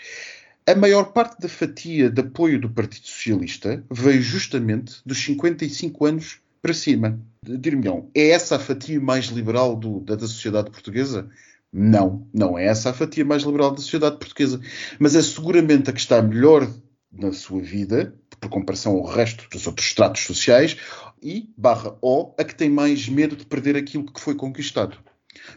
a 0.64 0.74
maior 0.76 1.12
parte 1.12 1.40
da 1.40 1.48
fatia 1.48 2.09
de 2.09 2.20
apoio 2.20 2.61
do 2.61 2.70
Partido 2.70 3.05
Socialista 3.05 3.83
veio 3.90 4.22
justamente 4.22 5.00
dos 5.05 5.18
55 5.24 6.07
anos 6.07 6.38
para 6.62 6.72
cima. 6.72 7.18
Dir-me-ão, 7.42 8.09
é 8.14 8.29
essa 8.29 8.55
a 8.55 8.59
fatia 8.61 9.00
mais 9.00 9.24
liberal 9.26 9.74
do, 9.74 9.98
da, 10.00 10.14
da 10.14 10.29
sociedade 10.29 10.70
portuguesa? 10.70 11.29
Não, 11.72 12.28
não 12.35 12.59
é 12.59 12.66
essa 12.66 12.90
a 12.90 12.92
fatia 12.92 13.24
mais 13.24 13.42
liberal 13.42 13.70
da 13.70 13.78
sociedade 13.78 14.18
portuguesa. 14.18 14.61
Mas 14.98 15.14
é 15.14 15.22
seguramente 15.22 15.88
a 15.88 15.92
que 15.92 16.00
está 16.00 16.20
melhor 16.20 16.68
na 17.12 17.33
sua 17.33 17.61
vida, 17.61 18.14
por 18.40 18.48
comparação 18.48 18.96
ao 18.96 19.04
resto 19.04 19.48
dos 19.50 19.66
outros 19.66 19.87
estratos 19.87 20.22
sociais, 20.22 20.76
e, 21.22 21.52
barra 21.56 21.96
O, 22.00 22.35
a 22.38 22.44
que 22.44 22.54
tem 22.54 22.70
mais 22.70 23.09
medo 23.09 23.37
de 23.37 23.44
perder 23.44 23.76
aquilo 23.76 24.11
que 24.11 24.20
foi 24.20 24.35
conquistado 24.35 24.98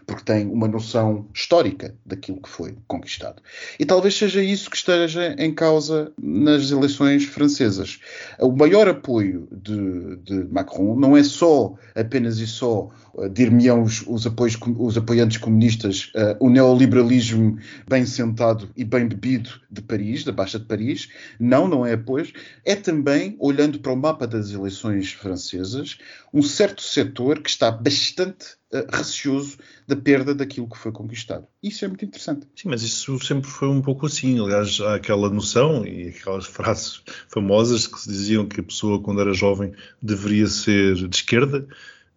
porque 0.06 0.24
tem 0.24 0.48
uma 0.48 0.68
noção 0.68 1.28
histórica 1.34 1.96
daquilo 2.06 2.42
que 2.42 2.50
foi 2.50 2.76
conquistado. 2.88 3.42
E 3.80 3.86
talvez 3.86 4.18
seja 4.18 4.44
isso 4.44 4.70
que 4.70 4.78
esteja 4.78 5.36
em 5.38 5.54
causa 5.54 6.12
nas 6.22 6.72
eleições 6.72 7.26
francesas. 7.26 8.00
O 8.40 8.52
maior 8.52 8.88
apoio 8.88 9.48
de, 9.52 10.18
de 10.18 10.46
Macron 10.52 10.96
não 10.96 11.16
é 11.16 11.24
só, 11.24 11.76
apenas 11.96 12.40
e 12.40 12.48
só, 12.48 12.90
uh, 13.14 13.30
dir-me 13.30 13.70
os, 13.72 14.04
os, 14.08 14.26
apoios, 14.26 14.58
os 14.78 14.98
apoiantes 14.98 15.38
comunistas, 15.38 16.12
uh, 16.16 16.36
o 16.40 16.50
neoliberalismo 16.50 17.58
bem 17.88 18.06
sentado 18.06 18.70
e 18.76 18.84
bem 18.84 19.08
bebido 19.08 19.50
de 19.70 19.82
Paris, 19.82 20.24
da 20.24 20.32
Baixa 20.32 20.60
de 20.60 20.66
Paris. 20.66 21.10
Não, 21.40 21.68
não 21.68 21.86
é 21.86 21.94
apoio. 21.94 22.32
É 22.66 22.76
também, 22.76 23.36
olhando 23.40 23.80
para 23.80 23.94
o 23.94 23.98
mapa 23.98 24.28
das 24.28 24.52
eleições 24.52 25.12
francesas, 25.12 25.98
um 26.34 26.42
certo 26.42 26.82
setor 26.82 27.42
que 27.42 27.50
está 27.50 27.72
bastante 27.72 28.58
uh, 28.74 28.96
receoso 28.96 29.58
da 29.88 29.96
perda 29.96 30.34
daquilo 30.34 30.68
que 30.68 30.78
foi 30.78 30.92
conquistado. 30.92 31.48
Isso 31.62 31.86
é 31.86 31.88
muito 31.88 32.06
interessante. 32.06 32.48
Sim, 32.56 32.70
mas 32.70 32.82
isso 32.82 33.20
sempre 33.20 33.50
foi 33.50 33.68
um 33.68 33.82
pouco 33.82 34.06
assim. 34.06 34.40
Aliás, 34.40 34.80
há 34.82 34.96
aquela 34.96 35.30
noção 35.30 35.86
e 35.86 36.10
aquelas 36.10 36.46
frases 36.48 37.02
famosas 37.28 37.88
que 37.88 38.00
se 38.00 38.10
diziam 38.10 38.48
que 38.48 38.60
a 38.60 38.64
pessoa, 38.64 39.02
quando 39.02 39.22
era 39.22 39.34
jovem, 39.34 39.74
deveria 40.02 40.48
ser 40.48 40.96
de 40.96 41.16
esquerda. 41.16 41.68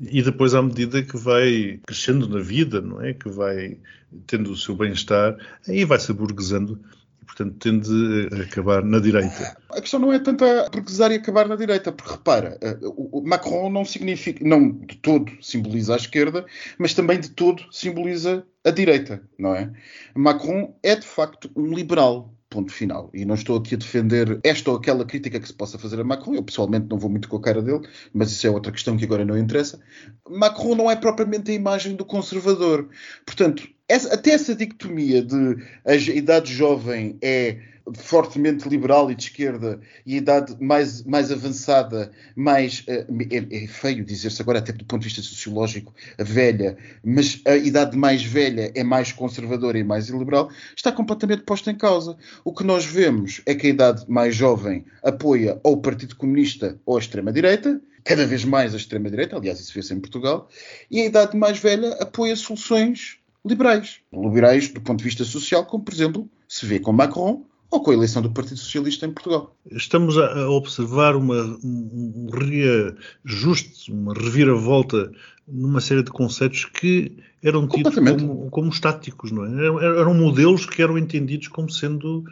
E 0.00 0.22
depois, 0.22 0.54
à 0.54 0.62
medida 0.62 1.02
que 1.02 1.16
vai 1.16 1.80
crescendo 1.86 2.28
na 2.28 2.40
vida, 2.40 2.80
não 2.80 3.00
é? 3.00 3.14
Que 3.14 3.30
vai 3.30 3.78
tendo 4.26 4.50
o 4.50 4.56
seu 4.56 4.74
bem-estar, 4.74 5.36
aí 5.66 5.84
vai 5.84 5.98
se 5.98 6.10
aburguesando 6.10 6.78
portanto 7.26 7.56
tende 7.58 8.28
a 8.32 8.42
acabar 8.42 8.84
na 8.84 8.98
direita. 8.98 9.56
A 9.70 9.80
questão 9.80 10.00
não 10.00 10.12
é 10.12 10.18
tanto 10.18 10.44
a 10.44 10.68
e 11.12 11.14
acabar 11.14 11.48
na 11.48 11.56
direita, 11.56 11.92
porque 11.92 12.12
repara, 12.12 12.58
eh, 12.60 12.78
o 12.82 13.22
Macron 13.22 13.70
não 13.70 13.84
significa, 13.84 14.44
não 14.44 14.72
de 14.72 14.96
todo 14.96 15.30
simboliza 15.42 15.94
a 15.94 15.96
esquerda, 15.96 16.46
mas 16.78 16.94
também 16.94 17.20
de 17.20 17.30
todo 17.30 17.62
simboliza 17.70 18.44
a 18.64 18.70
direita, 18.70 19.22
não 19.38 19.54
é? 19.54 19.70
Macron 20.14 20.74
é 20.82 20.96
de 20.96 21.06
facto 21.06 21.50
um 21.54 21.74
liberal, 21.74 22.34
ponto 22.48 22.72
final. 22.72 23.10
E 23.12 23.24
não 23.24 23.34
estou 23.34 23.58
aqui 23.58 23.74
a 23.74 23.78
defender 23.78 24.40
esta 24.42 24.70
ou 24.70 24.76
aquela 24.76 25.04
crítica 25.04 25.38
que 25.38 25.46
se 25.46 25.54
possa 25.54 25.78
fazer 25.78 26.00
a 26.00 26.04
Macron. 26.04 26.34
Eu 26.34 26.42
pessoalmente 26.42 26.86
não 26.88 26.98
vou 26.98 27.10
muito 27.10 27.28
com 27.28 27.36
a 27.36 27.40
cara 27.40 27.60
dele, 27.62 27.86
mas 28.12 28.30
isso 28.30 28.46
é 28.46 28.50
outra 28.50 28.72
questão 28.72 28.96
que 28.96 29.04
agora 29.04 29.24
não 29.24 29.36
interessa. 29.36 29.80
Macron 30.28 30.74
não 30.74 30.90
é 30.90 30.96
propriamente 30.96 31.50
a 31.50 31.54
imagem 31.54 31.96
do 31.96 32.04
conservador. 32.04 32.88
Portanto, 33.24 33.68
essa, 33.88 34.14
até 34.14 34.32
essa 34.32 34.54
dicotomia 34.54 35.22
de 35.22 35.56
a 35.84 35.94
idade 35.94 36.52
jovem 36.52 37.16
é 37.22 37.58
fortemente 37.94 38.68
liberal 38.68 39.10
e 39.10 39.14
de 39.14 39.24
esquerda 39.24 39.80
e 40.04 40.14
a 40.14 40.16
idade 40.16 40.56
mais, 40.60 41.04
mais 41.04 41.30
avançada, 41.30 42.10
mais 42.34 42.82
é, 42.88 43.06
é 43.50 43.66
feio 43.68 44.04
dizer-se 44.04 44.42
agora 44.42 44.58
até 44.58 44.72
do 44.72 44.84
ponto 44.84 45.02
de 45.02 45.08
vista 45.08 45.22
sociológico, 45.22 45.94
velha, 46.18 46.76
mas 47.04 47.40
a 47.46 47.56
idade 47.56 47.96
mais 47.96 48.24
velha 48.24 48.72
é 48.74 48.82
mais 48.82 49.12
conservadora 49.12 49.78
e 49.78 49.84
mais 49.84 50.08
liberal, 50.08 50.50
está 50.74 50.90
completamente 50.90 51.42
posta 51.42 51.70
em 51.70 51.76
causa. 51.76 52.16
O 52.44 52.52
que 52.52 52.64
nós 52.64 52.84
vemos 52.84 53.40
é 53.46 53.54
que 53.54 53.68
a 53.68 53.70
idade 53.70 54.04
mais 54.08 54.34
jovem 54.34 54.84
apoia 55.04 55.60
ou 55.62 55.74
o 55.74 55.80
Partido 55.80 56.16
Comunista 56.16 56.78
ou 56.84 56.96
a 56.96 57.00
extrema-direita, 57.00 57.80
cada 58.02 58.26
vez 58.26 58.44
mais 58.44 58.74
a 58.74 58.76
extrema-direita, 58.76 59.36
aliás, 59.36 59.60
isso 59.60 59.72
vê-se 59.74 59.94
em 59.94 60.00
Portugal, 60.00 60.48
e 60.90 61.00
a 61.00 61.04
idade 61.04 61.36
mais 61.36 61.58
velha 61.58 61.92
apoia 61.94 62.34
soluções 62.34 63.15
liberais. 63.46 64.00
Liberais 64.12 64.68
do 64.68 64.80
ponto 64.80 64.98
de 64.98 65.04
vista 65.04 65.24
social, 65.24 65.64
como 65.64 65.84
por 65.84 65.94
exemplo 65.94 66.28
se 66.48 66.66
vê 66.66 66.78
com 66.78 66.92
Macron 66.92 67.44
ou 67.70 67.82
com 67.82 67.90
a 67.90 67.94
eleição 67.94 68.22
do 68.22 68.30
Partido 68.30 68.58
Socialista 68.58 69.06
em 69.06 69.12
Portugal. 69.12 69.54
Estamos 69.70 70.16
a 70.16 70.48
observar 70.48 71.16
uma, 71.16 71.58
um 71.64 72.28
reajuste, 72.32 73.92
uma 73.92 74.14
reviravolta 74.14 75.10
numa 75.46 75.80
série 75.80 76.02
de 76.02 76.10
conceitos 76.10 76.64
que 76.64 77.16
eram 77.42 77.68
tidos 77.68 77.94
como, 77.94 78.50
como, 78.50 78.68
estáticos, 78.70 79.30
não 79.30 79.44
é? 79.44 80.00
Eram 80.00 80.14
modelos 80.14 80.66
que 80.66 80.82
eram 80.82 80.96
entendidos 80.98 81.48
como 81.48 81.70
sendo 81.70 82.24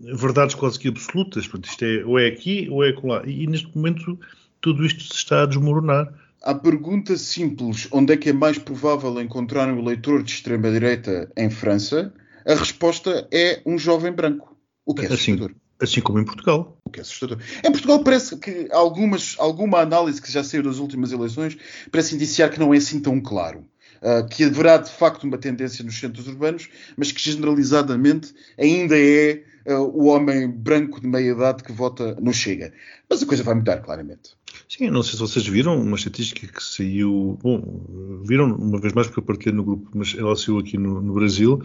verdades 0.00 0.54
quase 0.54 0.78
que 0.78 0.88
absolutas. 0.88 1.46
Portanto, 1.46 1.70
isto 1.70 1.84
é 1.84 2.04
ou 2.04 2.18
é 2.18 2.26
aqui 2.26 2.68
ou 2.70 2.84
é 2.84 2.94
lá. 3.02 3.22
E 3.26 3.46
neste 3.46 3.74
momento 3.76 4.18
tudo 4.60 4.84
isto 4.84 5.02
se 5.02 5.14
está 5.14 5.42
a 5.42 5.46
desmoronar. 5.46 6.12
A 6.42 6.54
pergunta 6.54 7.18
simples, 7.18 7.86
onde 7.92 8.14
é 8.14 8.16
que 8.16 8.30
é 8.30 8.32
mais 8.32 8.56
provável 8.56 9.20
encontrar 9.20 9.68
um 9.68 9.78
eleitor 9.78 10.22
de 10.22 10.32
extrema-direita 10.32 11.30
em 11.36 11.50
França? 11.50 12.14
A 12.46 12.54
resposta 12.54 13.28
é 13.30 13.60
um 13.66 13.76
jovem 13.76 14.10
branco. 14.10 14.56
O 14.86 14.94
que 14.94 15.02
é 15.02 15.04
assim, 15.04 15.14
assustador. 15.14 15.54
Assim 15.78 16.00
como 16.00 16.18
em 16.18 16.24
Portugal. 16.24 16.78
O 16.86 16.90
que 16.90 17.00
é 17.00 17.02
assustador. 17.02 17.38
Em 17.62 17.70
Portugal 17.70 18.02
parece 18.02 18.38
que 18.38 18.68
algumas, 18.72 19.36
alguma 19.38 19.80
análise 19.80 20.20
que 20.20 20.32
já 20.32 20.42
saiu 20.42 20.62
das 20.62 20.78
últimas 20.78 21.12
eleições 21.12 21.58
parece 21.90 22.14
indiciar 22.14 22.50
que 22.50 22.58
não 22.58 22.72
é 22.72 22.78
assim 22.78 23.00
tão 23.00 23.20
claro. 23.20 23.66
Uh, 24.00 24.26
que 24.26 24.44
haverá 24.44 24.78
de 24.78 24.90
facto 24.90 25.24
uma 25.24 25.36
tendência 25.36 25.84
nos 25.84 25.98
centros 25.98 26.26
urbanos, 26.26 26.70
mas 26.96 27.12
que 27.12 27.20
generalizadamente 27.20 28.32
ainda 28.58 28.98
é 28.98 29.44
o 29.66 30.06
homem 30.06 30.48
branco 30.48 31.00
de 31.00 31.06
meia 31.06 31.32
idade 31.32 31.62
que 31.62 31.72
vota 31.72 32.16
no 32.20 32.32
Chega. 32.32 32.72
Mas 33.08 33.22
a 33.22 33.26
coisa 33.26 33.42
vai 33.42 33.54
mudar 33.54 33.78
claramente. 33.78 34.30
Sim, 34.68 34.90
não 34.90 35.02
sei 35.02 35.12
se 35.12 35.18
vocês 35.18 35.46
viram 35.46 35.80
uma 35.80 35.96
estatística 35.96 36.46
que 36.46 36.62
saiu. 36.62 37.38
Bom, 37.42 38.22
viram 38.24 38.54
uma 38.54 38.80
vez 38.80 38.92
mais 38.92 39.06
porque 39.06 39.20
eu 39.20 39.24
partilhei 39.24 39.54
no 39.54 39.64
grupo, 39.64 39.90
mas 39.94 40.14
ela 40.16 40.34
saiu 40.36 40.58
aqui 40.58 40.78
no, 40.78 41.00
no 41.00 41.14
Brasil, 41.14 41.62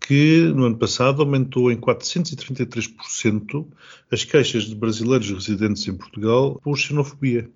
que 0.00 0.50
no 0.54 0.64
ano 0.64 0.76
passado 0.76 1.22
aumentou 1.22 1.70
em 1.70 1.76
433% 1.76 3.66
as 4.10 4.24
queixas 4.24 4.64
de 4.64 4.74
brasileiros 4.74 5.30
residentes 5.30 5.86
em 5.86 5.94
Portugal 5.94 6.60
por 6.62 6.76
xenofobia. 6.76 7.50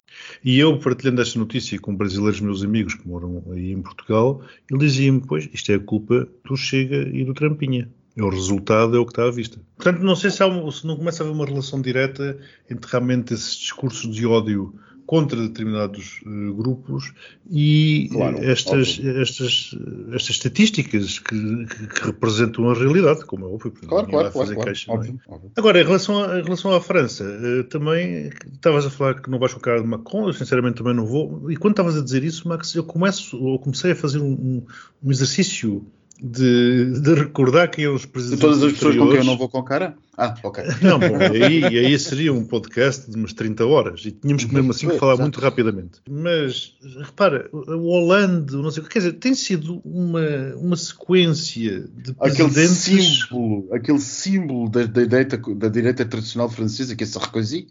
E 0.45 0.59
eu, 0.59 0.79
partilhando 0.79 1.23
esta 1.23 1.39
notícia 1.39 1.79
com 1.81 1.97
brasileiros 1.97 2.41
meus 2.41 2.63
amigos 2.63 2.95
que 2.95 3.09
moram 3.09 3.43
aí 3.51 3.73
em 3.73 3.83
Portugal, 3.83 4.43
ele 4.71 4.81
dizia-me: 4.81 5.21
Pois, 5.27 5.49
isto 5.53 5.73
é 5.73 5.77
a 5.77 5.81
culpa 5.81 6.29
do 6.45 6.57
Chega 6.57 7.09
e 7.09 7.25
do 7.25 7.35
Trampinha. 7.35 7.91
O 8.17 8.29
resultado 8.29 8.97
é 8.97 8.99
o 8.99 9.07
que 9.07 9.13
está 9.13 9.25
à 9.25 9.31
vista. 9.31 9.59
Portanto, 9.77 10.03
não 10.03 10.15
sei 10.15 10.31
se, 10.31 10.45
um, 10.45 10.71
se 10.71 10.87
não 10.87 10.97
começa 10.97 11.23
a 11.23 11.27
haver 11.27 11.35
uma 11.35 11.47
relação 11.47 11.81
direta 11.81 12.39
entre 12.71 12.91
realmente 12.91 13.33
esses 13.33 13.57
discursos 13.57 14.15
de 14.15 14.27
ódio 14.27 14.75
contra 15.07 15.37
determinados 15.37 16.21
uh, 16.25 16.55
grupos 16.55 17.13
e 17.51 18.09
claro, 18.13 18.39
estas, 18.39 19.01
estas, 19.05 19.77
estas 20.13 20.31
estatísticas 20.31 21.19
que, 21.19 21.67
que, 21.67 21.87
que, 21.87 22.07
representam 22.07 22.71
a 22.71 22.75
realidade, 22.75 23.25
como 23.25 23.45
é 23.45 23.49
óbvio. 23.49 23.73
Claro, 23.73 24.07
claro, 24.07 24.31
claro, 24.31 24.55
claro 24.55 24.71
é? 24.71 24.91
óbvio, 24.91 25.21
óbvio. 25.29 25.53
Agora, 25.57 25.81
em 25.81 25.85
relação, 25.85 26.23
a, 26.23 26.41
em 26.41 26.43
relação 26.43 26.73
à 26.73 26.81
França, 26.81 27.25
uh, 27.25 27.65
também 27.65 28.31
estavas 28.53 28.87
a 28.87 28.91
falar 28.91 29.21
que 29.21 29.31
não 29.31 29.39
vais 29.39 29.53
cara 29.55 29.83
de 29.83 29.87
Macron, 29.87 30.29
eu 30.29 30.33
sinceramente 30.33 30.77
também 30.77 30.95
não 30.95 31.05
vou. 31.05 31.51
E 31.51 31.57
quando 31.57 31.73
estavas 31.73 31.97
a 31.97 32.03
dizer 32.03 32.25
isso, 32.25 32.49
Max, 32.49 32.75
eu 32.75 32.85
começo, 32.85 33.37
eu 33.37 33.59
comecei 33.59 33.93
a 33.93 33.97
fazer 33.97 34.19
um, 34.19 34.65
um 35.03 35.11
exercício 35.11 35.85
de, 36.23 37.01
de, 37.01 37.15
recordar 37.15 37.69
que 37.69 37.87
os 37.89 38.07
presidentes. 38.07 38.39
De 38.39 38.47
todas 38.47 38.63
as 38.63 38.73
pessoas 38.73 38.97
com 38.97 39.09
quem 39.09 39.19
eu 39.19 39.25
não 39.25 39.37
vou 39.37 39.49
com 39.49 39.61
cara? 39.65 39.97
Ah, 40.17 40.35
ok. 40.45 40.63
Não, 40.81 40.99
bom, 41.01 41.17
aí, 41.17 41.65
aí 41.65 41.99
seria 41.99 42.33
um 42.33 42.45
podcast 42.45 43.11
de 43.11 43.17
umas 43.17 43.33
30 43.33 43.67
horas 43.67 44.05
e 44.05 44.13
tínhamos 44.13 44.45
que 44.45 44.55
mesmo 44.55 44.71
assim 44.71 44.89
que 44.89 44.99
falar 44.99 45.17
muito 45.17 45.41
rapidamente. 45.41 46.01
Mas 46.09 46.75
repara, 47.01 47.49
o 47.53 47.89
Hollande, 47.91 48.55
não 48.55 48.71
sei 48.71 48.85
quer 48.85 49.01
dizer, 49.01 49.13
tem 49.15 49.35
sido 49.35 49.81
uma, 49.85 50.55
uma 50.57 50.77
sequência 50.77 51.89
de 51.93 52.13
presidentes. 52.13 52.57
Aquele 52.57 52.69
símbolo, 52.69 53.69
aquele 53.73 53.99
símbolo 53.99 54.69
da, 54.69 54.85
da, 54.85 55.03
direita, 55.03 55.37
da 55.57 55.69
direita 55.69 56.05
tradicional 56.05 56.49
francesa, 56.49 56.95
que 56.95 57.03
é 57.03 57.07
Sarkozy 57.07 57.67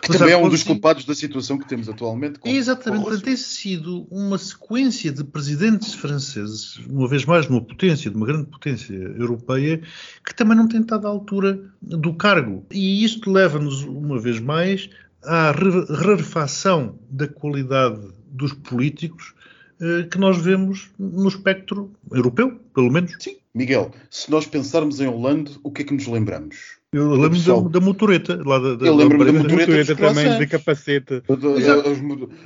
que 0.00 0.08
também 0.12 0.32
é 0.32 0.36
um 0.36 0.48
dos 0.48 0.62
culpados 0.62 1.04
da 1.04 1.14
situação 1.14 1.58
que 1.58 1.68
temos 1.68 1.88
atualmente. 1.88 2.38
Com, 2.38 2.48
Exatamente, 2.48 3.04
com 3.04 3.18
tem 3.18 3.36
sido 3.36 4.06
uma 4.10 4.38
sequência 4.38 5.12
de 5.12 5.24
presidentes 5.24 5.94
franceses, 5.94 6.76
uma 6.88 7.08
vez 7.08 7.24
mais 7.24 7.48
numa 7.48 7.60
potência, 7.60 8.10
de 8.10 8.16
uma 8.16 8.26
grande 8.26 8.46
potência 8.46 8.94
europeia, 8.94 9.80
que 10.24 10.34
também 10.34 10.56
não 10.56 10.68
tem 10.68 10.80
estado 10.80 11.06
à 11.06 11.10
altura 11.10 11.60
do 11.80 12.14
cargo. 12.14 12.64
E 12.70 13.04
isto 13.04 13.30
leva-nos, 13.30 13.82
uma 13.82 14.18
vez 14.18 14.40
mais, 14.40 14.88
à 15.22 15.50
rarefação 15.50 16.98
da 17.10 17.26
qualidade 17.26 18.00
dos 18.30 18.52
políticos 18.52 19.34
eh, 19.80 20.04
que 20.04 20.18
nós 20.18 20.38
vemos 20.38 20.90
no 20.98 21.28
espectro 21.28 21.92
europeu, 22.10 22.58
pelo 22.74 22.90
menos. 22.90 23.12
Sim. 23.18 23.36
Miguel, 23.54 23.90
se 24.10 24.30
nós 24.30 24.46
pensarmos 24.46 25.00
em 25.00 25.06
Holanda, 25.06 25.50
o 25.62 25.70
que 25.70 25.82
é 25.82 25.84
que 25.84 25.94
nos 25.94 26.06
lembramos? 26.06 26.75
Eu 26.92 27.10
lembro 27.14 27.38
da, 27.38 27.68
da, 27.68 27.80
motoreta. 27.80 28.40
Lá 28.44 28.58
da, 28.58 28.74
da, 28.76 28.86
eu 28.86 28.94
lembro 28.94 29.18
da, 29.18 29.24
da 29.24 29.32
motoreta, 29.32 29.60
motoreta 29.60 29.96
também, 29.96 30.38
de 30.38 30.46
capacete. 30.46 31.22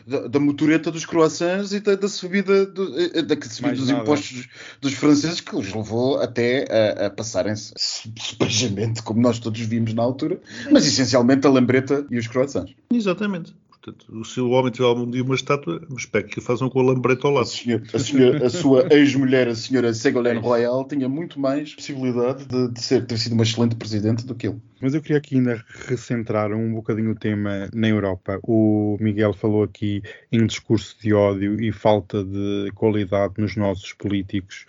Da, 0.07 0.29
da, 0.29 0.41
motoreta 0.41 0.91
dos 0.91 1.05
croissants 1.05 1.73
e 1.73 1.81
da, 1.81 2.09
subida, 2.09 2.65
do, 2.67 2.99
eh, 2.99 3.23
da 3.23 3.37
subida 3.43 3.77
dos 3.77 3.89
nada. 3.89 4.03
impostos 4.03 4.49
dos, 4.81 4.95
franceses 4.95 5.41
que 5.41 5.55
os 5.55 5.73
levou 5.73 6.21
até 6.21 6.65
a, 6.71 7.07
a 7.07 7.11
passarem-se 7.11 7.73
espejamente, 7.77 9.03
como 9.03 9.21
nós 9.21 9.39
todos 9.39 9.61
vimos 9.61 9.93
na 9.93 10.03
altura, 10.03 10.41
mas 10.71 10.87
essencialmente 10.87 11.47
a 11.47 11.51
lambreta 11.51 12.07
e 12.11 12.19
os 12.19 12.27
croissants. 12.27 12.75
Exatamente. 12.93 13.55
Portanto, 13.83 14.25
se 14.27 14.41
o 14.41 14.51
homem 14.51 14.71
tiver 14.71 14.85
algum 14.85 15.11
dia 15.11 15.23
uma 15.23 15.35
estátua, 15.35 15.81
espero 15.97 16.27
que 16.27 16.39
façam 16.39 16.69
com 16.69 16.81
a 16.81 16.83
lambreta 16.83 17.27
ao 17.27 17.33
lado. 17.33 17.45
A, 17.45 17.47
senhor, 17.47 17.83
a, 17.95 17.99
senhor, 17.99 18.43
a 18.45 18.51
sua 18.51 18.87
ex-mulher, 18.93 19.49
a 19.49 19.55
senhora 19.55 19.95
Ségolène 19.95 20.39
Royal, 20.39 20.87
tinha 20.87 21.09
muito 21.09 21.41
mais 21.41 21.75
possibilidade 21.75 22.45
de, 22.45 22.69
de, 22.69 22.81
ser, 22.81 23.07
ter 23.07 23.17
sido 23.17 23.33
uma 23.33 23.43
excelente 23.43 23.77
presidente 23.77 24.27
do 24.27 24.35
que 24.35 24.49
ele. 24.49 24.61
Mas 24.83 24.93
eu 24.93 25.01
queria 25.01 25.17
aqui 25.17 25.37
ainda 25.37 25.65
recentrar 25.89 26.53
um 26.53 26.75
bocadinho 26.75 27.13
o 27.13 27.15
tema 27.15 27.71
na 27.73 27.89
Europa. 27.89 28.39
O 28.43 28.99
Miguel 29.01 29.33
falou 29.33 29.63
aqui 29.63 30.03
em 30.31 30.45
discurso 30.45 30.97
de 31.01 31.15
ódio 31.15 31.59
e 31.59 31.73
falta 31.73 32.23
de 32.23 32.71
qualidade 32.75 33.35
nos 33.39 33.57
nossos 33.57 33.95
políticos. 33.95 34.67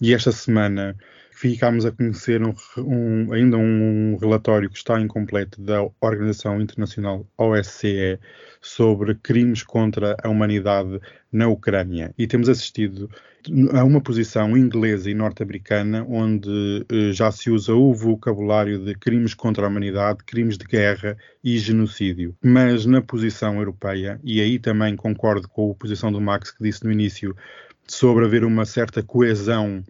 E 0.00 0.14
esta 0.14 0.30
semana 0.30 0.96
ficámos 1.42 1.84
a 1.84 1.90
conhecer 1.90 2.40
um, 2.40 2.54
um, 2.78 3.32
ainda 3.32 3.56
um 3.56 4.16
relatório 4.16 4.70
que 4.70 4.76
está 4.76 5.00
incompleto 5.00 5.60
da 5.60 5.82
Organização 6.00 6.60
Internacional 6.60 7.26
OSCE 7.36 8.20
sobre 8.60 9.16
crimes 9.16 9.64
contra 9.64 10.16
a 10.22 10.28
humanidade 10.28 11.00
na 11.32 11.48
Ucrânia. 11.48 12.14
E 12.16 12.28
temos 12.28 12.48
assistido 12.48 13.10
a 13.72 13.82
uma 13.82 14.00
posição 14.00 14.56
inglesa 14.56 15.10
e 15.10 15.14
norte-americana 15.14 16.06
onde 16.08 16.86
eh, 16.88 17.12
já 17.12 17.32
se 17.32 17.50
usa 17.50 17.74
o 17.74 17.92
vocabulário 17.92 18.78
de 18.78 18.94
crimes 18.94 19.34
contra 19.34 19.66
a 19.66 19.68
humanidade, 19.68 20.22
crimes 20.24 20.56
de 20.56 20.64
guerra 20.64 21.16
e 21.42 21.58
genocídio. 21.58 22.36
Mas 22.40 22.86
na 22.86 23.02
posição 23.02 23.56
europeia, 23.56 24.20
e 24.22 24.40
aí 24.40 24.60
também 24.60 24.94
concordo 24.94 25.48
com 25.48 25.72
a 25.72 25.74
posição 25.74 26.12
do 26.12 26.20
Max 26.20 26.52
que 26.52 26.62
disse 26.62 26.84
no 26.84 26.92
início 26.92 27.34
sobre 27.84 28.26
haver 28.26 28.44
uma 28.44 28.64
certa 28.64 29.02
coesão 29.02 29.82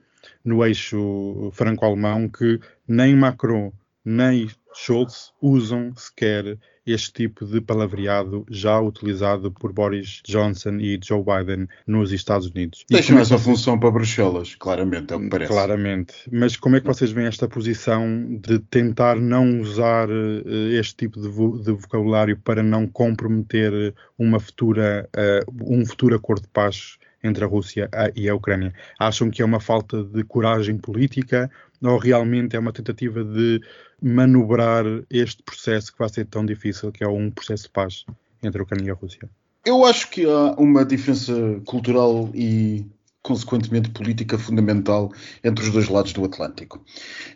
no 0.44 0.64
eixo 0.64 1.50
franco-alemão 1.52 2.28
que 2.28 2.60
nem 2.86 3.14
Macron 3.16 3.72
nem 4.04 4.48
Scholz 4.74 5.32
usam 5.40 5.94
sequer 5.96 6.58
este 6.84 7.12
tipo 7.12 7.46
de 7.46 7.60
palavreado 7.60 8.44
já 8.50 8.80
utilizado 8.80 9.52
por 9.52 9.72
Boris 9.72 10.20
Johnson 10.26 10.78
e 10.80 10.98
Joe 11.02 11.22
Biden 11.22 11.68
nos 11.86 12.10
Estados 12.10 12.48
Unidos. 12.48 12.84
Deixam 12.90 13.18
essa 13.18 13.38
função 13.38 13.78
para 13.78 13.90
Bruxelas, 13.90 14.56
claramente, 14.56 15.12
é 15.12 15.16
o 15.16 15.20
que 15.20 15.28
parece. 15.28 15.52
Claramente. 15.52 16.14
Mas 16.30 16.56
como 16.56 16.76
é 16.76 16.80
que 16.80 16.86
vocês 16.86 17.12
veem 17.12 17.28
esta 17.28 17.46
posição 17.46 18.36
de 18.40 18.58
tentar 18.58 19.16
não 19.16 19.60
usar 19.60 20.10
uh, 20.10 20.72
este 20.72 20.96
tipo 20.96 21.20
de, 21.20 21.28
vo 21.28 21.58
de, 21.58 21.70
vocabulário 21.70 22.36
para 22.36 22.62
não 22.62 22.86
comprometer 22.88 23.94
uma 24.18 24.40
futura, 24.40 25.08
uh, 25.16 25.72
um 25.72 25.86
futuro 25.86 26.16
acordo 26.16 26.42
de 26.42 26.48
paz 26.48 26.98
entre 27.22 27.44
a 27.44 27.46
Rússia 27.46 27.88
e 28.14 28.28
a 28.28 28.34
Ucrânia? 28.34 28.72
Acham 28.98 29.30
que 29.30 29.42
é 29.42 29.44
uma 29.44 29.60
falta 29.60 30.02
de 30.02 30.24
coragem 30.24 30.76
política 30.76 31.50
ou 31.82 31.98
realmente 31.98 32.56
é 32.56 32.58
uma 32.58 32.72
tentativa 32.72 33.24
de 33.24 33.60
manobrar 34.00 34.84
este 35.10 35.42
processo 35.42 35.92
que 35.92 35.98
vai 35.98 36.08
ser 36.08 36.26
tão 36.26 36.44
difícil, 36.44 36.92
que 36.92 37.04
é 37.04 37.08
um 37.08 37.30
processo 37.30 37.64
de 37.64 37.70
paz 37.70 38.04
entre 38.42 38.60
a 38.60 38.64
Ucrânia 38.64 38.88
e 38.88 38.90
a 38.90 38.94
Rússia? 38.94 39.28
Eu 39.64 39.84
acho 39.84 40.10
que 40.10 40.24
há 40.24 40.54
uma 40.58 40.84
diferença 40.84 41.32
cultural 41.64 42.30
e 42.34 42.84
consequentemente 43.22 43.90
política 43.90 44.36
fundamental 44.36 45.12
entre 45.44 45.64
os 45.64 45.70
dois 45.70 45.88
lados 45.88 46.12
do 46.12 46.24
Atlântico. 46.24 46.84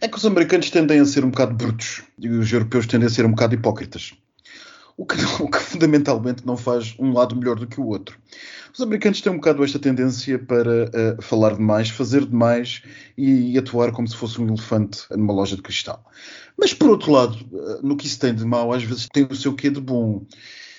É 0.00 0.08
que 0.08 0.16
os 0.16 0.26
americanos 0.26 0.68
tendem 0.70 0.98
a 0.98 1.04
ser 1.04 1.24
um 1.24 1.30
bocado 1.30 1.54
brutos 1.54 2.02
e 2.18 2.28
os 2.28 2.52
europeus 2.52 2.86
tendem 2.86 3.06
a 3.06 3.10
ser 3.10 3.24
um 3.24 3.30
bocado 3.30 3.54
hipócritas. 3.54 4.12
O 4.96 5.04
que, 5.04 5.16
o 5.42 5.48
que, 5.48 5.58
fundamentalmente 5.58 6.46
não 6.46 6.56
faz 6.56 6.94
um 6.98 7.12
lado 7.12 7.36
melhor 7.36 7.56
do 7.56 7.66
que 7.66 7.80
o 7.80 7.86
outro. 7.86 8.18
Os 8.72 8.80
americanos 8.80 9.20
têm 9.20 9.32
um 9.32 9.36
bocado 9.36 9.64
esta 9.64 9.78
tendência 9.78 10.38
para 10.38 10.84
uh, 10.86 11.22
falar 11.22 11.54
demais, 11.54 11.88
fazer 11.88 12.26
demais 12.26 12.82
e, 13.16 13.52
e, 13.52 13.58
atuar 13.58 13.92
como 13.92 14.06
se 14.06 14.16
fosse 14.16 14.40
um 14.40 14.48
elefante 14.48 15.04
numa 15.10 15.32
loja 15.32 15.56
de 15.56 15.62
cristal. 15.62 16.04
Mas, 16.58 16.74
por 16.74 16.90
outro 16.90 17.12
lado, 17.12 17.36
uh, 17.52 17.86
no 17.86 17.96
que 17.96 18.06
isso 18.06 18.18
tem 18.18 18.34
de 18.34 18.44
mau, 18.44 18.72
às 18.72 18.82
vezes 18.82 19.08
tem 19.12 19.24
o 19.24 19.34
seu 19.34 19.54
quê 19.54 19.70
de 19.70 19.80
bom 19.80 20.26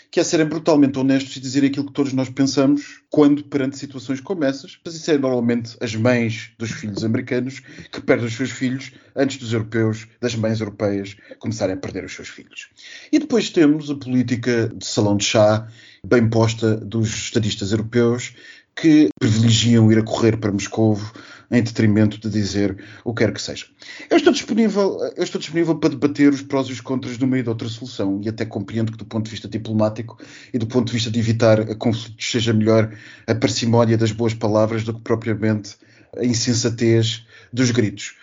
que 0.10 0.20
é 0.20 0.24
serem 0.24 0.46
brutalmente 0.46 0.98
honestos 0.98 1.36
e 1.36 1.40
dizer 1.40 1.66
aquilo 1.66 1.86
que 1.86 1.94
todos 1.94 2.14
nós 2.14 2.30
pensamos 2.30 3.02
quando 3.10 3.44
perante 3.44 3.78
situações 3.78 4.22
como 4.22 4.44
essas. 4.44 4.78
Mas 4.84 4.96
isso 4.96 5.12
é 5.12 5.18
normalmente 5.18 5.76
as 5.82 5.96
mães 5.96 6.52
dos 6.58 6.72
filhos 6.72 7.04
americanos 7.04 7.62
que 7.92 8.02
perdem 8.02 8.28
os 8.28 8.36
seus 8.36 8.52
filhos 8.52 8.92
antes 9.16 9.38
dos 9.38 9.54
europeus, 9.54 10.08
das 10.22 10.36
mães 10.36 10.60
europeias, 10.60 11.16
começarem 11.40 11.76
a 11.76 11.78
perder 11.78 12.06
os 12.06 12.14
seus 12.14 12.30
filhos. 12.30 12.70
E 13.12 13.20
depois 13.20 13.50
temos 13.50 13.90
a 13.90 13.96
política 13.96 14.72
de 14.74 14.86
salão 14.86 15.18
de 15.18 15.26
chá 15.26 15.68
bem 16.06 16.30
posta 16.30 16.78
dos 16.78 17.10
estadistas 17.10 17.72
europeus 17.72 18.34
que 18.76 19.10
privilegiam 19.20 19.92
ir 19.92 19.98
a 19.98 20.04
correr 20.04 20.38
para 20.38 20.52
Moscovo 20.52 21.12
em 21.50 21.62
detrimento 21.62 22.20
de 22.20 22.30
dizer 22.30 22.78
o 23.04 23.14
que 23.14 23.24
quer 23.24 23.34
que 23.34 23.42
seja. 23.42 23.66
Eu 24.10 24.18
estou 24.18 24.34
disponível, 24.34 25.00
eu 25.16 25.24
estou 25.24 25.40
disponível 25.40 25.76
para 25.76 25.90
debater 25.90 26.32
os 26.32 26.42
prós 26.42 26.68
e 26.68 26.74
os 26.74 26.82
contras 26.82 27.18
de 27.18 27.24
uma 27.24 27.40
e 27.40 27.44
de 27.44 27.50
outra 27.50 27.70
solução 27.70 28.20
e 28.24 28.30
até 28.30 28.46
compreendo 28.46 28.92
que 28.92 28.98
do 28.98 29.06
ponto 29.06 29.26
de 29.26 29.32
vista 29.32 29.48
diplomático 29.48 30.18
e 30.54 30.58
do 30.58 30.68
ponto 30.68 30.88
de 30.88 30.94
vista 30.94 31.10
de 31.10 31.20
evitar 31.20 31.76
conflitos 31.78 32.30
seja 32.30 32.54
melhor 32.54 32.94
a 33.26 33.36
parcimónia 33.36 33.98
das 33.98 34.12
boas 34.12 34.34
palavras 34.34 34.84
do 34.84 34.94
que 34.94 35.02
propriamente 35.02 35.76
a 36.18 36.26
insensatez 36.26 37.26
dos 37.52 37.72
gritos. 37.72 38.16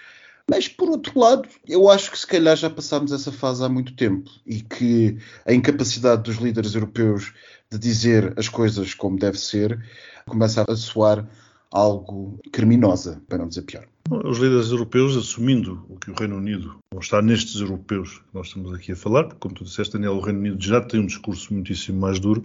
Mas, 0.48 0.68
por 0.68 0.90
outro 0.90 1.18
lado, 1.18 1.48
eu 1.66 1.88
acho 1.88 2.10
que 2.10 2.18
se 2.18 2.26
calhar 2.26 2.54
já 2.54 2.68
passámos 2.68 3.12
essa 3.12 3.32
fase 3.32 3.64
há 3.64 3.68
muito 3.68 3.96
tempo 3.96 4.30
e 4.46 4.60
que 4.60 5.16
a 5.46 5.54
incapacidade 5.54 6.22
dos 6.22 6.36
líderes 6.36 6.74
europeus 6.74 7.32
de 7.72 7.78
dizer 7.78 8.34
as 8.36 8.48
coisas 8.48 8.92
como 8.92 9.18
deve 9.18 9.38
ser 9.38 9.82
começa 10.26 10.62
a 10.68 10.76
soar 10.76 11.26
algo 11.74 12.38
criminosa, 12.52 13.20
para 13.28 13.38
não 13.38 13.48
dizer 13.48 13.62
pior. 13.62 13.84
Os 14.08 14.38
líderes 14.38 14.70
europeus, 14.70 15.16
assumindo 15.16 15.84
o 15.88 15.96
que 15.96 16.10
o 16.10 16.14
Reino 16.14 16.36
Unido 16.36 16.76
não 16.92 17.00
está 17.00 17.20
nestes 17.20 17.60
europeus 17.60 18.18
que 18.18 18.34
nós 18.34 18.46
estamos 18.46 18.72
aqui 18.72 18.92
a 18.92 18.96
falar, 18.96 19.24
porque, 19.24 19.40
como 19.40 19.54
tu 19.54 19.64
disseste, 19.64 19.94
Daniel, 19.94 20.12
o 20.12 20.20
Reino 20.20 20.38
Unido 20.38 20.62
já 20.62 20.80
tem 20.80 21.00
um 21.00 21.06
discurso 21.06 21.52
muitíssimo 21.52 22.00
mais 22.00 22.20
duro, 22.20 22.44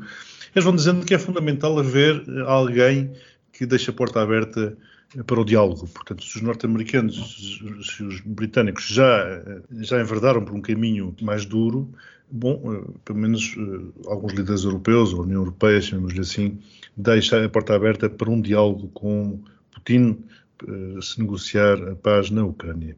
eles 0.55 0.65
vão 0.65 0.75
dizendo 0.75 1.05
que 1.05 1.13
é 1.13 1.19
fundamental 1.19 1.77
haver 1.77 2.23
alguém 2.47 3.13
que 3.53 3.67
deixe 3.67 3.91
a 3.91 3.93
porta 3.93 4.19
aberta 4.19 4.75
para 5.25 5.39
o 5.39 5.45
diálogo. 5.45 5.87
Portanto, 5.87 6.23
se 6.23 6.37
os 6.37 6.41
norte-americanos, 6.41 7.61
se 7.83 8.03
os 8.03 8.19
britânicos 8.21 8.87
já, 8.87 9.41
já 9.81 9.99
enverdaram 9.99 10.43
por 10.43 10.53
um 10.53 10.61
caminho 10.61 11.15
mais 11.21 11.45
duro, 11.45 11.91
bom, 12.31 12.61
eh, 12.73 12.99
pelo 13.03 13.19
menos 13.19 13.55
eh, 13.57 14.07
alguns 14.07 14.33
líderes 14.33 14.63
europeus, 14.63 15.13
ou 15.13 15.23
União 15.23 15.41
Europeia, 15.41 15.81
chamemos-lhe 15.81 16.19
assim, 16.19 16.59
deixa 16.95 17.43
a 17.43 17.49
porta 17.49 17.75
aberta 17.75 18.09
para 18.09 18.29
um 18.29 18.39
diálogo 18.39 18.87
com 18.89 19.41
Putin 19.71 20.23
eh, 20.67 21.01
se 21.01 21.19
negociar 21.19 21.81
a 21.89 21.95
paz 21.95 22.29
na 22.29 22.45
Ucrânia. 22.45 22.95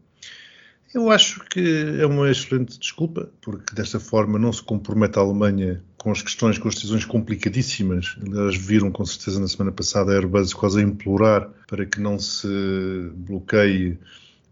Eu 0.94 1.10
acho 1.10 1.40
que 1.46 2.00
é 2.00 2.06
uma 2.06 2.30
excelente 2.30 2.78
desculpa, 2.78 3.32
porque 3.42 3.74
desta 3.74 4.00
forma 4.00 4.38
não 4.38 4.52
se 4.52 4.62
compromete 4.62 5.18
a 5.18 5.22
Alemanha 5.22 5.82
com 5.98 6.12
as 6.12 6.22
questões, 6.22 6.58
com 6.58 6.68
as 6.68 6.76
decisões 6.76 7.06
complicadíssimas. 7.06 8.18
Elas 8.26 8.58
viram 8.58 8.92
com 8.92 9.06
certeza 9.06 9.40
na 9.40 9.48
semana 9.48 9.72
passada 9.72 10.12
a 10.12 10.16
Airbus 10.16 10.54
quase 10.54 10.80
a 10.80 10.84
implorar 10.84 11.50
para 11.68 11.86
que 11.86 12.02
não 12.02 12.20
se 12.20 12.48
bloqueie 13.14 13.98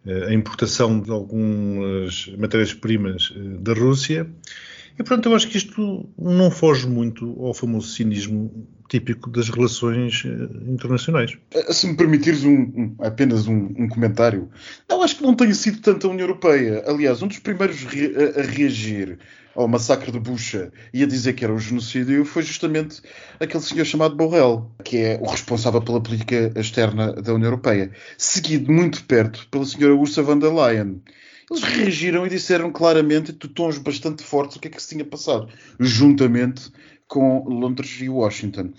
a 0.05 0.33
importação 0.33 1.01
de 1.01 1.11
algumas 1.11 2.27
matérias-primas 2.37 3.33
da 3.59 3.73
Rússia. 3.73 4.25
E 4.99 5.03
pronto, 5.03 5.29
eu 5.29 5.33
acho 5.33 5.47
que 5.47 5.57
isto 5.57 6.09
não 6.19 6.51
foge 6.51 6.85
muito 6.85 7.33
ao 7.41 7.53
famoso 7.53 7.87
cinismo 7.87 8.67
típico 8.89 9.29
das 9.29 9.47
relações 9.47 10.23
eh, 10.25 10.29
internacionais. 10.69 11.37
Eh, 11.51 11.71
se 11.71 11.87
me 11.87 11.95
permitires 11.95 12.43
um, 12.43 12.51
um, 12.51 12.95
apenas 12.99 13.47
um, 13.47 13.71
um, 13.77 13.87
comentário, 13.87 14.49
eu 14.89 15.01
acho 15.01 15.15
que 15.15 15.23
não 15.23 15.33
tem 15.33 15.53
sido 15.53 15.79
tanto 15.79 16.05
a 16.05 16.09
União 16.09 16.27
Europeia. 16.27 16.83
Aliás, 16.85 17.21
um 17.21 17.27
dos 17.29 17.39
primeiros 17.39 17.81
re 17.85 18.11
a, 18.37 18.41
reagir 18.41 19.17
ao 19.55 19.69
massacre 19.69 20.11
de 20.11 20.19
Bucha 20.19 20.69
e 20.93 21.01
a 21.01 21.07
dizer 21.07 21.31
que 21.31 21.45
era 21.45 21.53
um 21.53 21.59
genocídio 21.59 22.25
foi 22.25 22.43
justamente 22.43 23.01
aquele 23.39 23.63
senhor 23.63 23.85
chamado 23.85 24.17
Borrell, 24.17 24.69
que 24.83 24.97
é 24.97 25.19
o 25.21 25.29
responsável 25.29 25.81
pela 25.81 26.01
política 26.01 26.51
externa 26.57 27.13
da 27.13 27.33
União 27.33 27.47
Europeia, 27.47 27.89
seguido 28.17 28.69
muito 28.69 29.05
perto 29.05 29.47
pela 29.49 29.65
senhora 29.65 29.95
Ursula 29.95 30.27
von 30.27 30.39
der 30.39 30.53
Leyen. 30.53 31.01
Eles 31.51 31.63
reagiram 31.63 32.25
e 32.25 32.29
disseram 32.29 32.71
claramente, 32.71 33.31
de 33.31 33.47
tons 33.47 33.77
bastante 33.77 34.23
fortes, 34.23 34.57
o 34.57 34.59
que 34.59 34.67
é 34.67 34.71
que 34.71 34.81
se 34.81 34.89
tinha 34.89 35.05
passado, 35.05 35.49
juntamente 35.79 36.71
com 37.07 37.43
Londres 37.47 37.97
e 37.99 38.07
Washington. 38.07 38.71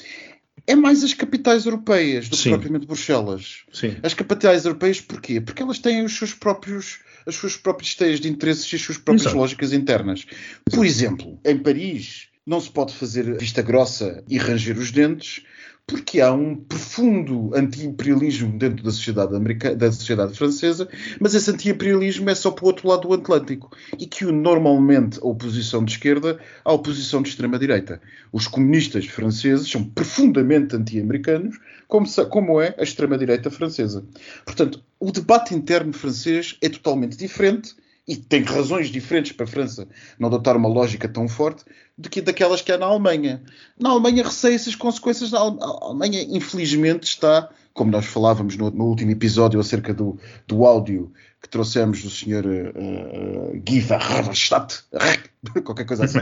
É 0.67 0.77
mais 0.77 1.03
as 1.03 1.15
capitais 1.15 1.65
europeias 1.65 2.29
do 2.29 2.37
que 2.37 2.43
Sim. 2.45 2.51
propriamente 2.51 2.87
Bruxelas. 2.87 3.65
Sim. 3.73 3.97
As 4.03 4.15
capitais 4.15 4.65
europeias, 4.65 5.01
porquê? 5.01 5.41
Porque 5.41 5.63
elas 5.63 5.79
têm 5.79 6.05
os 6.05 6.17
seus 6.17 6.33
próprios, 6.33 7.01
as 7.27 7.35
suas 7.35 7.57
próprias 7.57 7.95
teias 7.95 8.21
de 8.21 8.29
interesses 8.29 8.71
e 8.73 8.77
as 8.77 8.83
suas 8.83 8.99
próprias 8.99 9.23
Exato. 9.23 9.37
lógicas 9.37 9.73
internas. 9.73 10.27
Por 10.71 10.85
exemplo, 10.85 11.41
em 11.45 11.59
Paris 11.59 12.29
não 12.47 12.61
se 12.61 12.71
pode 12.71 12.95
fazer 12.95 13.39
vista 13.39 13.63
grossa 13.63 14.23
e 14.29 14.39
ranger 14.39 14.79
os 14.79 14.91
dentes, 14.91 15.43
porque 15.91 16.21
há 16.21 16.33
um 16.33 16.55
profundo 16.55 17.51
anti-imperialismo 17.53 18.57
dentro 18.57 18.85
da 18.85 18.93
sociedade, 18.93 19.35
americana, 19.35 19.75
da 19.75 19.91
sociedade 19.91 20.39
francesa, 20.39 20.89
mas 21.19 21.35
esse 21.35 21.51
anti-imperialismo 21.51 22.31
é 22.31 22.35
só 22.37 22.53
para 22.53 22.65
o 22.65 22.69
outro 22.69 22.87
lado 22.87 23.09
do 23.09 23.15
Atlântico 23.15 23.77
e 23.99 24.07
que 24.07 24.25
normalmente 24.25 25.19
a 25.21 25.27
oposição 25.27 25.85
de 25.85 25.91
esquerda 25.91 26.39
à 26.65 26.73
oposição 26.73 27.21
de 27.21 27.31
extrema-direita. 27.31 28.01
Os 28.33 28.47
comunistas 28.47 29.07
franceses 29.07 29.69
são 29.69 29.83
profundamente 29.83 30.77
anti-americanos, 30.77 31.59
como, 31.89 32.07
como 32.29 32.61
é 32.61 32.73
a 32.79 32.85
extrema-direita 32.85 33.51
francesa. 33.51 34.05
Portanto, 34.45 34.81
o 35.01 35.11
debate 35.11 35.57
interno 35.57 35.93
francês 35.93 36.57
é 36.63 36.69
totalmente 36.69 37.17
diferente 37.17 37.75
e 38.11 38.17
tem 38.17 38.43
razões 38.43 38.89
diferentes 38.89 39.31
para 39.31 39.45
a 39.45 39.49
França 39.49 39.87
não 40.19 40.27
adotar 40.27 40.57
uma 40.57 40.69
lógica 40.69 41.09
tão 41.09 41.29
forte 41.29 41.65
do 41.97 42.11
que 42.11 42.21
daquelas 42.21 42.61
que 42.61 42.73
há 42.73 42.77
na 42.77 42.87
Alemanha. 42.87 43.41
Na 43.79 43.91
Alemanha 43.91 44.25
receia-se 44.25 44.69
as 44.69 44.75
consequências. 44.75 45.33
A 45.33 45.39
Alemanha, 45.39 46.21
infelizmente, 46.29 47.05
está, 47.05 47.49
como 47.73 47.93
nós 47.93 48.07
falávamos 48.07 48.57
no, 48.57 48.69
no 48.69 48.87
último 48.87 49.13
episódio 49.13 49.61
acerca 49.61 49.95
do, 49.95 50.19
do 50.45 50.67
áudio 50.67 51.13
que 51.41 51.49
trouxemos 51.49 52.03
do 52.03 52.11
Sr. 52.11 52.45
Uh, 52.45 53.53
uh, 53.55 53.63
Guy 53.63 53.79
Verhofstadt, 53.79 54.83
qualquer 55.65 55.87
coisa 55.87 56.05
assim. 56.05 56.19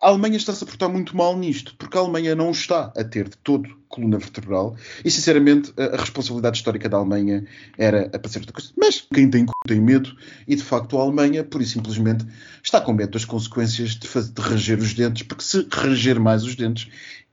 A 0.00 0.08
Alemanha 0.08 0.36
está-se 0.36 0.62
a 0.64 0.66
portar 0.66 0.88
muito 0.88 1.16
mal 1.16 1.36
nisto, 1.36 1.74
porque 1.76 1.96
a 1.96 2.00
Alemanha 2.00 2.34
não 2.34 2.50
está 2.50 2.92
a 2.96 3.04
ter 3.04 3.28
de 3.28 3.36
todo 3.38 3.68
coluna 3.88 4.18
vertebral 4.18 4.76
e, 5.04 5.10
sinceramente, 5.10 5.72
a, 5.76 5.96
responsabilidade 5.96 6.56
histórica 6.56 6.88
da 6.88 6.96
Alemanha 6.96 7.46
era 7.78 8.06
a 8.06 8.18
parecer 8.18 8.40
outra 8.40 8.52
coisa. 8.52 8.70
Mas 8.76 9.06
quem 9.12 9.30
tem 9.30 9.46
tem 9.66 9.80
medo 9.80 10.14
e, 10.46 10.54
de 10.54 10.62
facto, 10.62 10.98
a 10.98 11.02
Alemanha, 11.02 11.42
por 11.42 11.62
e 11.62 11.66
simplesmente, 11.66 12.26
está 12.62 12.80
com 12.80 12.92
medo 12.92 13.12
das 13.12 13.24
consequências 13.24 13.90
de, 13.90 14.06
fazer, 14.06 14.32
de 14.32 14.42
ranger 14.42 14.78
os 14.78 14.92
dentes, 14.92 15.22
porque 15.22 15.42
se 15.42 15.66
ranger 15.72 16.20
mais 16.20 16.44
os 16.44 16.54
dentes, 16.54 16.90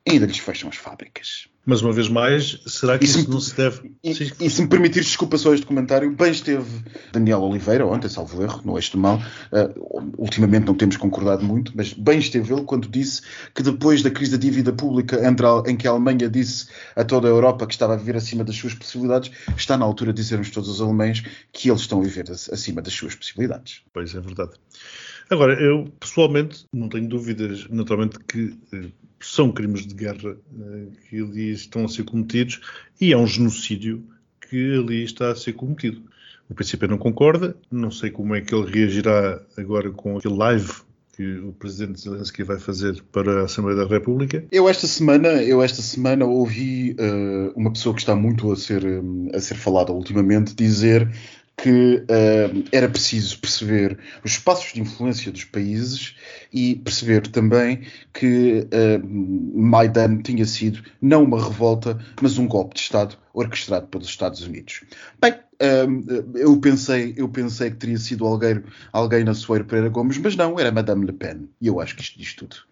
ainda 0.07 0.25
lhes 0.25 0.37
fecham 0.37 0.69
as 0.69 0.75
fábricas. 0.75 1.47
Mas 1.63 1.83
uma 1.83 1.93
vez 1.93 2.09
mais, 2.09 2.59
será 2.65 2.97
que 2.97 3.05
isso, 3.05 3.29
não 3.29 3.39
se 3.39 3.55
deve. 3.55 3.91
E, 4.03 4.09
e, 4.09 4.49
se 4.49 4.63
me 4.63 4.67
permitires, 4.67 5.07
desculpa 5.07 5.37
só 5.37 5.53
este 5.53 5.65
comentário, 5.65 6.11
bem 6.11 6.31
esteve 6.31 6.65
Daniel 7.11 7.41
Oliveira, 7.41 7.85
ontem, 7.85 8.09
salvo 8.09 8.41
erro, 8.41 8.61
no 8.65 8.77
eixo 8.77 8.93
do 8.93 8.97
mal, 8.97 9.21
uh, 9.51 10.11
ultimamente 10.17 10.65
não 10.65 10.73
temos 10.73 10.97
concordado 10.97 11.45
muito, 11.45 11.71
mas 11.75 11.93
bem 11.93 12.17
esteve 12.17 12.51
ele 12.51 12.63
quando 12.63 12.87
disse 12.87 13.21
que 13.53 13.61
depois 13.61 14.01
da 14.01 14.09
crise 14.09 14.31
da 14.31 14.37
dívida 14.37 14.73
pública, 14.73 15.21
em 15.67 15.77
que 15.77 15.87
a 15.87 15.91
Alemanha 15.91 16.27
disse 16.27 16.67
a 16.95 17.03
toda 17.03 17.27
a 17.27 17.31
Europa 17.31 17.67
que 17.67 17.73
estava 17.73 17.93
a 17.93 17.97
viver 17.97 18.15
acima 18.15 18.43
das 18.43 18.55
suas 18.55 18.73
possibilidades, 18.73 19.31
está 19.55 19.77
na 19.77 19.85
altura 19.85 20.11
de 20.11 20.19
dizermos 20.19 20.49
todos 20.49 20.67
os 20.67 20.81
alemães 20.81 21.23
que 21.53 21.69
eles 21.69 21.81
estão 21.81 21.99
a 21.99 22.03
viver 22.03 22.25
acima 22.31 22.81
das 22.81 22.93
suas 22.93 23.13
possibilidades. 23.13 23.83
Pois 23.93 24.15
é 24.15 24.19
verdade. 24.19 24.53
Agora, 25.31 25.53
eu 25.53 25.85
pessoalmente 25.97 26.65
não 26.73 26.89
tenho 26.89 27.07
dúvidas, 27.07 27.65
naturalmente, 27.69 28.19
que 28.19 28.53
eh, 28.73 28.89
são 29.25 29.51
crimes 29.51 29.85
de 29.85 29.93
guerra 29.93 30.37
eh, 30.59 30.87
que 31.09 31.19
ali 31.19 31.51
estão 31.51 31.85
a 31.85 31.87
ser 31.87 32.03
cometidos 32.03 32.61
e 32.99 33.13
é 33.13 33.17
um 33.17 33.27
genocídio 33.27 34.03
que 34.49 34.75
ali 34.75 35.03
está 35.03 35.31
a 35.31 35.35
ser 35.35 35.53
cometido. 35.53 36.01
O 36.49 36.53
princípio 36.53 36.87
não 36.87 36.97
concorda, 36.97 37.55
não 37.71 37.89
sei 37.89 38.11
como 38.11 38.35
é 38.35 38.41
que 38.41 38.53
ele 38.53 38.69
reagirá 38.69 39.41
agora 39.57 39.89
com 39.91 40.17
aquele 40.17 40.35
live 40.35 40.71
que 41.15 41.37
o 41.39 41.53
presidente 41.53 42.01
Zelensky 42.01 42.43
vai 42.43 42.57
fazer 42.57 43.01
para 43.11 43.41
a 43.41 43.45
Assembleia 43.45 43.77
da 43.77 43.85
República. 43.85 44.43
Eu 44.51 44.67
esta 44.67 44.87
semana, 44.87 45.27
eu 45.43 45.61
esta 45.61 45.81
semana 45.81 46.25
ouvi 46.25 46.95
uh, 46.99 47.51
uma 47.55 47.71
pessoa 47.71 47.93
que 47.93 48.01
está 48.01 48.15
muito 48.15 48.51
a 48.51 48.55
ser, 48.55 48.83
a 49.33 49.39
ser 49.39 49.55
falada 49.55 49.91
ultimamente 49.91 50.55
dizer 50.55 51.09
que 51.57 51.97
uh, 51.97 52.63
era 52.71 52.89
preciso 52.89 53.37
perceber 53.39 53.99
os 54.23 54.31
espaços 54.31 54.73
de 54.73 54.81
influência 54.81 55.31
dos 55.31 55.43
países 55.43 56.15
e 56.51 56.75
perceber 56.75 57.27
também 57.27 57.81
que 58.13 58.67
uh, 58.67 59.59
Maidan 59.59 60.21
tinha 60.23 60.45
sido 60.45 60.81
não 61.01 61.23
uma 61.23 61.41
revolta, 61.41 61.99
mas 62.19 62.37
um 62.37 62.47
golpe 62.47 62.75
de 62.75 62.81
Estado 62.81 63.17
orquestrado 63.33 63.87
pelos 63.87 64.07
Estados 64.07 64.41
Unidos. 64.41 64.81
Bem, 65.21 65.33
uh, 65.33 66.37
eu, 66.37 66.59
pensei, 66.59 67.13
eu 67.15 67.29
pensei 67.29 67.69
que 67.69 67.77
teria 67.77 67.97
sido 67.97 68.25
alguém, 68.25 68.63
alguém 68.91 69.23
na 69.23 69.33
Soeiro 69.33 69.65
Pereira 69.65 69.89
Gomes, 69.89 70.17
mas 70.17 70.35
não, 70.35 70.59
era 70.59 70.71
Madame 70.71 71.05
Le 71.05 71.13
Pen. 71.13 71.47
E 71.61 71.67
eu 71.67 71.79
acho 71.79 71.95
que 71.95 72.01
isto 72.01 72.17
diz 72.17 72.33
tudo. 72.33 72.70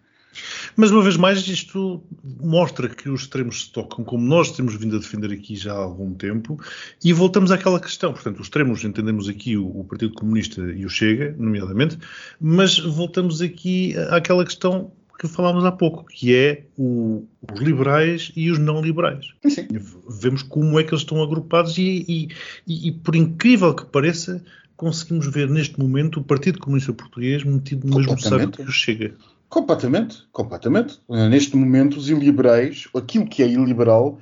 Mas 0.76 0.90
uma 0.90 1.02
vez 1.02 1.16
mais, 1.16 1.46
isto 1.46 2.02
mostra 2.40 2.88
que 2.88 3.08
os 3.08 3.22
extremos 3.22 3.62
se 3.62 3.72
tocam, 3.72 4.04
como 4.04 4.26
nós 4.26 4.52
temos 4.52 4.74
vindo 4.74 4.96
a 4.96 4.98
defender 4.98 5.32
aqui 5.32 5.56
já 5.56 5.72
há 5.72 5.78
algum 5.78 6.14
tempo, 6.14 6.58
e 7.04 7.12
voltamos 7.12 7.50
àquela 7.50 7.80
questão. 7.80 8.12
Portanto, 8.12 8.40
os 8.40 8.46
extremos 8.46 8.84
entendemos 8.84 9.28
aqui 9.28 9.56
o, 9.56 9.66
o 9.66 9.84
Partido 9.84 10.14
Comunista 10.14 10.60
e 10.60 10.84
o 10.84 10.88
Chega, 10.88 11.34
nomeadamente, 11.38 11.98
mas 12.40 12.78
voltamos 12.78 13.40
aqui 13.40 13.94
àquela 14.10 14.44
questão 14.44 14.92
que 15.20 15.28
falámos 15.28 15.66
há 15.66 15.70
pouco, 15.70 16.06
que 16.06 16.34
é 16.34 16.64
o, 16.78 17.26
os 17.52 17.60
liberais 17.60 18.32
e 18.34 18.50
os 18.50 18.58
não 18.58 18.80
liberais. 18.80 19.26
Sim. 19.46 19.68
Vemos 20.08 20.42
como 20.42 20.80
é 20.80 20.82
que 20.82 20.94
eles 20.94 21.02
estão 21.02 21.22
agrupados 21.22 21.76
e, 21.76 22.06
e, 22.08 22.28
e, 22.66 22.88
e, 22.88 22.92
por 22.92 23.14
incrível 23.14 23.74
que 23.74 23.84
pareça, 23.84 24.42
conseguimos 24.78 25.26
ver 25.26 25.50
neste 25.50 25.78
momento 25.78 26.20
o 26.20 26.24
Partido 26.24 26.58
Comunista 26.58 26.94
Português 26.94 27.44
metido 27.44 27.86
no 27.86 27.98
mesmo 27.98 28.18
saco 28.18 28.50
que 28.50 28.62
o 28.62 28.72
Chega. 28.72 29.14
Completamente, 29.50 30.28
completamente. 30.30 31.00
Neste 31.08 31.56
momento, 31.56 31.98
os 31.98 32.08
iliberais, 32.08 32.88
aquilo 32.94 33.26
que 33.26 33.42
é 33.42 33.48
iliberal, 33.48 34.20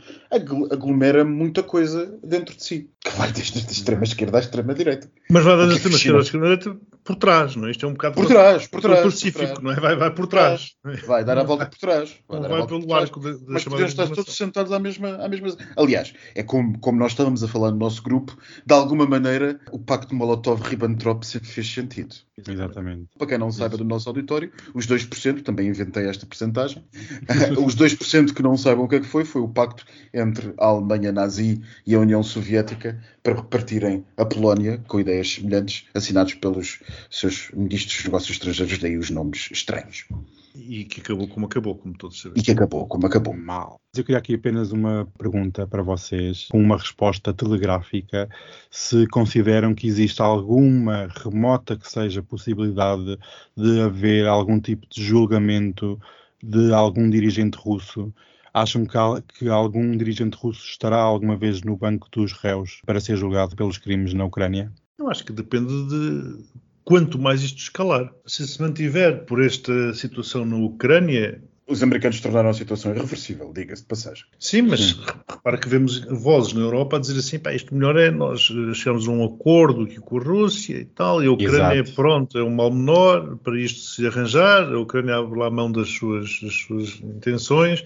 aglomera 0.72 1.22
muita 1.22 1.62
coisa 1.62 2.18
dentro 2.24 2.56
de 2.56 2.64
si. 2.64 2.90
Que 3.00 3.10
vai 3.10 3.30
desde 3.30 3.58
a 3.58 3.70
extrema 3.70 4.04
esquerda 4.04 4.38
à 4.38 4.40
extrema 4.40 4.74
direita. 4.74 5.10
Mas 5.30 5.44
vai 5.44 5.56
da 5.58 5.74
extrema 5.74 5.96
esquerda 5.96 6.18
à 6.18 6.22
extrema 6.22 6.44
direita 6.46 6.80
por 7.04 7.16
trás, 7.16 7.56
não 7.56 7.68
é? 7.68 7.70
Isto 7.70 7.86
é 7.86 7.88
um 7.88 7.92
bocado 7.92 8.14
por 8.16 8.26
trás, 8.26 8.66
por 8.66 8.80
trás, 8.82 9.00
pacífico, 9.02 9.62
não 9.62 9.72
é? 9.72 9.76
Vai, 9.80 9.96
vai 9.96 10.14
por 10.14 10.26
trás. 10.26 10.74
Vai 11.06 11.24
dar 11.24 11.38
a 11.38 11.42
volta 11.42 11.64
por 11.64 11.78
trás. 11.78 12.14
Vai, 12.28 12.40
vai 12.40 12.66
pelo 12.66 12.94
arco 12.94 13.20
da, 13.20 13.32
da 13.32 13.38
Mas 13.46 13.64
podemos 13.64 13.92
estar 13.92 14.08
todos 14.08 14.36
sentados 14.36 14.72
à 14.72 14.78
mesma, 14.78 15.16
à 15.16 15.28
mesma. 15.28 15.56
Aliás, 15.76 16.12
é 16.34 16.42
como, 16.42 16.78
como 16.78 16.98
nós 16.98 17.12
estávamos 17.12 17.42
a 17.42 17.48
falar 17.48 17.70
no 17.70 17.78
nosso 17.78 18.02
grupo, 18.02 18.36
de 18.64 18.74
alguma 18.74 19.06
maneira 19.06 19.58
o 19.72 19.78
pacto 19.78 20.14
Molotov-Ribbentrop 20.14 21.24
sempre 21.24 21.48
fez 21.48 21.72
sentido. 21.72 22.14
Exatamente. 22.46 23.08
Para 23.16 23.26
quem 23.26 23.38
não 23.38 23.50
saiba 23.50 23.78
do 23.78 23.84
nosso 23.84 24.08
auditório, 24.08 24.52
os 24.74 24.86
2%, 25.18 25.42
também 25.42 25.68
inventei 25.68 26.06
esta 26.06 26.26
percentagem, 26.26 26.84
os 27.64 27.76
2% 27.76 28.32
que 28.32 28.42
não 28.42 28.56
saibam 28.56 28.84
o 28.84 28.88
que 28.88 28.96
é 28.96 29.00
que 29.00 29.06
foi, 29.06 29.24
foi 29.24 29.42
o 29.42 29.48
pacto 29.48 29.84
entre 30.12 30.52
a 30.58 30.66
Alemanha 30.66 31.12
nazi 31.12 31.60
e 31.86 31.94
a 31.94 32.00
União 32.00 32.22
Soviética 32.22 33.00
para 33.22 33.34
repartirem 33.34 34.04
a 34.16 34.24
Polónia 34.24 34.82
com 34.86 35.00
ideias 35.00 35.34
semelhantes, 35.34 35.86
assinados 35.94 36.34
pelos 36.34 36.80
seus 37.10 37.50
ministros 37.52 37.96
dos 37.96 38.04
negócios 38.04 38.30
estrangeiros, 38.30 38.78
daí 38.78 38.96
os 38.96 39.10
nomes 39.10 39.48
estranhos. 39.50 40.06
E 40.54 40.84
que 40.84 41.00
acabou 41.00 41.28
como 41.28 41.46
acabou, 41.46 41.76
como 41.76 41.96
todos 41.96 42.20
sabemos. 42.20 42.40
E 42.40 42.44
que 42.44 42.50
acabou 42.50 42.86
como 42.86 43.06
acabou. 43.06 43.36
Mal. 43.36 43.80
Eu 43.96 44.04
queria 44.04 44.18
aqui 44.18 44.34
apenas 44.34 44.72
uma 44.72 45.06
pergunta 45.18 45.66
para 45.66 45.82
vocês, 45.82 46.46
com 46.50 46.60
uma 46.60 46.76
resposta 46.76 47.32
telegráfica, 47.32 48.28
se 48.70 49.06
consideram 49.08 49.74
que 49.74 49.86
existe 49.86 50.20
alguma 50.20 51.08
remota 51.08 51.76
que 51.76 51.90
seja 51.90 52.22
possibilidade 52.22 53.18
de 53.56 53.80
haver 53.80 54.26
algum 54.26 54.60
tipo 54.60 54.86
de 54.88 55.02
julgamento 55.02 55.98
de 56.42 56.72
algum 56.72 57.08
dirigente 57.10 57.58
russo 57.58 58.12
Acham 58.52 58.84
que, 58.84 58.98
que, 59.38 59.48
algum 59.48 59.96
dirigente 59.96 60.36
russo 60.36 60.64
estará 60.64 60.96
alguma 60.96 61.36
vez 61.36 61.62
no 61.62 61.76
banco 61.76 62.08
dos 62.10 62.32
réus 62.32 62.80
para 62.84 63.00
ser 63.00 63.16
julgado 63.16 63.54
pelos 63.54 63.78
crimes 63.78 64.14
na 64.14 64.24
Ucrânia? 64.24 64.72
Eu 64.98 65.08
acho 65.08 65.24
que 65.24 65.32
depende 65.32 65.72
de 65.88 66.44
quanto 66.88 67.18
mais 67.18 67.42
isto 67.42 67.58
escalar. 67.58 68.10
Se 68.24 68.48
se 68.48 68.62
mantiver 68.62 69.26
por 69.26 69.44
esta 69.44 69.92
situação 69.92 70.46
na 70.46 70.56
Ucrânia, 70.56 71.38
os 71.66 71.82
americanos 71.82 72.18
tornaram 72.18 72.48
a 72.48 72.54
situação 72.54 72.94
irreversível, 72.94 73.52
diga-se 73.54 73.82
de 73.82 73.88
passagem. 73.88 74.24
Sim, 74.38 74.62
mas 74.62 74.80
Sim. 74.80 75.02
repara 75.28 75.58
que 75.58 75.68
vemos 75.68 75.98
vozes 76.06 76.54
na 76.54 76.62
Europa 76.62 76.96
a 76.96 76.98
dizer 76.98 77.18
assim, 77.18 77.38
pá, 77.38 77.52
isto 77.52 77.74
melhor 77.74 77.94
é 77.98 78.10
nós 78.10 78.50
chegarmos 78.72 79.06
a 79.06 79.10
um 79.10 79.22
acordo 79.22 79.82
aqui 79.82 80.00
com 80.00 80.16
a 80.16 80.22
Rússia 80.22 80.78
e 80.78 80.86
tal, 80.86 81.22
e 81.22 81.26
a 81.26 81.30
Ucrânia, 81.30 81.80
Exato. 81.80 81.94
pronto, 81.94 82.38
é 82.38 82.42
um 82.42 82.54
mal 82.54 82.70
menor 82.70 83.36
para 83.36 83.60
isto 83.60 83.80
se 83.80 84.06
arranjar, 84.06 84.72
a 84.72 84.80
Ucrânia 84.80 85.16
abre 85.16 85.38
lá 85.38 85.48
a 85.48 85.50
mão 85.50 85.70
das 85.70 85.90
suas, 85.90 86.40
das 86.40 86.54
suas 86.54 87.00
intenções, 87.02 87.84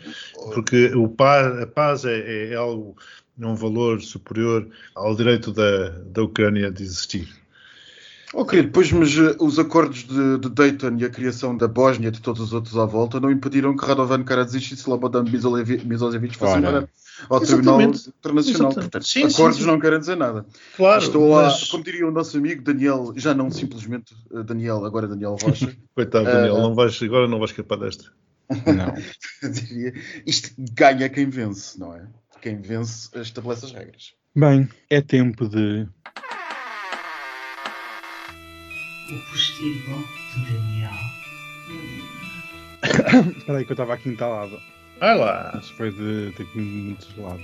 porque 0.54 0.94
o 0.94 1.08
paz, 1.08 1.60
a 1.60 1.66
paz 1.66 2.04
é, 2.04 2.20
é, 2.20 2.52
é 2.52 2.54
algo, 2.54 2.96
é 3.36 3.44
um 3.44 3.56
valor 3.56 4.00
superior 4.00 4.68
ao 4.94 5.16
direito 5.16 5.50
da, 5.50 5.88
da 5.88 6.22
Ucrânia 6.22 6.70
de 6.70 6.84
existir. 6.84 7.41
Oh, 8.34 8.46
querido, 8.46 8.70
pois, 8.72 8.90
mas 8.90 9.14
uh, 9.16 9.36
os 9.40 9.58
acordos 9.58 10.04
de, 10.04 10.38
de, 10.38 10.48
Dayton 10.48 10.96
e 10.98 11.04
a 11.04 11.10
criação 11.10 11.54
da 11.56 11.68
Bósnia 11.68 12.08
e 12.08 12.10
de 12.10 12.20
todos 12.20 12.40
os 12.40 12.52
outros 12.54 12.76
à 12.78 12.86
volta 12.86 13.20
não 13.20 13.30
impediram 13.30 13.76
que 13.76 13.84
Radovan 13.84 14.24
Karadzic 14.24 14.72
e 14.72 14.74
Slobodan 14.74 15.24
Milosevic 15.24 16.36
fossem 16.36 16.62
para 16.62 16.88
ao 17.28 17.40
Tribunal 17.40 17.82
Internacional. 17.82 18.72
Portanto, 18.72 19.06
sim, 19.06 19.24
acordos 19.24 19.58
sim, 19.58 19.64
sim. 19.64 19.68
não 19.68 19.78
querem 19.78 19.98
dizer 19.98 20.16
nada. 20.16 20.46
Claro, 20.76 21.02
Estou 21.02 21.30
mas... 21.30 21.68
como 21.68 21.84
diria 21.84 22.06
o 22.06 22.10
nosso 22.10 22.36
amigo 22.38 22.62
Daniel, 22.62 23.12
já 23.16 23.34
não 23.34 23.50
simplesmente 23.50 24.14
uh, 24.30 24.42
Daniel, 24.42 24.84
agora 24.84 25.06
Daniel 25.06 25.36
Rocha. 25.40 25.76
Coitado, 25.94 26.24
Daniel, 26.24 26.54
uh, 26.54 26.62
não 26.62 26.74
vais, 26.74 27.02
agora 27.02 27.28
não 27.28 27.38
vais 27.38 27.50
escapar 27.50 27.78
desta. 27.78 28.04
Não. 28.50 28.94
Isto 30.26 30.54
ganha 30.74 31.08
quem 31.08 31.28
vence, 31.28 31.78
não 31.78 31.94
é? 31.94 32.06
Quem 32.40 32.60
vence 32.60 33.08
estabelece 33.20 33.66
as 33.66 33.72
regras. 33.72 34.14
Bem, 34.34 34.68
é 34.88 35.00
tempo 35.00 35.48
de 35.48 35.86
o 39.10 39.30
postigo 39.30 40.06
de 40.34 40.52
Daniel. 40.52 40.92
Espera 43.36 43.58
aí 43.58 43.64
que 43.64 43.72
eu 43.72 43.74
estava 43.74 43.94
aqui 43.94 44.08
entalado. 44.08 44.60
Vai 44.98 45.18
lá. 45.18 45.58
Isso 45.60 45.74
foi 45.74 45.90
de, 45.90 46.30
de 46.32 46.58
muito 46.58 47.06
gelado. 47.14 47.42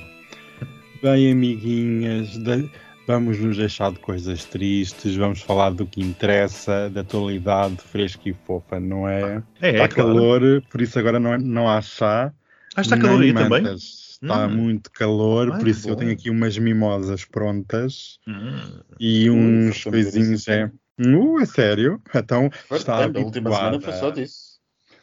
Bem, 1.03 1.33
amiguinhas, 1.33 2.37
de... 2.37 2.71
vamos 3.07 3.39
nos 3.39 3.57
deixar 3.57 3.93
de 3.93 3.99
coisas 4.01 4.45
tristes, 4.45 5.15
vamos 5.15 5.41
falar 5.41 5.71
do 5.71 5.87
que 5.87 6.01
interessa, 6.01 6.91
da 6.91 7.03
atualidade 7.03 7.77
fresca 7.77 8.29
e 8.29 8.33
fofa, 8.33 8.81
não 8.81 9.09
é? 9.09 9.43
É, 9.61 9.71
Está 9.71 9.85
é 9.85 9.89
calor, 9.89 10.63
por 10.71 10.81
isso 10.81 10.99
agora 10.99 11.21
não, 11.21 11.35
é, 11.35 11.39
não 11.39 11.69
há 11.69 11.81
chá. 11.81 12.33
Ah, 12.75 12.81
está 12.81 12.99
calor 12.99 13.23
aí 13.23 13.33
também? 13.33 13.65
Está 13.75 14.47
hum. 14.47 14.57
muito 14.57 14.91
calor, 14.91 15.53
Ai, 15.53 15.59
por 15.59 15.69
isso 15.69 15.89
eu 15.89 15.95
tenho 15.95 16.11
aqui 16.11 16.31
umas 16.31 16.59
mimosas 16.59 17.25
prontas 17.25 18.19
hum. 18.27 18.81
e 18.99 19.31
uns 19.31 19.85
coisinhos. 19.85 20.49
É, 20.49 20.69
Uh, 20.99 21.41
é 21.41 21.47
sério? 21.47 22.01
Então 22.15 22.51
foi 22.69 22.79
está 22.79 22.99
tempo, 22.99 23.19
A 23.19 23.23
última 23.23 23.55
semana 23.55 23.81
foi 23.81 23.93
só 23.95 24.11
disso. 24.11 24.49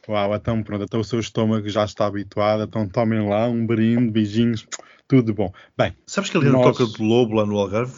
Uau, 0.07 0.35
então 0.35 0.61
pronto, 0.61 0.83
então 0.83 0.99
o 0.99 1.03
seu 1.03 1.19
estômago 1.19 1.67
já 1.67 1.83
está 1.83 2.05
habituado, 2.05 2.63
então 2.63 2.87
tomem 2.87 3.27
lá 3.27 3.47
um 3.47 3.65
brinde, 3.65 4.11
beijinhos, 4.11 4.67
tudo 5.07 5.33
bom. 5.33 5.51
Bem, 5.77 5.95
sabes 6.05 6.29
que 6.29 6.37
ali 6.37 6.49
nós... 6.49 6.65
na 6.65 6.71
Toca 6.71 6.85
do 6.85 7.03
Lobo, 7.03 7.35
lá 7.35 7.45
no 7.45 7.57
Algarve, 7.57 7.93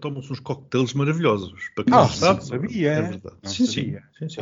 tomam-se 0.00 0.32
uns 0.32 0.40
coquetéis 0.40 0.94
maravilhosos. 0.94 1.52
Para 1.74 1.84
quem 1.84 1.94
ah, 1.94 2.00
não 2.00 2.08
sabe, 2.08 2.44
sabia. 2.44 2.90
É 2.90 3.02
verdade. 3.02 3.36
Sim, 3.44 3.66
sim, 3.66 3.96
sim, 4.18 4.28
sim. 4.28 4.40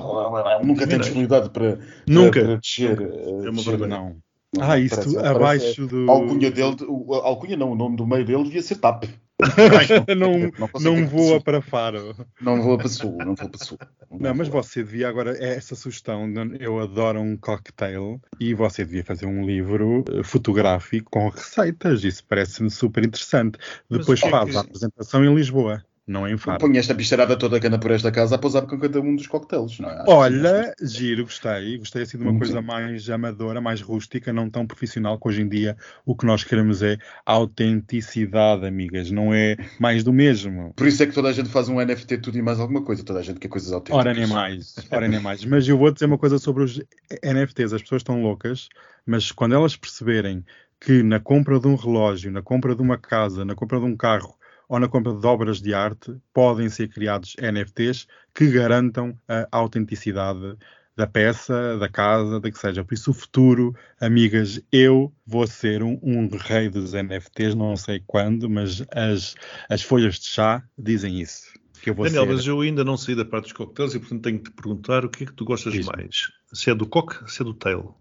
Nunca 0.63 0.87
tem 0.87 0.99
disponibilidade 0.99 1.51
para, 1.51 1.79
Nunca. 2.07 2.41
para 2.41 2.57
descer. 2.57 3.01
É 3.01 3.51
uma 3.51 3.63
vergonha. 3.63 3.89
Não. 3.89 4.17
Não, 4.57 4.71
ah, 4.71 4.79
isso 4.79 4.97
parece, 4.97 5.19
abaixo 5.19 5.65
parece, 5.65 5.87
do. 5.87 6.11
A 6.11 6.15
alcunha 6.15 6.51
dele, 6.51 6.77
a 7.13 7.27
alcunha 7.27 7.57
não, 7.57 7.73
o 7.73 7.77
nome 7.77 7.97
do 7.97 8.07
meio 8.07 8.25
dele 8.25 8.45
devia 8.45 8.63
ser 8.63 8.77
TAP. 8.77 9.05
não, 10.17 10.51
não, 10.59 10.81
não 10.81 11.07
voa 11.07 11.41
para 11.41 11.61
Faro. 11.61 12.15
Não 12.41 12.61
voa 12.61 12.77
para 12.77 12.89
Sul, 12.89 13.17
não 13.19 13.35
voa 13.35 13.49
para 13.49 13.65
Sul. 13.65 13.79
Não, 14.11 14.19
não 14.19 14.35
mas 14.35 14.49
você 14.49 14.83
devia 14.83 15.09
agora, 15.09 15.37
é 15.39 15.55
essa 15.55 15.77
sugestão, 15.77 16.29
eu 16.59 16.81
adoro 16.81 17.21
um 17.21 17.37
cocktail 17.37 18.21
e 18.41 18.53
você 18.55 18.85
devia 18.85 19.05
fazer 19.05 19.27
um 19.27 19.45
livro 19.45 20.05
eh, 20.11 20.23
fotográfico 20.23 21.11
com 21.11 21.29
receitas, 21.29 22.03
isso 22.03 22.25
parece-me 22.27 22.71
super 22.71 23.05
interessante. 23.05 23.59
Depois 23.89 24.21
faz 24.21 24.57
a 24.57 24.61
apresentação 24.61 25.25
em 25.25 25.35
Lisboa 25.35 25.85
não 26.09 26.27
é 26.27 26.37
Faro. 26.39 26.59
Põe 26.59 26.79
esta 26.79 26.95
bicharada 26.95 27.37
toda 27.37 27.61
que 27.61 27.67
anda 27.67 27.79
por 27.79 27.91
esta 27.91 28.11
casa 28.11 28.37
a 28.37 28.39
pousar 28.39 28.63
com 28.63 28.79
cada 28.79 29.01
um 29.01 29.15
dos 29.15 29.27
coquetéis, 29.27 29.79
não 29.79 29.91
é? 29.91 30.01
Acho 30.01 30.11
Olha, 30.11 30.75
que... 30.77 30.87
giro, 30.87 31.25
gostei. 31.25 31.77
Gostei 31.79 32.03
assim 32.03 32.17
de 32.17 32.25
uma 32.25 32.39
coisa 32.39 32.63
mais 32.63 33.11
amadora, 33.11 33.61
mais 33.61 33.83
rústica, 33.83 34.33
não 34.33 34.49
tão 34.49 34.67
profissional, 34.67 35.19
que 35.19 35.29
hoje 35.29 35.43
em 35.43 35.49
dia 35.49 35.77
o 36.07 36.17
que 36.17 36.25
nós 36.25 36.43
queremos 36.43 36.83
é 36.83 36.97
autenticidade, 37.27 38.65
amigas, 38.67 39.11
não 39.11 39.35
é 39.35 39.57
mais 39.79 40.03
do 40.03 40.13
mesmo. 40.13 40.73
Por 40.75 40.87
isso 40.87 41.03
é 41.03 41.07
que 41.07 41.13
toda 41.13 41.29
a 41.29 41.33
gente 41.33 41.51
faz 41.51 41.69
um 41.69 41.79
NFT 41.79 42.19
tudo 42.19 42.39
e 42.39 42.43
mais 42.43 42.59
alguma 42.59 42.83
coisa, 42.83 43.05
toda 43.05 43.19
a 43.19 43.23
gente 43.23 43.39
quer 43.39 43.49
coisas 43.49 43.71
autênticas. 43.71 43.99
Ora 43.99 44.15
nem 44.15 44.27
mais, 44.27 44.75
ora 44.91 45.07
nem 45.07 45.21
mais. 45.21 45.45
Mas 45.45 45.69
eu 45.69 45.77
vou 45.77 45.93
dizer 45.93 46.07
uma 46.07 46.19
coisa 46.19 46.39
sobre 46.39 46.65
os 46.65 46.81
NFTs, 47.23 47.75
as 47.75 47.83
pessoas 47.83 48.01
estão 48.01 48.23
loucas, 48.23 48.71
mas 49.05 49.31
quando 49.31 49.55
elas 49.55 49.77
perceberem 49.77 50.43
que 50.81 51.03
na 51.03 51.21
compra 51.21 51.59
de 51.59 51.67
um 51.67 51.75
relógio, 51.75 52.31
na 52.31 52.41
compra 52.41 52.75
de 52.75 52.81
uma 52.81 52.97
casa, 52.97 53.45
na 53.45 53.55
compra 53.55 53.79
de 53.79 53.85
um 53.85 53.97
carro, 53.97 54.38
ou 54.69 54.79
na 54.79 54.89
compra 54.89 55.15
de 55.15 55.27
obras 55.27 55.61
de 55.61 55.73
arte 55.73 56.15
podem 56.33 56.69
ser 56.69 56.89
criados 56.89 57.35
NFTs 57.41 58.07
que 58.35 58.51
garantam 58.51 59.19
a 59.27 59.47
autenticidade 59.51 60.57
da 60.99 61.07
peça, 61.07 61.79
da 61.79 61.89
casa, 61.89 62.41
da 62.41 62.51
que 62.51 62.59
seja. 62.59 62.85
Por 62.85 62.93
isso, 62.93 63.13
o 63.13 63.15
futuro, 63.15 63.73
amigas, 64.01 64.61
eu 64.73 65.13
vou 65.25 65.47
ser 65.47 65.81
um, 65.81 65.97
um 66.03 66.29
rei 66.37 66.69
dos 66.69 66.93
NFTs, 66.93 67.55
não 67.55 67.77
sei 67.77 68.03
quando, 68.05 68.51
mas 68.51 68.85
as, 68.91 69.37
as 69.71 69.81
folhas 69.81 70.17
de 70.19 70.27
chá 70.27 70.61
dizem 70.77 71.21
isso. 71.21 71.53
Que 71.81 71.91
eu 71.91 71.95
vou 71.95 72.05
Daniel, 72.05 72.25
ser... 72.25 72.33
mas 72.33 72.47
eu 72.49 72.61
ainda 72.61 72.83
não 72.83 72.97
saí 72.97 73.15
da 73.15 73.25
parte 73.25 73.45
dos 73.45 73.53
coquetéis 73.53 73.95
e 73.95 74.01
portanto 74.01 74.23
tenho 74.23 74.39
que 74.39 74.51
te 74.51 74.57
perguntar 74.57 75.05
o 75.05 75.09
que 75.09 75.23
é 75.23 75.27
que 75.29 75.33
tu 75.33 75.45
gostas 75.45 75.73
mais. 75.87 76.33
Se 76.53 76.69
é 76.69 76.75
do 76.75 76.85
coque, 76.85 77.31
se 77.31 77.43
é 77.43 77.45
do 77.45 77.55
tail. 77.55 77.95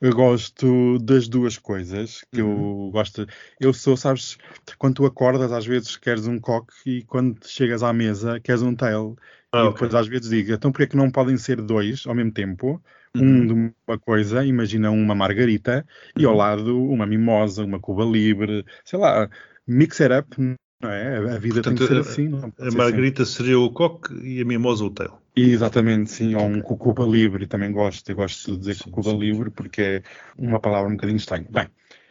Eu 0.00 0.12
gosto 0.12 0.98
das 0.98 1.28
duas 1.28 1.58
coisas. 1.58 2.22
Que 2.32 2.42
Uhum. 2.42 2.86
eu 2.86 2.90
gosto. 2.90 3.26
Eu 3.60 3.72
sou, 3.72 3.96
sabes, 3.96 4.36
quando 4.78 4.96
tu 4.96 5.06
acordas, 5.06 5.52
às 5.52 5.66
vezes 5.66 5.96
queres 5.96 6.26
um 6.26 6.38
coque 6.38 6.72
e 6.86 7.02
quando 7.04 7.38
chegas 7.46 7.82
à 7.82 7.92
mesa 7.92 8.38
queres 8.40 8.62
um 8.62 8.74
tail. 8.74 9.16
Ah, 9.52 9.58
e 9.58 9.66
ok. 9.68 9.72
depois 9.74 9.94
às 9.94 10.08
vezes 10.08 10.28
digo, 10.28 10.52
então 10.52 10.72
porquê 10.72 10.84
é 10.84 10.86
que 10.88 10.96
não 10.96 11.10
podem 11.10 11.36
ser 11.36 11.60
dois 11.62 12.04
ao 12.06 12.14
mesmo 12.14 12.32
tempo? 12.32 12.82
Uhum. 13.16 13.22
Um 13.42 13.46
de 13.46 13.52
uma 13.86 13.98
coisa, 13.98 14.44
imagina 14.44 14.90
uma 14.90 15.14
margarita, 15.14 15.86
e 16.18 16.24
ao 16.24 16.32
Uhum. 16.32 16.38
lado 16.38 16.82
uma 16.90 17.06
mimosa, 17.06 17.64
uma 17.64 17.78
cuba 17.78 18.04
libre, 18.04 18.64
sei 18.84 18.98
lá, 18.98 19.30
mix 19.66 20.00
it 20.00 20.12
up, 20.12 20.36
não 20.82 20.90
é? 20.90 21.18
A- 21.18 21.38
vida 21.38 21.62
Portanto, 21.62 21.64
tem 21.64 21.74
que 21.76 21.86
ser 21.86 22.00
assim. 22.00 22.30
A 22.58 22.70
ser 22.70 22.76
margarita 22.76 23.24
seria 23.24 23.58
o 23.58 23.70
coque 23.70 24.12
e 24.26 24.40
a 24.40 24.44
mimosa 24.44 24.84
o 24.84 24.90
tail. 24.90 25.23
Exatamente, 25.36 26.10
sim, 26.10 26.34
ou 26.34 26.44
um 26.46 26.60
cu- 26.60 26.76
cuba 26.76 27.04
livre, 27.04 27.46
também 27.46 27.72
gosto. 27.72 28.08
Eu 28.08 28.16
gosto 28.16 28.52
de 28.52 28.58
dizer 28.58 28.74
Sim, 28.76 28.90
cuba 28.90 29.10
sim. 29.10 29.18
livre 29.18 29.50
porque 29.50 29.82
é 29.82 30.02
uma 30.38 30.60
palavra 30.60 30.88
um 30.88 30.94
bocadinho 30.94 31.16
estranha. 31.16 31.46
Bem, 31.50 31.68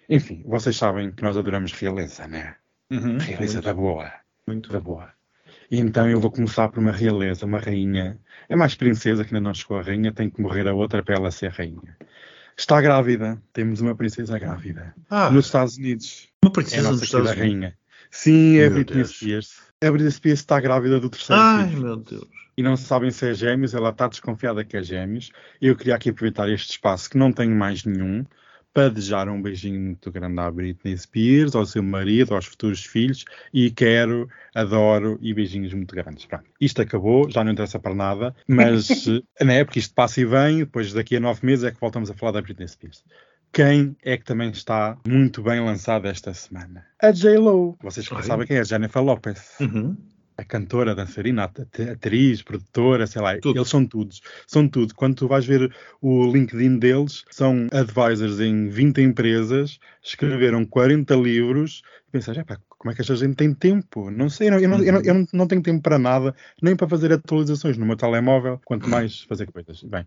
enfim, 0.10 0.44
vocês 0.46 0.76
sabem 0.76 1.12
que 1.12 1.24
nós 1.24 1.38
adoramos 1.38 1.72
realeza, 1.72 2.28
né? 2.28 2.56
Realeza 2.92 3.62
da 3.62 3.74
boa. 3.74 4.12
Muito. 4.46 4.72
da 4.72 4.80
boa. 4.80 5.12
E 5.72 5.80
então 5.80 6.10
eu 6.10 6.20
vou 6.20 6.30
começar 6.30 6.68
por 6.70 6.80
uma 6.80 6.92
realeza, 6.92 7.46
uma 7.46 7.60
rainha. 7.60 8.20
É 8.50 8.56
mais 8.56 8.76
princesa 8.76 9.24
que 9.24 9.34
ainda 9.34 9.48
não 9.48 9.54
chegou 9.54 9.78
a 9.78 9.82
rainha, 9.82 10.12
tem 10.12 10.30
que 10.30 10.42
morrer 10.42 10.68
a 10.68 10.74
outra 10.74 11.02
para 11.02 11.16
ela 11.16 11.32
ser 11.32 11.50
rainha. 11.52 11.98
Está 12.58 12.80
grávida, 12.82 13.42
temos 13.54 13.80
uma 13.82 13.96
princesa 13.96 14.38
grávida. 14.38 14.94
Ah, 15.10 15.30
Nos 15.32 15.46
Estados 15.46 15.78
Unidos, 15.78 16.28
uma 16.44 16.52
é 16.52 16.54
princesa 16.54 16.84
nossa 16.84 16.96
dos 17.00 17.04
Estados 17.06 17.32
Unidos. 17.32 17.40
rainha. 17.48 17.78
Sim, 18.12 18.58
é 18.58 18.66
a 18.66 18.70
Meu 18.70 18.84
Britney. 18.84 19.06
Spears. 19.06 19.58
A 19.82 19.90
Britney 19.90 20.12
Spears 20.12 20.40
está 20.42 20.60
grávida 20.60 21.00
do 21.00 21.10
terceiro 21.10 21.42
Ai, 21.42 21.70
filho. 21.70 21.82
meu 21.82 21.98
Deus. 21.98 22.43
E 22.56 22.64
não 22.64 22.78
sabem 22.78 23.10
se 23.12 23.30
é 23.30 23.34
gêmeos, 23.34 23.74
ela 23.74 23.90
está 23.90 24.08
desconfiada 24.08 24.64
que 24.64 24.78
é 24.78 24.84
gêmeos. 24.84 25.32
Eu 25.62 25.76
queria 25.76 25.96
aqui 25.96 26.10
aproveitar 26.10 26.50
este 26.50 26.72
espaço, 26.72 27.10
que 27.10 27.18
não 27.18 27.32
tenho 27.32 27.56
mais 27.56 27.84
nenhum, 27.84 28.24
para 28.74 28.90
desejar 28.90 29.30
um 29.30 29.42
beijinho 29.42 29.80
muito 29.80 30.12
grande 30.12 30.40
à 30.40 30.50
Britney 30.50 30.98
Spears, 30.98 31.56
ao 31.56 31.66
seu 31.66 31.84
marido, 31.84 32.34
aos 32.34 32.46
futuros 32.46 32.84
filhos, 32.84 33.24
e 33.54 33.70
quero, 33.70 34.28
adoro 34.56 35.20
e 35.22 35.34
beijinhos 35.34 35.74
muito 35.74 35.96
grandes. 35.96 36.26
Pronto, 36.26 36.46
isto 36.60 36.82
acabou, 36.82 37.30
já 37.30 37.44
não 37.44 37.52
interessa 37.52 37.80
para 37.80 37.94
nada, 37.94 38.36
mas 38.48 38.90
eh, 39.08 39.46
não 39.46 39.54
é 39.54 39.64
porque 39.64 39.80
isto 39.80 39.94
passa 39.94 40.20
e 40.22 40.26
vem, 40.26 40.60
depois 40.60 40.92
daqui 40.92 41.16
a 41.16 41.20
nove 41.20 41.46
meses 41.46 41.66
é 41.66 41.72
que 41.72 41.80
voltamos 41.80 42.10
a 42.10 42.16
falar 42.16 42.32
da 42.32 42.42
Britney 42.42 42.68
Spears. 42.68 43.04
Quem 43.52 43.96
é 44.04 44.18
que 44.18 44.24
também 44.24 44.50
está 44.50 44.98
muito 45.08 45.44
bem 45.44 45.60
lançado 45.60 46.08
esta 46.08 46.34
semana? 46.34 46.84
A 47.00 47.12
J-Lo. 47.12 47.78
Vocês 47.84 48.10
Ai. 48.12 48.24
sabem 48.24 48.48
quem 48.48 48.58
é? 48.58 48.66
Jennifer 48.66 49.04
Lopez 49.04 49.52
Uhum. 49.60 49.96
A 50.38 50.44
cantora, 50.44 50.96
dançarina, 50.96 51.44
at- 51.44 51.80
atriz, 51.92 52.42
produtora, 52.42 53.06
sei 53.08 53.22
lá, 53.22 53.38
Tudo. 53.40 53.58
eles 53.60 53.70
são 53.70 53.86
todos, 53.86 54.22
são 54.48 54.68
tudo. 54.68 54.94
Quando 54.96 55.16
tu 55.16 55.28
vais 55.28 55.46
ver 55.46 55.74
o 56.02 56.32
LinkedIn 56.32 56.78
deles, 56.80 57.24
são 57.30 57.68
advisors 57.72 58.40
em 58.40 58.68
20 58.70 59.02
empresas, 59.02 59.80
escreveram 60.04 60.66
40 60.66 61.16
livros, 61.16 61.84
e 62.08 62.12
pensas, 62.12 62.38
"Epá, 62.38 62.58
como 62.70 62.92
é 62.92 62.96
que 62.96 63.02
esta 63.02 63.16
gente 63.16 63.36
tem 63.36 63.54
tempo? 63.54 64.10
Não 64.12 64.30
sei, 64.30 64.48
eu 64.48 64.52
não, 64.52 64.60
eu 64.60 64.70
não, 64.70 64.84
eu 64.84 64.94
não- 64.94 65.02
eu 65.02 65.14
não- 65.14 65.28
não 65.34 65.48
tenho 65.48 65.62
tempo 65.62 65.82
para 65.82 65.98
nada, 66.00 66.36
nem 66.62 66.76
para 66.76 66.88
fazer 66.90 67.12
atualizações 67.14 67.78
no 67.78 67.86
meu 67.86 67.96
telemóvel, 67.96 68.60
quanto 68.66 68.90
mais 68.90 69.22
fazer 69.22 69.50
coisas. 69.52 69.82
Bem, 69.84 70.06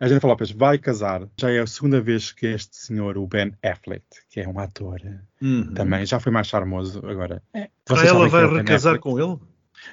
a 0.00 0.08
Jennifer 0.08 0.28
Lopez 0.28 0.50
vai 0.50 0.76
casar, 0.78 1.22
já 1.38 1.50
é 1.50 1.58
a 1.60 1.66
segunda 1.66 2.00
vez 2.00 2.32
que 2.32 2.46
este 2.46 2.76
senhor, 2.76 3.16
o 3.16 3.26
Ben 3.26 3.52
Affleck, 3.62 4.04
que 4.28 4.40
é 4.40 4.48
um 4.48 4.58
ator, 4.58 5.00
Uhum. 5.40 5.72
também 5.74 6.04
já 6.04 6.18
foi 6.18 6.32
mais 6.32 6.46
charmoso 6.48 6.98
agora. 7.06 7.42
Ah, 7.54 7.68
Vocês 7.88 8.08
ela 8.08 8.28
vai 8.28 8.44
é 8.44 8.46
recasar 8.48 8.98
com 8.98 9.18
ele? 9.20 9.38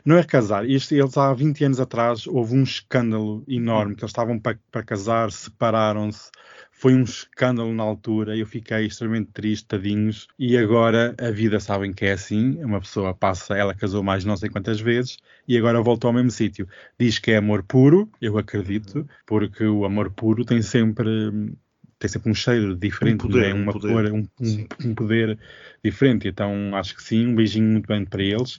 Não 0.06 0.18
é 0.18 0.24
casar. 0.24 0.68
Isto, 0.70 0.94
eles 0.94 1.18
há 1.18 1.34
20 1.34 1.64
anos 1.64 1.80
atrás 1.80 2.26
houve 2.28 2.56
um 2.56 2.64
escândalo 2.64 3.44
enorme 3.48 3.96
que 3.96 4.02
eles 4.04 4.12
estavam 4.12 4.40
para, 4.40 4.60
para 4.72 4.84
casar, 4.84 5.32
separaram-se. 5.32 6.30
Foi 6.72 6.94
um 6.96 7.04
escândalo 7.04 7.74
na 7.74 7.84
altura. 7.84 8.36
Eu 8.36 8.46
fiquei 8.46 8.86
extremamente 8.86 9.32
triste, 9.32 9.68
tadinhos. 9.68 10.28
E 10.38 10.58
agora 10.58 11.16
a 11.20 11.32
vida 11.32 11.60
sabem 11.60 11.94
que 11.94 12.06
é 12.06 12.12
assim. 12.14 12.62
Uma 12.64 12.80
pessoa 12.82 13.14
passa, 13.14 13.56
ela 13.56 13.74
casou 13.74 14.04
mais 14.04 14.26
não 14.26 14.36
sei 14.36 14.50
quantas 14.50 14.80
vezes 14.82 15.18
e 15.48 15.58
agora 15.58 15.82
voltou 15.82 16.10
ao 16.10 16.14
mesmo 16.14 16.32
sítio. 16.32 16.68
Diz 17.00 17.20
que 17.20 17.32
é 17.32 17.38
amor 17.38 17.64
puro, 17.64 18.10
eu 18.22 18.38
acredito, 18.38 19.08
porque 19.26 19.64
o 19.66 19.86
amor 19.86 20.12
puro 20.12 20.44
tem 20.44 20.62
sempre 20.62 21.54
tem 22.00 22.10
sempre 22.10 22.30
um 22.30 22.36
cheiro 22.36 22.76
diferente, 22.76 23.24
Um 23.26 23.30
poder, 23.30 23.40
não 23.40 23.46
é? 23.50 23.54
um 23.54 23.64
uma 23.64 23.72
poder. 23.72 23.88
cor, 23.88 24.12
um, 24.12 24.28
um- 24.42 24.90
um 24.90 24.96
poder 24.96 25.40
diferente. 25.84 26.28
Então 26.28 26.76
acho 26.76 26.96
que 26.96 27.04
sim, 27.04 27.28
um 27.28 27.36
beijinho 27.36 27.70
muito 27.70 27.88
bem 27.88 28.04
para 28.04 28.22
eles 28.22 28.58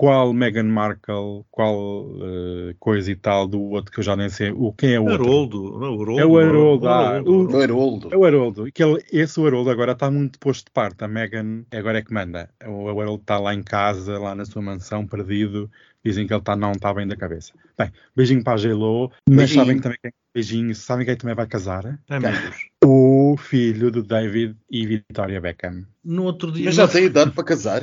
qual 0.00 0.32
Meghan 0.32 0.62
Markle, 0.64 1.44
qual 1.50 2.06
eh, 2.22 2.74
coisa 2.80 3.12
e 3.12 3.14
tal 3.14 3.46
do 3.46 3.60
outro 3.60 3.92
que 3.92 4.00
eu 4.00 4.04
já 4.04 4.16
nem 4.16 4.30
sei. 4.30 4.50
O, 4.50 4.72
quem 4.72 4.94
é 4.94 4.98
o 4.98 5.04
outro? 5.04 5.24
Haroldo. 5.24 5.78
não, 5.78 5.94
o 5.94 6.00
Haroldo. 6.00 6.20
É 6.20 6.24
o 6.24 6.38
Haroldo, 6.38 6.88
ah, 6.88 7.08
Haroldo. 7.10 7.30
o- 7.30 7.58
O 7.58 7.62
Haroldo. 7.62 8.08
É 8.10 8.16
o 8.16 8.24
Haroldo. 8.24 8.72
Que 8.72 8.82
ele- 8.82 9.04
esse 9.12 9.38
Haroldo 9.44 9.68
agora 9.68 9.92
está 9.92 10.10
muito 10.10 10.38
posto 10.38 10.64
de 10.64 10.70
parte. 10.70 11.04
A 11.04 11.08
Meghan 11.08 11.64
agora 11.70 11.98
é 11.98 12.02
que 12.02 12.14
manda. 12.14 12.48
O 12.66 12.88
Haroldo 12.88 13.20
está 13.20 13.38
lá 13.38 13.52
em 13.54 13.62
casa, 13.62 14.18
lá 14.18 14.34
na 14.34 14.46
sua 14.46 14.62
mansão, 14.62 15.06
perdido. 15.06 15.70
Dizem 16.02 16.26
que 16.26 16.32
ele 16.32 16.40
está 16.40 16.56
não 16.56 16.72
está 16.72 16.94
bem 16.94 17.06
da 17.06 17.14
cabeça. 17.14 17.52
Bem, 17.78 17.92
beijinho 18.16 18.42
para 18.42 18.54
a 18.54 18.56
J-Lo. 18.56 19.12
Mas 19.28 19.50
sabem 19.52 19.76
que 19.76 19.82
também 19.82 19.98
quem, 20.02 20.12
beijinho, 20.34 20.74
sabem 20.74 21.04
quem 21.04 21.14
também 21.14 21.36
vai 21.36 21.46
casar? 21.46 21.82
Deus. 22.08 22.68
O 22.82 23.36
filho 23.36 23.90
do 23.90 24.02
David 24.02 24.56
e 24.70 24.86
Victoria 24.86 25.42
Beckham. 25.42 25.84
No 26.02 26.24
outro 26.24 26.50
dia. 26.50 26.64
Mas 26.64 26.74
já 26.74 26.88
tem 26.88 27.04
idade 27.04 27.32
para 27.32 27.44
casar. 27.44 27.82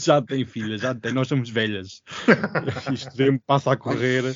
Já 0.00 0.20
tem 0.22 0.44
filha, 0.44 0.76
já 0.78 0.94
tem. 0.94 1.12
Nós 1.12 1.28
somos 1.28 1.48
velhas. 1.50 2.02
Isto 2.92 3.16
vem- 3.16 3.38
passa 3.38 3.72
a 3.72 3.76
correr. 3.76 4.34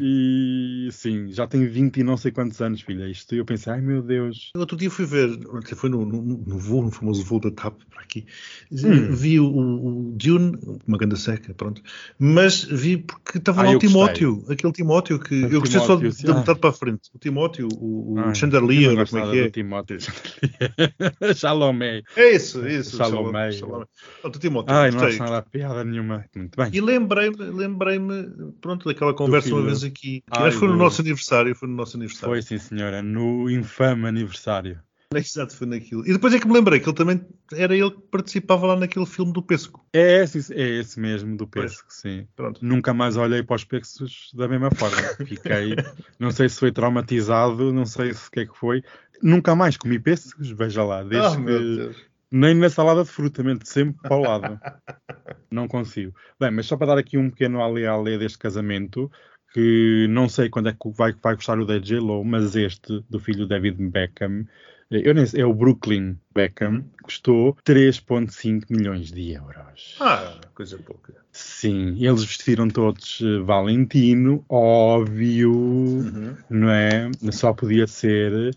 E 0.00 0.88
sim, 0.92 1.30
já 1.32 1.46
tem 1.46 1.66
20 1.66 1.98
e 1.98 2.04
não 2.04 2.16
sei 2.16 2.30
quantos 2.32 2.60
anos, 2.60 2.80
filha. 2.80 3.06
Isto 3.08 3.34
eu 3.34 3.44
pensei, 3.44 3.72
ai 3.72 3.80
meu 3.80 4.02
Deus. 4.02 4.50
Outro 4.56 4.76
dia 4.76 4.90
fui 4.90 5.04
ver, 5.06 5.28
foi 5.76 5.90
no, 5.90 6.04
no, 6.04 6.22
no 6.22 6.58
voo, 6.58 6.82
no 6.82 6.90
famoso 6.90 7.22
voo 7.24 7.40
da 7.40 7.50
TAP 7.50 7.80
para 7.90 8.00
aqui, 8.02 8.26
Hum. 8.72 9.12
vi 9.14 9.38
o, 9.40 9.46
o 9.46 10.12
Dune, 10.16 10.56
uma 10.86 10.96
ganda 10.98 11.16
seca, 11.16 11.52
pronto, 11.54 11.82
mas 12.18 12.64
vi 12.64 12.98
porque 12.98 13.38
estava 13.38 13.60
Ah, 13.62 13.64
lá 13.64 13.70
o 13.72 13.78
Timóteo, 13.78 14.44
aquele 14.48 14.72
Timóteo 14.72 15.18
que 15.18 15.34
O 15.44 15.48
eu 15.48 15.60
gostei 15.60 15.80
só 15.80 15.86
Timóteo, 15.96 16.10
de, 16.10 16.16
sim. 16.16 16.26
da 16.26 16.32
Ah. 16.34 16.38
metade 16.38 16.58
para 16.60 16.70
a 16.70 16.72
frente. 16.72 17.10
O 17.14 17.18
Timóteo, 17.18 17.68
o, 17.74 18.14
o 18.14 18.18
Ai, 18.18 18.34
Chandelier, 18.34 18.90
ou 18.90 18.96
gosto 18.96 19.12
como 19.18 19.24
é 19.28 19.32
que 19.32 19.38
é? 19.40 19.50
Timóteo. 19.50 19.98
Salomé. 21.36 22.02
É 22.16 22.34
isso, 22.34 22.64
é 22.64 22.74
isso. 22.76 22.96
Salomé. 22.96 23.49
Salomé. 23.52 23.86
Pronto, 24.20 24.38
Timóteo, 24.38 24.74
Ai, 24.74 24.90
não 24.90 25.00
acho 25.00 25.18
nada 25.18 25.42
piada 25.42 25.84
nenhuma. 25.84 26.24
Muito 26.34 26.56
bem. 26.56 26.70
E 26.72 26.80
lembrei-me, 26.80 27.36
lembrei-me, 27.36 28.52
pronto, 28.60 28.86
daquela 28.86 29.14
conversa 29.14 29.54
uma 29.54 29.62
vez 29.62 29.84
aqui. 29.84 30.20
que 30.20 30.24
Ai, 30.30 30.48
acho 30.48 30.56
que 30.56 30.60
foi 30.60 30.68
no 30.68 30.76
nosso 30.76 31.00
aniversário, 31.00 31.54
foi 31.54 31.68
no 31.68 31.74
nosso 31.74 31.96
aniversário. 31.96 32.28
Foi 32.28 32.42
sim, 32.42 32.58
senhora, 32.58 33.02
no 33.02 33.50
infame 33.50 34.06
aniversário. 34.06 34.80
Exato, 35.14 35.56
foi 35.56 35.66
naquilo. 35.66 36.06
E 36.06 36.12
depois 36.12 36.32
é 36.32 36.38
que 36.38 36.46
me 36.46 36.54
lembrei 36.54 36.78
que 36.78 36.88
ele 36.88 36.96
também 36.96 37.20
era 37.52 37.74
ele 37.74 37.90
que 37.90 38.00
participava 38.12 38.66
lá 38.66 38.76
naquele 38.76 39.06
filme 39.06 39.32
do 39.32 39.42
Pesco. 39.42 39.84
É 39.92 40.22
esse, 40.22 40.54
é 40.54 40.68
esse 40.78 41.00
mesmo 41.00 41.36
do 41.36 41.48
pesco, 41.48 41.92
sim. 41.92 42.28
Pronto. 42.36 42.64
Nunca 42.64 42.94
mais 42.94 43.16
olhei 43.16 43.42
para 43.42 43.56
os 43.56 43.64
peixes 43.64 44.30
da 44.32 44.46
mesma 44.46 44.70
forma. 44.70 44.96
Fiquei, 45.26 45.74
não 46.16 46.30
sei 46.30 46.48
se 46.48 46.60
foi 46.60 46.70
traumatizado, 46.70 47.72
não 47.72 47.84
sei 47.84 48.14
se 48.14 48.28
o 48.28 48.30
que 48.30 48.40
é 48.40 48.46
que 48.46 48.56
foi. 48.56 48.84
Nunca 49.20 49.54
mais 49.56 49.76
comi 49.76 49.98
pêssegos, 49.98 50.48
veja 50.50 50.84
lá, 50.84 51.02
desde 51.02 51.36
Ah, 51.36 51.38
meu 51.38 51.58
que 51.58 51.76
Deus. 51.76 52.09
Nem 52.30 52.54
na 52.54 52.70
salada 52.70 53.02
de 53.04 53.10
fruta, 53.10 53.42
mente 53.42 53.68
sempre 53.68 54.00
para 54.02 54.16
o 54.16 54.22
lado. 54.22 54.60
Não 55.50 55.66
consigo. 55.66 56.14
Bem, 56.38 56.50
mas 56.50 56.66
só 56.66 56.76
para 56.76 56.88
dar 56.88 56.98
aqui 56.98 57.18
um 57.18 57.28
pequeno 57.30 57.60
ale-ale 57.62 58.16
deste 58.18 58.38
casamento, 58.38 59.10
que 59.52 60.06
não 60.08 60.28
sei 60.28 60.48
quando 60.48 60.68
é 60.68 60.72
que 60.72 60.90
vai, 60.90 61.12
vai 61.20 61.34
custar 61.34 61.58
o 61.58 61.66
da 61.66 61.78
J-Lo, 61.78 62.24
mas 62.24 62.54
este, 62.54 63.04
do 63.10 63.18
filho 63.18 63.48
David 63.48 63.76
Beckham, 63.90 64.46
eu 64.90 65.12
nem 65.12 65.26
sei, 65.26 65.42
é 65.42 65.44
o 65.46 65.52
Brooklyn 65.52 66.16
Beckham, 66.32 66.84
custou 67.02 67.56
3,5 67.64 68.64
milhões 68.70 69.10
de 69.10 69.32
euros. 69.32 69.96
Ah, 70.00 70.34
coisa 70.54 70.78
pouca. 70.78 71.14
Sim, 71.32 71.96
eles 72.04 72.24
vestiram 72.24 72.68
todos 72.68 73.20
eh, 73.22 73.40
Valentino, 73.40 74.44
óbvio, 74.48 75.52
Uhum. 75.52 76.36
não 76.48 76.70
é? 76.70 77.10
Só 77.32 77.52
podia 77.52 77.86
ser. 77.86 78.54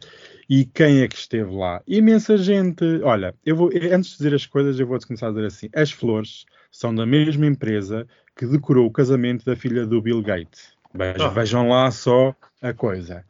E 0.55 0.65
quem 0.65 1.01
é 1.01 1.07
que 1.07 1.15
esteve 1.15 1.51
lá? 1.51 1.81
Imensa 1.87 2.37
gente. 2.37 2.85
Olha, 3.01 3.33
eu 3.43 3.55
vou, 3.55 3.71
antes 3.91 4.11
de 4.11 4.17
dizer 4.17 4.35
as 4.35 4.45
coisas, 4.45 4.79
eu 4.79 4.85
vou-te 4.85 5.07
começar 5.07 5.29
a 5.29 5.31
dizer 5.31 5.47
assim: 5.47 5.67
as 5.75 5.91
flores 5.91 6.45
são 6.71 6.93
da 6.93 7.07
mesma 7.07 7.47
empresa 7.47 8.05
que 8.35 8.45
decorou 8.45 8.85
o 8.85 8.91
casamento 8.91 9.43
da 9.43 9.55
filha 9.55 9.83
do 9.83 9.99
Bill 9.99 10.21
Gates. 10.21 10.73
Vejam, 10.93 11.25
Ah. 11.25 11.29
vejam 11.29 11.69
lá 11.69 11.89
só 11.89 12.35
a 12.61 12.71
coisa. 12.71 13.25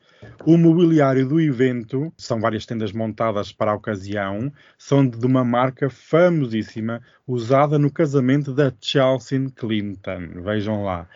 O 0.45 0.57
mobiliário 0.57 1.25
do 1.25 1.39
evento, 1.39 2.11
são 2.17 2.41
várias 2.41 2.65
tendas 2.65 2.91
montadas 2.91 3.53
para 3.53 3.71
a 3.71 3.75
ocasião, 3.75 4.51
são 4.77 5.07
de 5.07 5.25
uma 5.25 5.45
marca 5.45 5.89
famosíssima 5.89 7.01
usada 7.25 7.79
no 7.79 7.89
casamento 7.89 8.53
da 8.53 8.69
Chelsea 8.81 9.49
Clinton. 9.55 10.41
Vejam 10.43 10.83
lá. 10.83 11.07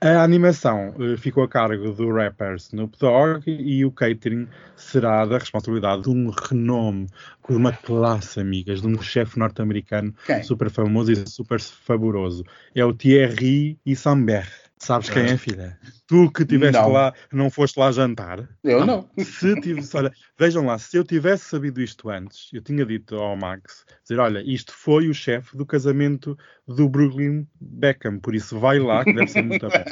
A 0.00 0.22
animação 0.22 0.94
eh, 1.00 1.16
ficou 1.16 1.42
a 1.42 1.48
cargo 1.48 1.90
do 1.90 2.12
rapper 2.12 2.54
Snoop 2.54 2.96
Dogg 3.00 3.42
e 3.48 3.84
o 3.84 3.90
catering 3.90 4.46
será 4.76 5.26
da 5.26 5.38
responsabilidade 5.38 6.02
de 6.02 6.10
um 6.10 6.30
renome, 6.30 7.08
de 7.48 7.56
uma 7.56 7.72
classe, 7.72 8.38
amigas, 8.38 8.80
de 8.80 8.86
um 8.86 9.02
chefe 9.02 9.36
norte-americano 9.36 10.14
Quem? 10.24 10.40
super 10.44 10.70
famoso 10.70 11.10
e 11.10 11.28
super 11.28 11.60
favoroso. 11.60 12.44
É 12.76 12.84
o 12.84 12.94
Thierry 12.94 13.76
Isambert. 13.84 14.67
Sabes 14.78 15.10
quem 15.10 15.24
é, 15.24 15.36
filha? 15.36 15.78
Tu 16.06 16.30
que 16.30 16.42
estiveste 16.42 16.80
lá, 16.80 17.12
não 17.32 17.50
foste 17.50 17.78
lá 17.78 17.90
jantar. 17.90 18.48
Eu 18.62 18.86
não. 18.86 19.08
Se 19.18 19.60
tivesse, 19.60 19.96
olha, 19.96 20.12
vejam 20.38 20.64
lá, 20.64 20.78
se 20.78 20.96
eu 20.96 21.04
tivesse 21.04 21.46
sabido 21.46 21.80
isto 21.82 22.08
antes, 22.08 22.48
eu 22.52 22.62
tinha 22.62 22.86
dito 22.86 23.16
ao 23.16 23.36
Max, 23.36 23.84
dizer, 24.02 24.20
olha, 24.20 24.42
isto 24.44 24.72
foi 24.72 25.08
o 25.08 25.14
chefe 25.14 25.56
do 25.56 25.66
casamento 25.66 26.38
do 26.66 26.88
Brooklyn 26.88 27.46
Beckham, 27.60 28.20
por 28.20 28.34
isso 28.34 28.58
vai 28.58 28.78
lá, 28.78 29.04
que 29.04 29.12
deve 29.12 29.28
ser 29.28 29.42
muito 29.42 29.68
bem. 29.68 29.84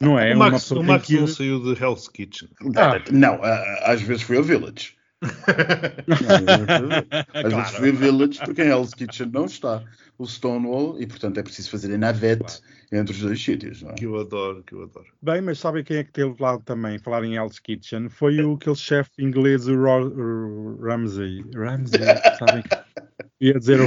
Não 0.00 0.18
é? 0.18 0.32
o 0.32 0.36
Uma 0.36 0.50
Max, 0.50 0.70
o 0.70 0.82
Max 0.82 1.06
que 1.06 1.16
não 1.18 1.26
saiu 1.26 1.62
de 1.62 1.82
Hell's 1.82 2.08
Kitchen. 2.08 2.48
Ah. 2.76 3.00
Não, 3.10 3.40
às 3.82 4.00
vezes 4.02 4.22
foi 4.22 4.38
a 4.38 4.42
Village. 4.42 4.97
Às 7.34 7.52
vezes 7.52 7.70
foi 7.72 7.88
a 7.88 7.92
Village, 7.92 8.38
porque 8.44 8.62
em 8.62 8.68
Hell's 8.68 8.94
Kitchen 8.94 9.30
não 9.32 9.46
está 9.46 9.82
o 10.16 10.26
Stonewall 10.26 11.00
e, 11.00 11.06
portanto, 11.06 11.38
é 11.38 11.42
preciso 11.42 11.70
fazer 11.70 11.92
a 11.94 11.98
navete 11.98 12.60
entre 12.92 13.14
os 13.14 13.20
dois 13.20 13.42
sítios. 13.42 13.82
Não 13.82 13.90
é? 13.90 13.94
Que 13.94 14.06
eu 14.06 14.18
adoro, 14.18 14.62
que 14.62 14.74
eu 14.74 14.82
adoro. 14.82 15.06
Bem, 15.20 15.40
mas 15.40 15.58
sabem 15.58 15.82
quem 15.84 15.98
é 15.98 16.04
que 16.04 16.12
teve 16.12 16.34
lá 16.40 16.58
também, 16.60 16.98
falar 16.98 17.24
em 17.24 17.34
Hell's 17.34 17.58
Kitchen? 17.58 18.08
Foi 18.08 18.40
o 18.42 18.54
aquele 18.54 18.76
chefe 18.76 19.10
inglês, 19.18 19.66
o 19.68 19.74
Ro- 19.74 20.14
o 20.14 20.80
Ramsay. 20.82 21.44
Ramsay, 21.54 22.00
sabem? 22.38 22.62
Ia 23.40 23.58
dizer 23.58 23.80
o 23.80 23.86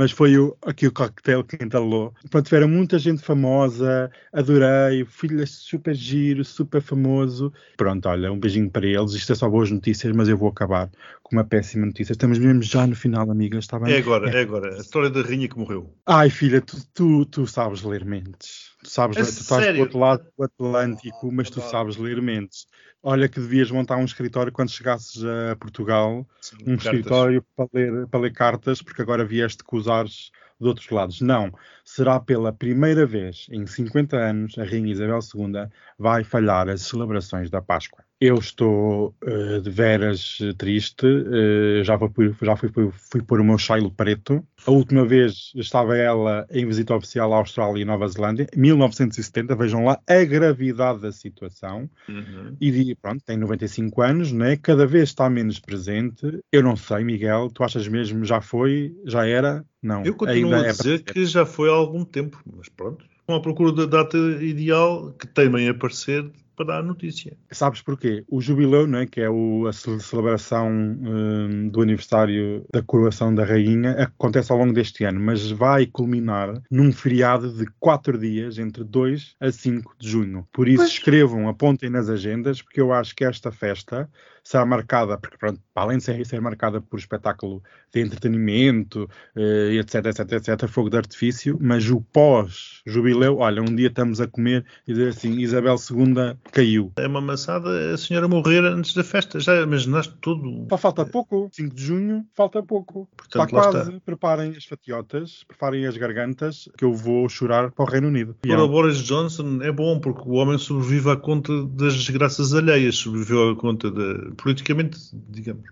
mas 0.00 0.12
foi 0.12 0.38
o, 0.38 0.56
aqui 0.62 0.86
o 0.86 0.92
coquetel 0.92 1.44
que 1.44 1.62
entalou. 1.62 2.14
Pronto, 2.30 2.46
tiveram 2.46 2.66
muita 2.66 2.98
gente 2.98 3.22
famosa, 3.22 4.10
adorei, 4.32 5.02
o 5.02 5.06
filho 5.06 5.42
é 5.42 5.44
super 5.44 5.94
giro, 5.94 6.42
super 6.42 6.80
famoso. 6.80 7.52
Pronto, 7.76 8.08
olha, 8.08 8.32
um 8.32 8.40
beijinho 8.40 8.70
para 8.70 8.86
eles. 8.86 9.12
Isto 9.12 9.32
é 9.32 9.34
só 9.34 9.46
boas 9.46 9.70
notícias, 9.70 10.16
mas 10.16 10.26
eu 10.26 10.38
vou 10.38 10.48
acabar 10.48 10.90
com 11.22 11.36
uma 11.36 11.44
péssima 11.44 11.84
notícia. 11.84 12.12
Estamos 12.12 12.38
mesmo 12.38 12.62
já 12.62 12.86
no 12.86 12.96
final, 12.96 13.30
amigas, 13.30 13.64
está 13.64 13.78
bem? 13.78 13.92
É 13.92 13.98
agora, 13.98 14.30
é 14.30 14.40
agora. 14.40 14.74
A 14.74 14.80
história 14.80 15.10
da 15.10 15.20
rainha 15.20 15.46
que 15.46 15.58
morreu. 15.58 15.94
Ai, 16.06 16.30
filha, 16.30 16.62
tu, 16.62 16.78
tu, 16.94 17.26
tu 17.26 17.46
sabes 17.46 17.82
ler 17.82 18.02
mentes. 18.02 18.69
Tu 18.82 18.88
sabes 18.90 19.16
É 19.16 19.22
tu 19.22 19.28
estás 19.28 19.74
do 19.74 19.80
outro 19.80 19.98
lado 19.98 20.26
do 20.36 20.44
Atlântico, 20.44 21.30
mas 21.30 21.50
tu 21.50 21.60
sabes 21.60 21.96
ler 21.96 22.20
mentes. 22.22 22.66
Olha 23.02 23.28
que 23.28 23.40
devias 23.40 23.70
montar 23.70 23.96
um 23.96 24.04
escritório 24.04 24.52
quando 24.52 24.70
chegasses 24.70 25.22
a 25.24 25.56
Portugal, 25.56 26.26
um 26.62 26.76
Cartas. 26.76 26.84
escritório 26.84 27.44
para 27.56 27.68
ler, 27.72 28.06
para 28.06 28.20
ler 28.20 28.32
cartas, 28.32 28.82
porque 28.82 29.02
agora 29.02 29.24
vieste 29.24 29.64
com 29.64 29.76
os 29.76 29.88
ares 29.88 30.30
de 30.60 30.66
outros 30.66 30.90
lados. 30.90 31.20
Não, 31.20 31.52
será 31.84 32.20
pela 32.20 32.52
primeira 32.52 33.06
vez 33.06 33.46
em 33.50 33.66
50 33.66 34.16
anos 34.16 34.58
a 34.58 34.64
Rainha 34.64 34.92
Isabel 34.92 35.20
II 35.34 35.68
vai 35.98 36.24
falhar 36.24 36.68
as 36.68 36.82
celebrações 36.82 37.48
da 37.50 37.62
Páscoa. 37.62 38.04
Eu 38.20 38.34
estou 38.36 39.14
eh, 39.24 39.60
de 39.60 39.70
veras 39.70 40.36
eh, 40.42 40.52
triste, 40.52 41.06
eh, 41.06 41.82
já, 41.82 41.96
por- 41.96 42.36
já 42.42 42.54
fui, 42.54 42.68
fui, 42.68 42.90
fui 42.92 43.22
pôr 43.22 43.40
o 43.40 43.44
meu 43.44 43.56
Shiloh 43.56 43.90
preto. 43.90 44.44
A 44.66 44.70
última 44.70 45.06
vez 45.06 45.52
estava 45.54 45.96
ela 45.96 46.46
em 46.50 46.66
visita 46.66 46.94
oficial 46.94 47.32
à 47.32 47.38
Austrália 47.38 47.80
e 47.80 47.84
Nova 47.86 48.06
Zelândia, 48.08 48.46
em 48.54 48.60
1970. 48.60 49.56
Vejam 49.56 49.84
lá 49.86 49.98
a 50.06 50.22
gravidade 50.24 51.00
da 51.00 51.12
situação. 51.12 51.88
Uhum. 52.06 52.54
E 52.60 52.94
pronto, 52.94 53.24
tem 53.24 53.38
95 53.38 54.02
anos, 54.02 54.32
né? 54.32 54.54
cada 54.56 54.86
vez 54.86 55.04
está 55.08 55.30
menos 55.30 55.58
presente. 55.58 56.40
Eu 56.52 56.62
não 56.62 56.76
sei, 56.76 57.02
Miguel, 57.02 57.48
tu 57.54 57.64
achas 57.64 57.88
mesmo 57.88 58.22
já 58.26 58.42
foi, 58.42 58.94
já 59.06 59.26
era? 59.26 59.64
Não. 59.82 60.04
Eu 60.04 60.14
continuo 60.14 60.52
ainda 60.52 60.66
a 60.66 60.68
é 60.68 60.72
dizer 60.72 61.02
para- 61.04 61.14
que 61.14 61.24
já 61.24 61.46
foi 61.46 61.70
há 61.70 61.72
algum 61.72 62.04
tempo, 62.04 62.38
mas 62.54 62.68
pronto. 62.68 63.02
Estão 63.18 63.36
à 63.36 63.40
procura 63.40 63.72
da 63.72 63.86
data 63.86 64.18
ideal 64.18 65.12
que 65.12 65.26
temem 65.26 65.68
aparecer 65.70 66.30
para 66.60 66.66
dar 66.66 66.78
a 66.80 66.82
notícia. 66.82 67.34
Sabes 67.50 67.80
porquê? 67.80 68.22
O 68.28 68.38
jubileu, 68.40 68.86
não 68.86 68.98
é? 68.98 69.06
que 69.06 69.20
é 69.20 69.30
o- 69.30 69.66
a 69.66 69.72
ce- 69.72 69.98
celebração 70.00 70.68
hum, 70.70 71.68
do 71.70 71.80
aniversário 71.80 72.64
da 72.72 72.82
coroação 72.82 73.34
da 73.34 73.44
rainha, 73.44 73.92
acontece 73.92 74.52
ao 74.52 74.58
longo 74.58 74.72
deste 74.74 75.04
ano, 75.04 75.18
mas 75.18 75.50
vai 75.50 75.86
culminar 75.86 76.60
num 76.70 76.92
feriado 76.92 77.50
de 77.52 77.66
quatro 77.78 78.18
dias, 78.18 78.58
entre 78.58 78.84
2 78.84 79.34
a 79.40 79.50
5 79.50 79.94
de 79.98 80.08
junho. 80.08 80.46
Por 80.52 80.68
isso, 80.68 80.84
escrevam, 80.84 81.48
apontem 81.48 81.88
nas 81.88 82.10
agendas, 82.10 82.60
porque 82.60 82.80
eu 82.80 82.92
acho 82.92 83.16
que 83.16 83.24
esta 83.24 83.50
festa 83.50 84.08
será 84.42 84.64
marcada, 84.66 85.16
porque 85.18 85.36
pronto, 85.36 85.60
além 85.74 85.98
de 85.98 86.04
ser, 86.04 86.24
ser 86.26 86.40
marcada 86.40 86.80
por 86.80 86.98
espetáculo 86.98 87.62
de 87.92 88.00
entretenimento, 88.00 89.08
eh, 89.36 89.74
etc, 89.78 90.06
etc, 90.06 90.32
etc, 90.32 90.68
fogo 90.68 90.88
de 90.90 90.96
artifício, 90.96 91.58
mas 91.60 91.88
o 91.90 92.00
pós-jubileu, 92.00 93.38
olha, 93.38 93.62
um 93.62 93.74
dia 93.74 93.88
estamos 93.88 94.20
a 94.20 94.26
comer 94.26 94.64
e 94.86 94.92
dizer 94.92 95.08
assim, 95.08 95.38
Isabel 95.38 95.76
II 95.90 96.36
caiu. 96.50 96.92
É 96.96 97.06
uma 97.06 97.20
maçada 97.20 97.94
a 97.94 97.96
senhora 97.96 98.28
morrer 98.28 98.64
antes 98.64 98.94
da 98.94 99.02
festa. 99.04 99.38
Já 99.40 99.60
imaginaste 99.62 100.14
tudo. 100.20 100.66
Só 100.68 100.76
falta 100.78 101.04
pouco, 101.06 101.48
5 101.52 101.74
de 101.74 101.82
junho, 101.82 102.24
falta 102.34 102.62
pouco. 102.62 103.08
Portanto, 103.16 103.44
está 103.44 103.70
quase. 103.70 103.78
está. 103.90 104.00
Preparem 104.04 104.50
as 104.56 104.64
fatiotas, 104.64 105.44
preparem 105.46 105.86
as 105.86 105.96
gargantas, 105.96 106.68
que 106.76 106.84
eu 106.84 106.92
vou 106.92 107.28
chorar 107.28 107.70
para 107.70 107.84
o 107.84 107.88
Reino 107.88 108.08
Unido. 108.08 108.36
Para 108.42 108.62
o 108.64 108.68
Boris 108.68 108.98
Johnson 108.98 109.60
é 109.62 109.70
bom 109.72 109.98
porque 110.00 110.22
o 110.28 110.32
homem 110.32 110.58
sobrevive 110.58 111.10
à 111.10 111.16
conta 111.16 111.52
das 111.66 111.94
desgraças 111.94 112.52
alheias, 112.54 112.96
sobreviveu 112.96 113.50
à 113.50 113.56
conta 113.56 113.90
da, 113.90 114.30
politicamente, 114.36 114.98
digamos, 115.28 115.64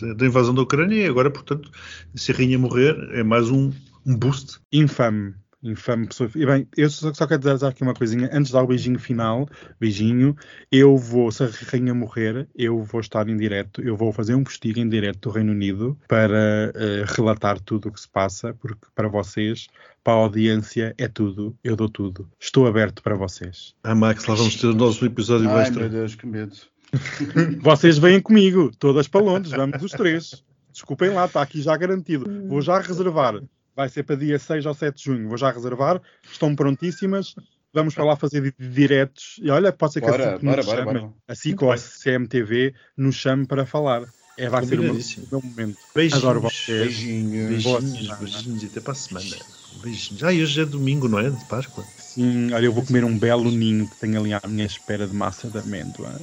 da- 0.00 0.14
da 0.14 0.26
invasão 0.26 0.54
da 0.54 0.62
Ucrânia 0.62 0.96
e 0.96 1.06
agora, 1.06 1.30
portanto, 1.30 1.70
se 2.14 2.32
a 2.32 2.34
rainha 2.34 2.58
morrer 2.58 2.96
é 3.12 3.22
mais 3.22 3.50
um, 3.50 3.70
um 4.06 4.16
boost. 4.16 4.58
Infame. 4.72 5.34
Infame 5.62 6.06
pessoa. 6.06 6.30
E 6.34 6.46
bem, 6.46 6.66
eu 6.74 6.88
só, 6.88 7.12
só 7.12 7.26
quero 7.26 7.40
dizer 7.40 7.66
aqui 7.66 7.82
uma 7.82 7.92
coisinha. 7.92 8.30
Antes 8.32 8.46
de 8.46 8.52
dar 8.54 8.62
o 8.62 8.66
beijinho 8.66 8.98
final, 8.98 9.46
beijinho, 9.78 10.34
eu 10.72 10.96
vou, 10.96 11.30
se 11.30 11.44
a 11.44 11.50
rainha 11.70 11.94
morrer, 11.94 12.48
eu 12.54 12.82
vou 12.82 13.00
estar 13.00 13.28
em 13.28 13.36
direto, 13.36 13.82
eu 13.82 13.94
vou 13.94 14.10
fazer 14.10 14.34
um 14.34 14.42
postigo 14.42 14.78
em 14.80 14.88
direto 14.88 15.28
do 15.28 15.30
Reino 15.30 15.52
Unido 15.52 15.98
para 16.08 16.72
eh, 16.74 17.04
relatar 17.06 17.60
tudo 17.60 17.88
o 17.88 17.92
que 17.92 18.00
se 18.00 18.08
passa, 18.08 18.54
porque 18.54 18.86
para 18.94 19.08
vocês, 19.08 19.66
para 20.02 20.14
a 20.14 20.16
audiência, 20.16 20.94
é 20.96 21.06
tudo, 21.06 21.54
eu 21.62 21.76
dou 21.76 21.90
tudo. 21.90 22.26
Estou 22.38 22.66
aberto 22.66 23.02
para 23.02 23.14
vocês. 23.14 23.74
Ah, 23.84 23.94
Max, 23.94 24.24
lá 24.24 24.34
vamos 24.34 24.56
ter 24.56 24.68
o 24.68 24.74
nosso 24.74 25.04
episódio 25.04 25.50
Ai, 25.50 25.62
extra. 25.62 25.80
meu 25.80 25.90
Deus, 25.90 26.14
que 26.14 26.26
medo. 26.26 26.56
Vocês 27.62 27.98
vêm 27.98 28.20
comigo, 28.20 28.72
todas 28.76 29.06
para 29.06 29.20
Londres, 29.20 29.52
vamos 29.52 29.80
os 29.80 29.92
três. 29.92 30.42
Desculpem 30.72 31.10
lá, 31.10 31.26
está 31.26 31.42
aqui 31.42 31.62
já 31.62 31.76
garantido. 31.76 32.48
Vou 32.48 32.60
já 32.60 32.80
reservar. 32.80 33.40
Vai 33.80 33.88
ser 33.88 34.02
para 34.02 34.14
dia 34.16 34.38
6 34.38 34.66
ou 34.66 34.74
7 34.74 34.94
de 34.94 35.04
junho. 35.04 35.26
Vou 35.26 35.38
já 35.38 35.50
reservar. 35.50 36.02
Estão 36.30 36.54
prontíssimas. 36.54 37.34
Vamos 37.72 37.94
para 37.94 38.04
lá 38.04 38.14
fazer 38.14 38.42
di- 38.42 38.54
diretos. 38.68 39.40
E 39.42 39.48
olha, 39.48 39.72
pode 39.72 39.94
ser 39.94 40.02
que 40.02 40.06
Bora, 40.06 40.22
a 40.22 40.32
SIC 40.34 40.42
nos 40.44 40.66
bora, 40.66 40.76
chame, 40.76 40.84
bora. 40.84 41.12
a 41.26 41.34
SIC 41.34 41.62
ou 41.62 41.72
a. 41.72 41.76
CMTV 41.78 42.74
nos 42.94 43.14
chame 43.16 43.46
para 43.46 43.64
falar. 43.64 44.02
É, 44.36 44.50
vai 44.50 44.66
ser 44.66 44.80
o 44.80 44.82
meu, 44.82 44.92
momento. 45.32 45.78
Beijinhos. 45.94 46.22
Adoro 46.22 46.42
vocês. 46.42 46.78
Beijinhos. 46.82 47.62
Boa 47.62 47.80
Beijinhos, 47.80 48.18
beijinhos 48.18 48.62
e 48.64 48.66
até 48.66 48.80
para 48.80 48.92
a 48.92 48.96
semana. 48.96 49.36
Beijinhos. 49.82 50.24
Ah, 50.24 50.32
e 50.34 50.42
hoje 50.42 50.60
é 50.60 50.66
domingo, 50.66 51.08
não 51.08 51.18
é? 51.18 51.30
De 51.30 51.42
Páscoa. 51.46 51.82
Sim, 51.96 52.52
olha, 52.52 52.66
eu 52.66 52.72
vou 52.74 52.84
comer 52.84 53.02
um 53.02 53.18
belo 53.18 53.50
ninho 53.50 53.88
que 53.88 53.96
tenho 53.96 54.20
ali 54.20 54.34
à 54.34 54.42
minha 54.46 54.66
espera 54.66 55.06
de 55.06 55.14
massa 55.14 55.48
de 55.48 55.56
amêndoa. 55.56 56.20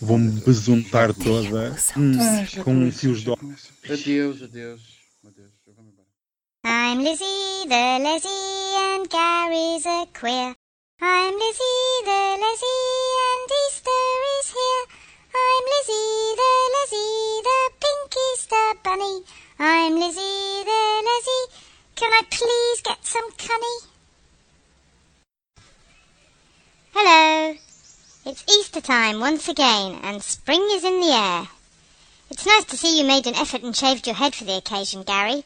Vou-me 0.00 0.40
besuntar 0.40 1.14
toda 1.14 1.76
hum, 1.96 2.12
com 2.64 2.90
fios 2.90 3.20
de 3.20 3.30
adeus. 3.30 4.42
Adeus. 4.42 4.95
I'm 6.68 6.98
Lizzie 6.98 7.68
the 7.68 7.98
Lizzie 8.02 8.74
and 8.74 9.08
Gary's 9.08 9.86
a 9.86 10.04
queer. 10.12 10.52
I'm 11.00 11.34
Lizzie 11.34 12.02
the 12.04 12.22
Lizzie 12.42 13.06
and 13.26 13.50
Easter 13.62 14.06
is 14.40 14.50
here. 14.50 14.84
I'm 15.30 15.64
Lizzie 15.74 16.34
the 16.40 16.54
Lizzie, 16.74 17.42
the 17.46 17.70
pink 17.78 18.14
Easter 18.32 18.68
bunny. 18.82 19.22
I'm 19.60 19.94
Lizzie 19.94 20.64
the 20.64 21.02
Lizzie. 21.06 21.46
Can 21.94 22.12
I 22.12 22.22
please 22.32 22.80
get 22.82 23.04
some 23.06 23.30
cunny? 23.38 23.86
Hello. 26.94 27.54
It's 28.24 28.44
Easter 28.50 28.80
time 28.80 29.20
once 29.20 29.48
again, 29.48 30.00
and 30.02 30.20
spring 30.20 30.66
is 30.72 30.82
in 30.82 31.00
the 31.00 31.12
air. 31.12 31.46
It's 32.28 32.44
nice 32.44 32.64
to 32.64 32.76
see 32.76 32.98
you 32.98 33.06
made 33.06 33.28
an 33.28 33.36
effort 33.36 33.62
and 33.62 33.76
shaved 33.76 34.08
your 34.08 34.16
head 34.16 34.34
for 34.34 34.42
the 34.42 34.56
occasion, 34.56 35.04
Gary. 35.04 35.44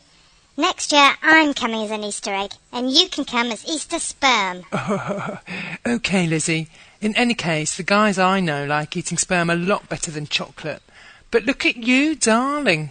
Next 0.56 0.92
year, 0.92 1.14
I'm 1.22 1.54
coming 1.54 1.82
as 1.84 1.90
an 1.90 2.04
Easter 2.04 2.34
egg, 2.34 2.52
and 2.72 2.90
you 2.90 3.08
can 3.08 3.24
come 3.24 3.50
as 3.50 3.66
Easter 3.66 3.98
sperm. 3.98 4.64
okay, 5.86 6.26
Lizzie. 6.26 6.68
In 7.00 7.16
any 7.16 7.34
case, 7.34 7.76
the 7.76 7.82
guys 7.82 8.18
I 8.18 8.40
know 8.40 8.66
like 8.66 8.96
eating 8.96 9.16
sperm 9.16 9.48
a 9.48 9.54
lot 9.54 9.88
better 9.88 10.10
than 10.10 10.26
chocolate. 10.26 10.82
But 11.30 11.44
look 11.44 11.64
at 11.64 11.76
you, 11.76 12.14
darling. 12.14 12.90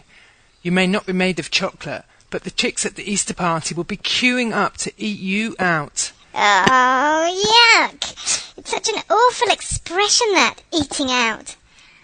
You 0.63 0.71
may 0.71 0.87
not 0.87 1.05
be 1.05 1.13
made 1.13 1.39
of 1.39 1.51
chocolate, 1.51 2.05
but 2.29 2.43
the 2.43 2.51
chicks 2.51 2.85
at 2.85 2.95
the 2.95 3.09
Easter 3.09 3.33
party 3.33 3.75
will 3.75 3.83
be 3.83 3.97
queuing 3.97 4.51
up 4.51 4.77
to 4.77 4.93
eat 4.97 5.19
you 5.19 5.55
out. 5.59 6.11
Oh, 6.33 7.77
yuck! 7.77 8.57
It's 8.57 8.71
such 8.71 8.89
an 8.89 9.01
awful 9.09 9.51
expression, 9.51 10.27
that 10.33 10.61
eating 10.73 11.11
out. 11.11 11.55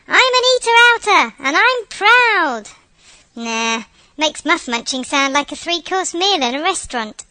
I'm 0.08 0.16
an 0.16 0.44
eater 0.56 0.72
outer, 0.94 1.34
and 1.40 1.58
I'm 1.58 1.86
proud. 1.90 2.70
Nah, 3.36 3.84
makes 4.18 4.46
muff 4.46 4.68
munching 4.68 5.04
sound 5.04 5.34
like 5.34 5.52
a 5.52 5.56
three 5.56 5.82
course 5.82 6.14
meal 6.14 6.42
in 6.42 6.56
a 6.56 6.62
restaurant. 6.62 7.26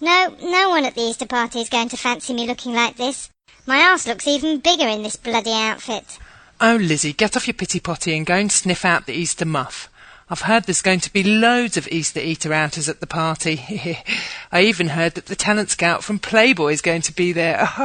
No, 0.00 0.34
no 0.42 0.68
one 0.68 0.84
at 0.84 0.94
the 0.94 1.00
Easter 1.00 1.26
party 1.26 1.60
is 1.60 1.68
going 1.68 1.88
to 1.88 1.96
fancy 1.96 2.32
me 2.32 2.46
looking 2.46 2.72
like 2.72 2.96
this. 2.96 3.30
My 3.66 3.82
arse 3.82 4.06
looks 4.06 4.26
even 4.26 4.60
bigger 4.60 4.86
in 4.86 5.02
this 5.02 5.16
bloody 5.16 5.52
outfit. 5.52 6.18
Oh, 6.60 6.76
Lizzie, 6.76 7.12
get 7.12 7.36
off 7.36 7.46
your 7.46 7.54
pity 7.54 7.80
potty 7.80 8.16
and 8.16 8.26
go 8.26 8.34
and 8.34 8.50
sniff 8.50 8.84
out 8.84 9.06
the 9.06 9.12
Easter 9.12 9.44
muff. 9.44 9.88
I've 10.30 10.42
heard 10.42 10.64
there's 10.64 10.82
going 10.82 11.00
to 11.00 11.12
be 11.12 11.22
loads 11.22 11.78
of 11.78 11.88
Easter 11.88 12.20
eater 12.20 12.52
outers 12.52 12.88
at 12.88 13.00
the 13.00 13.06
party. 13.06 13.98
I 14.52 14.62
even 14.62 14.88
heard 14.88 15.14
that 15.14 15.26
the 15.26 15.36
talent 15.36 15.70
scout 15.70 16.04
from 16.04 16.18
Playboy 16.18 16.72
is 16.72 16.82
going 16.82 17.02
to 17.02 17.14
be 17.14 17.32
there. 17.32 17.66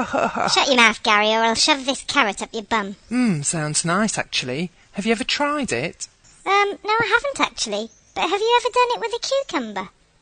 Shut 0.53 0.67
your 0.67 0.75
mouth, 0.75 1.01
Gary, 1.03 1.27
or 1.27 1.39
I'll 1.39 1.55
shove 1.55 1.85
this 1.85 2.03
carrot 2.03 2.41
up 2.41 2.53
your 2.53 2.63
bum. 2.63 2.97
Hmm, 3.07 3.41
sounds 3.43 3.85
nice, 3.85 4.17
actually. 4.17 4.71
Have 4.93 5.05
you 5.05 5.13
ever 5.13 5.23
tried 5.23 5.71
it? 5.71 6.07
Um, 6.45 6.77
no, 6.83 6.91
I 6.91 7.07
haven't 7.07 7.39
actually. 7.39 7.89
But 8.15 8.29
have 8.29 8.39
you 8.39 8.59
ever 8.61 8.69
done 8.71 8.91
it 8.91 8.99
with 8.99 9.13
a 9.13 9.19
cucumber? 9.19 9.89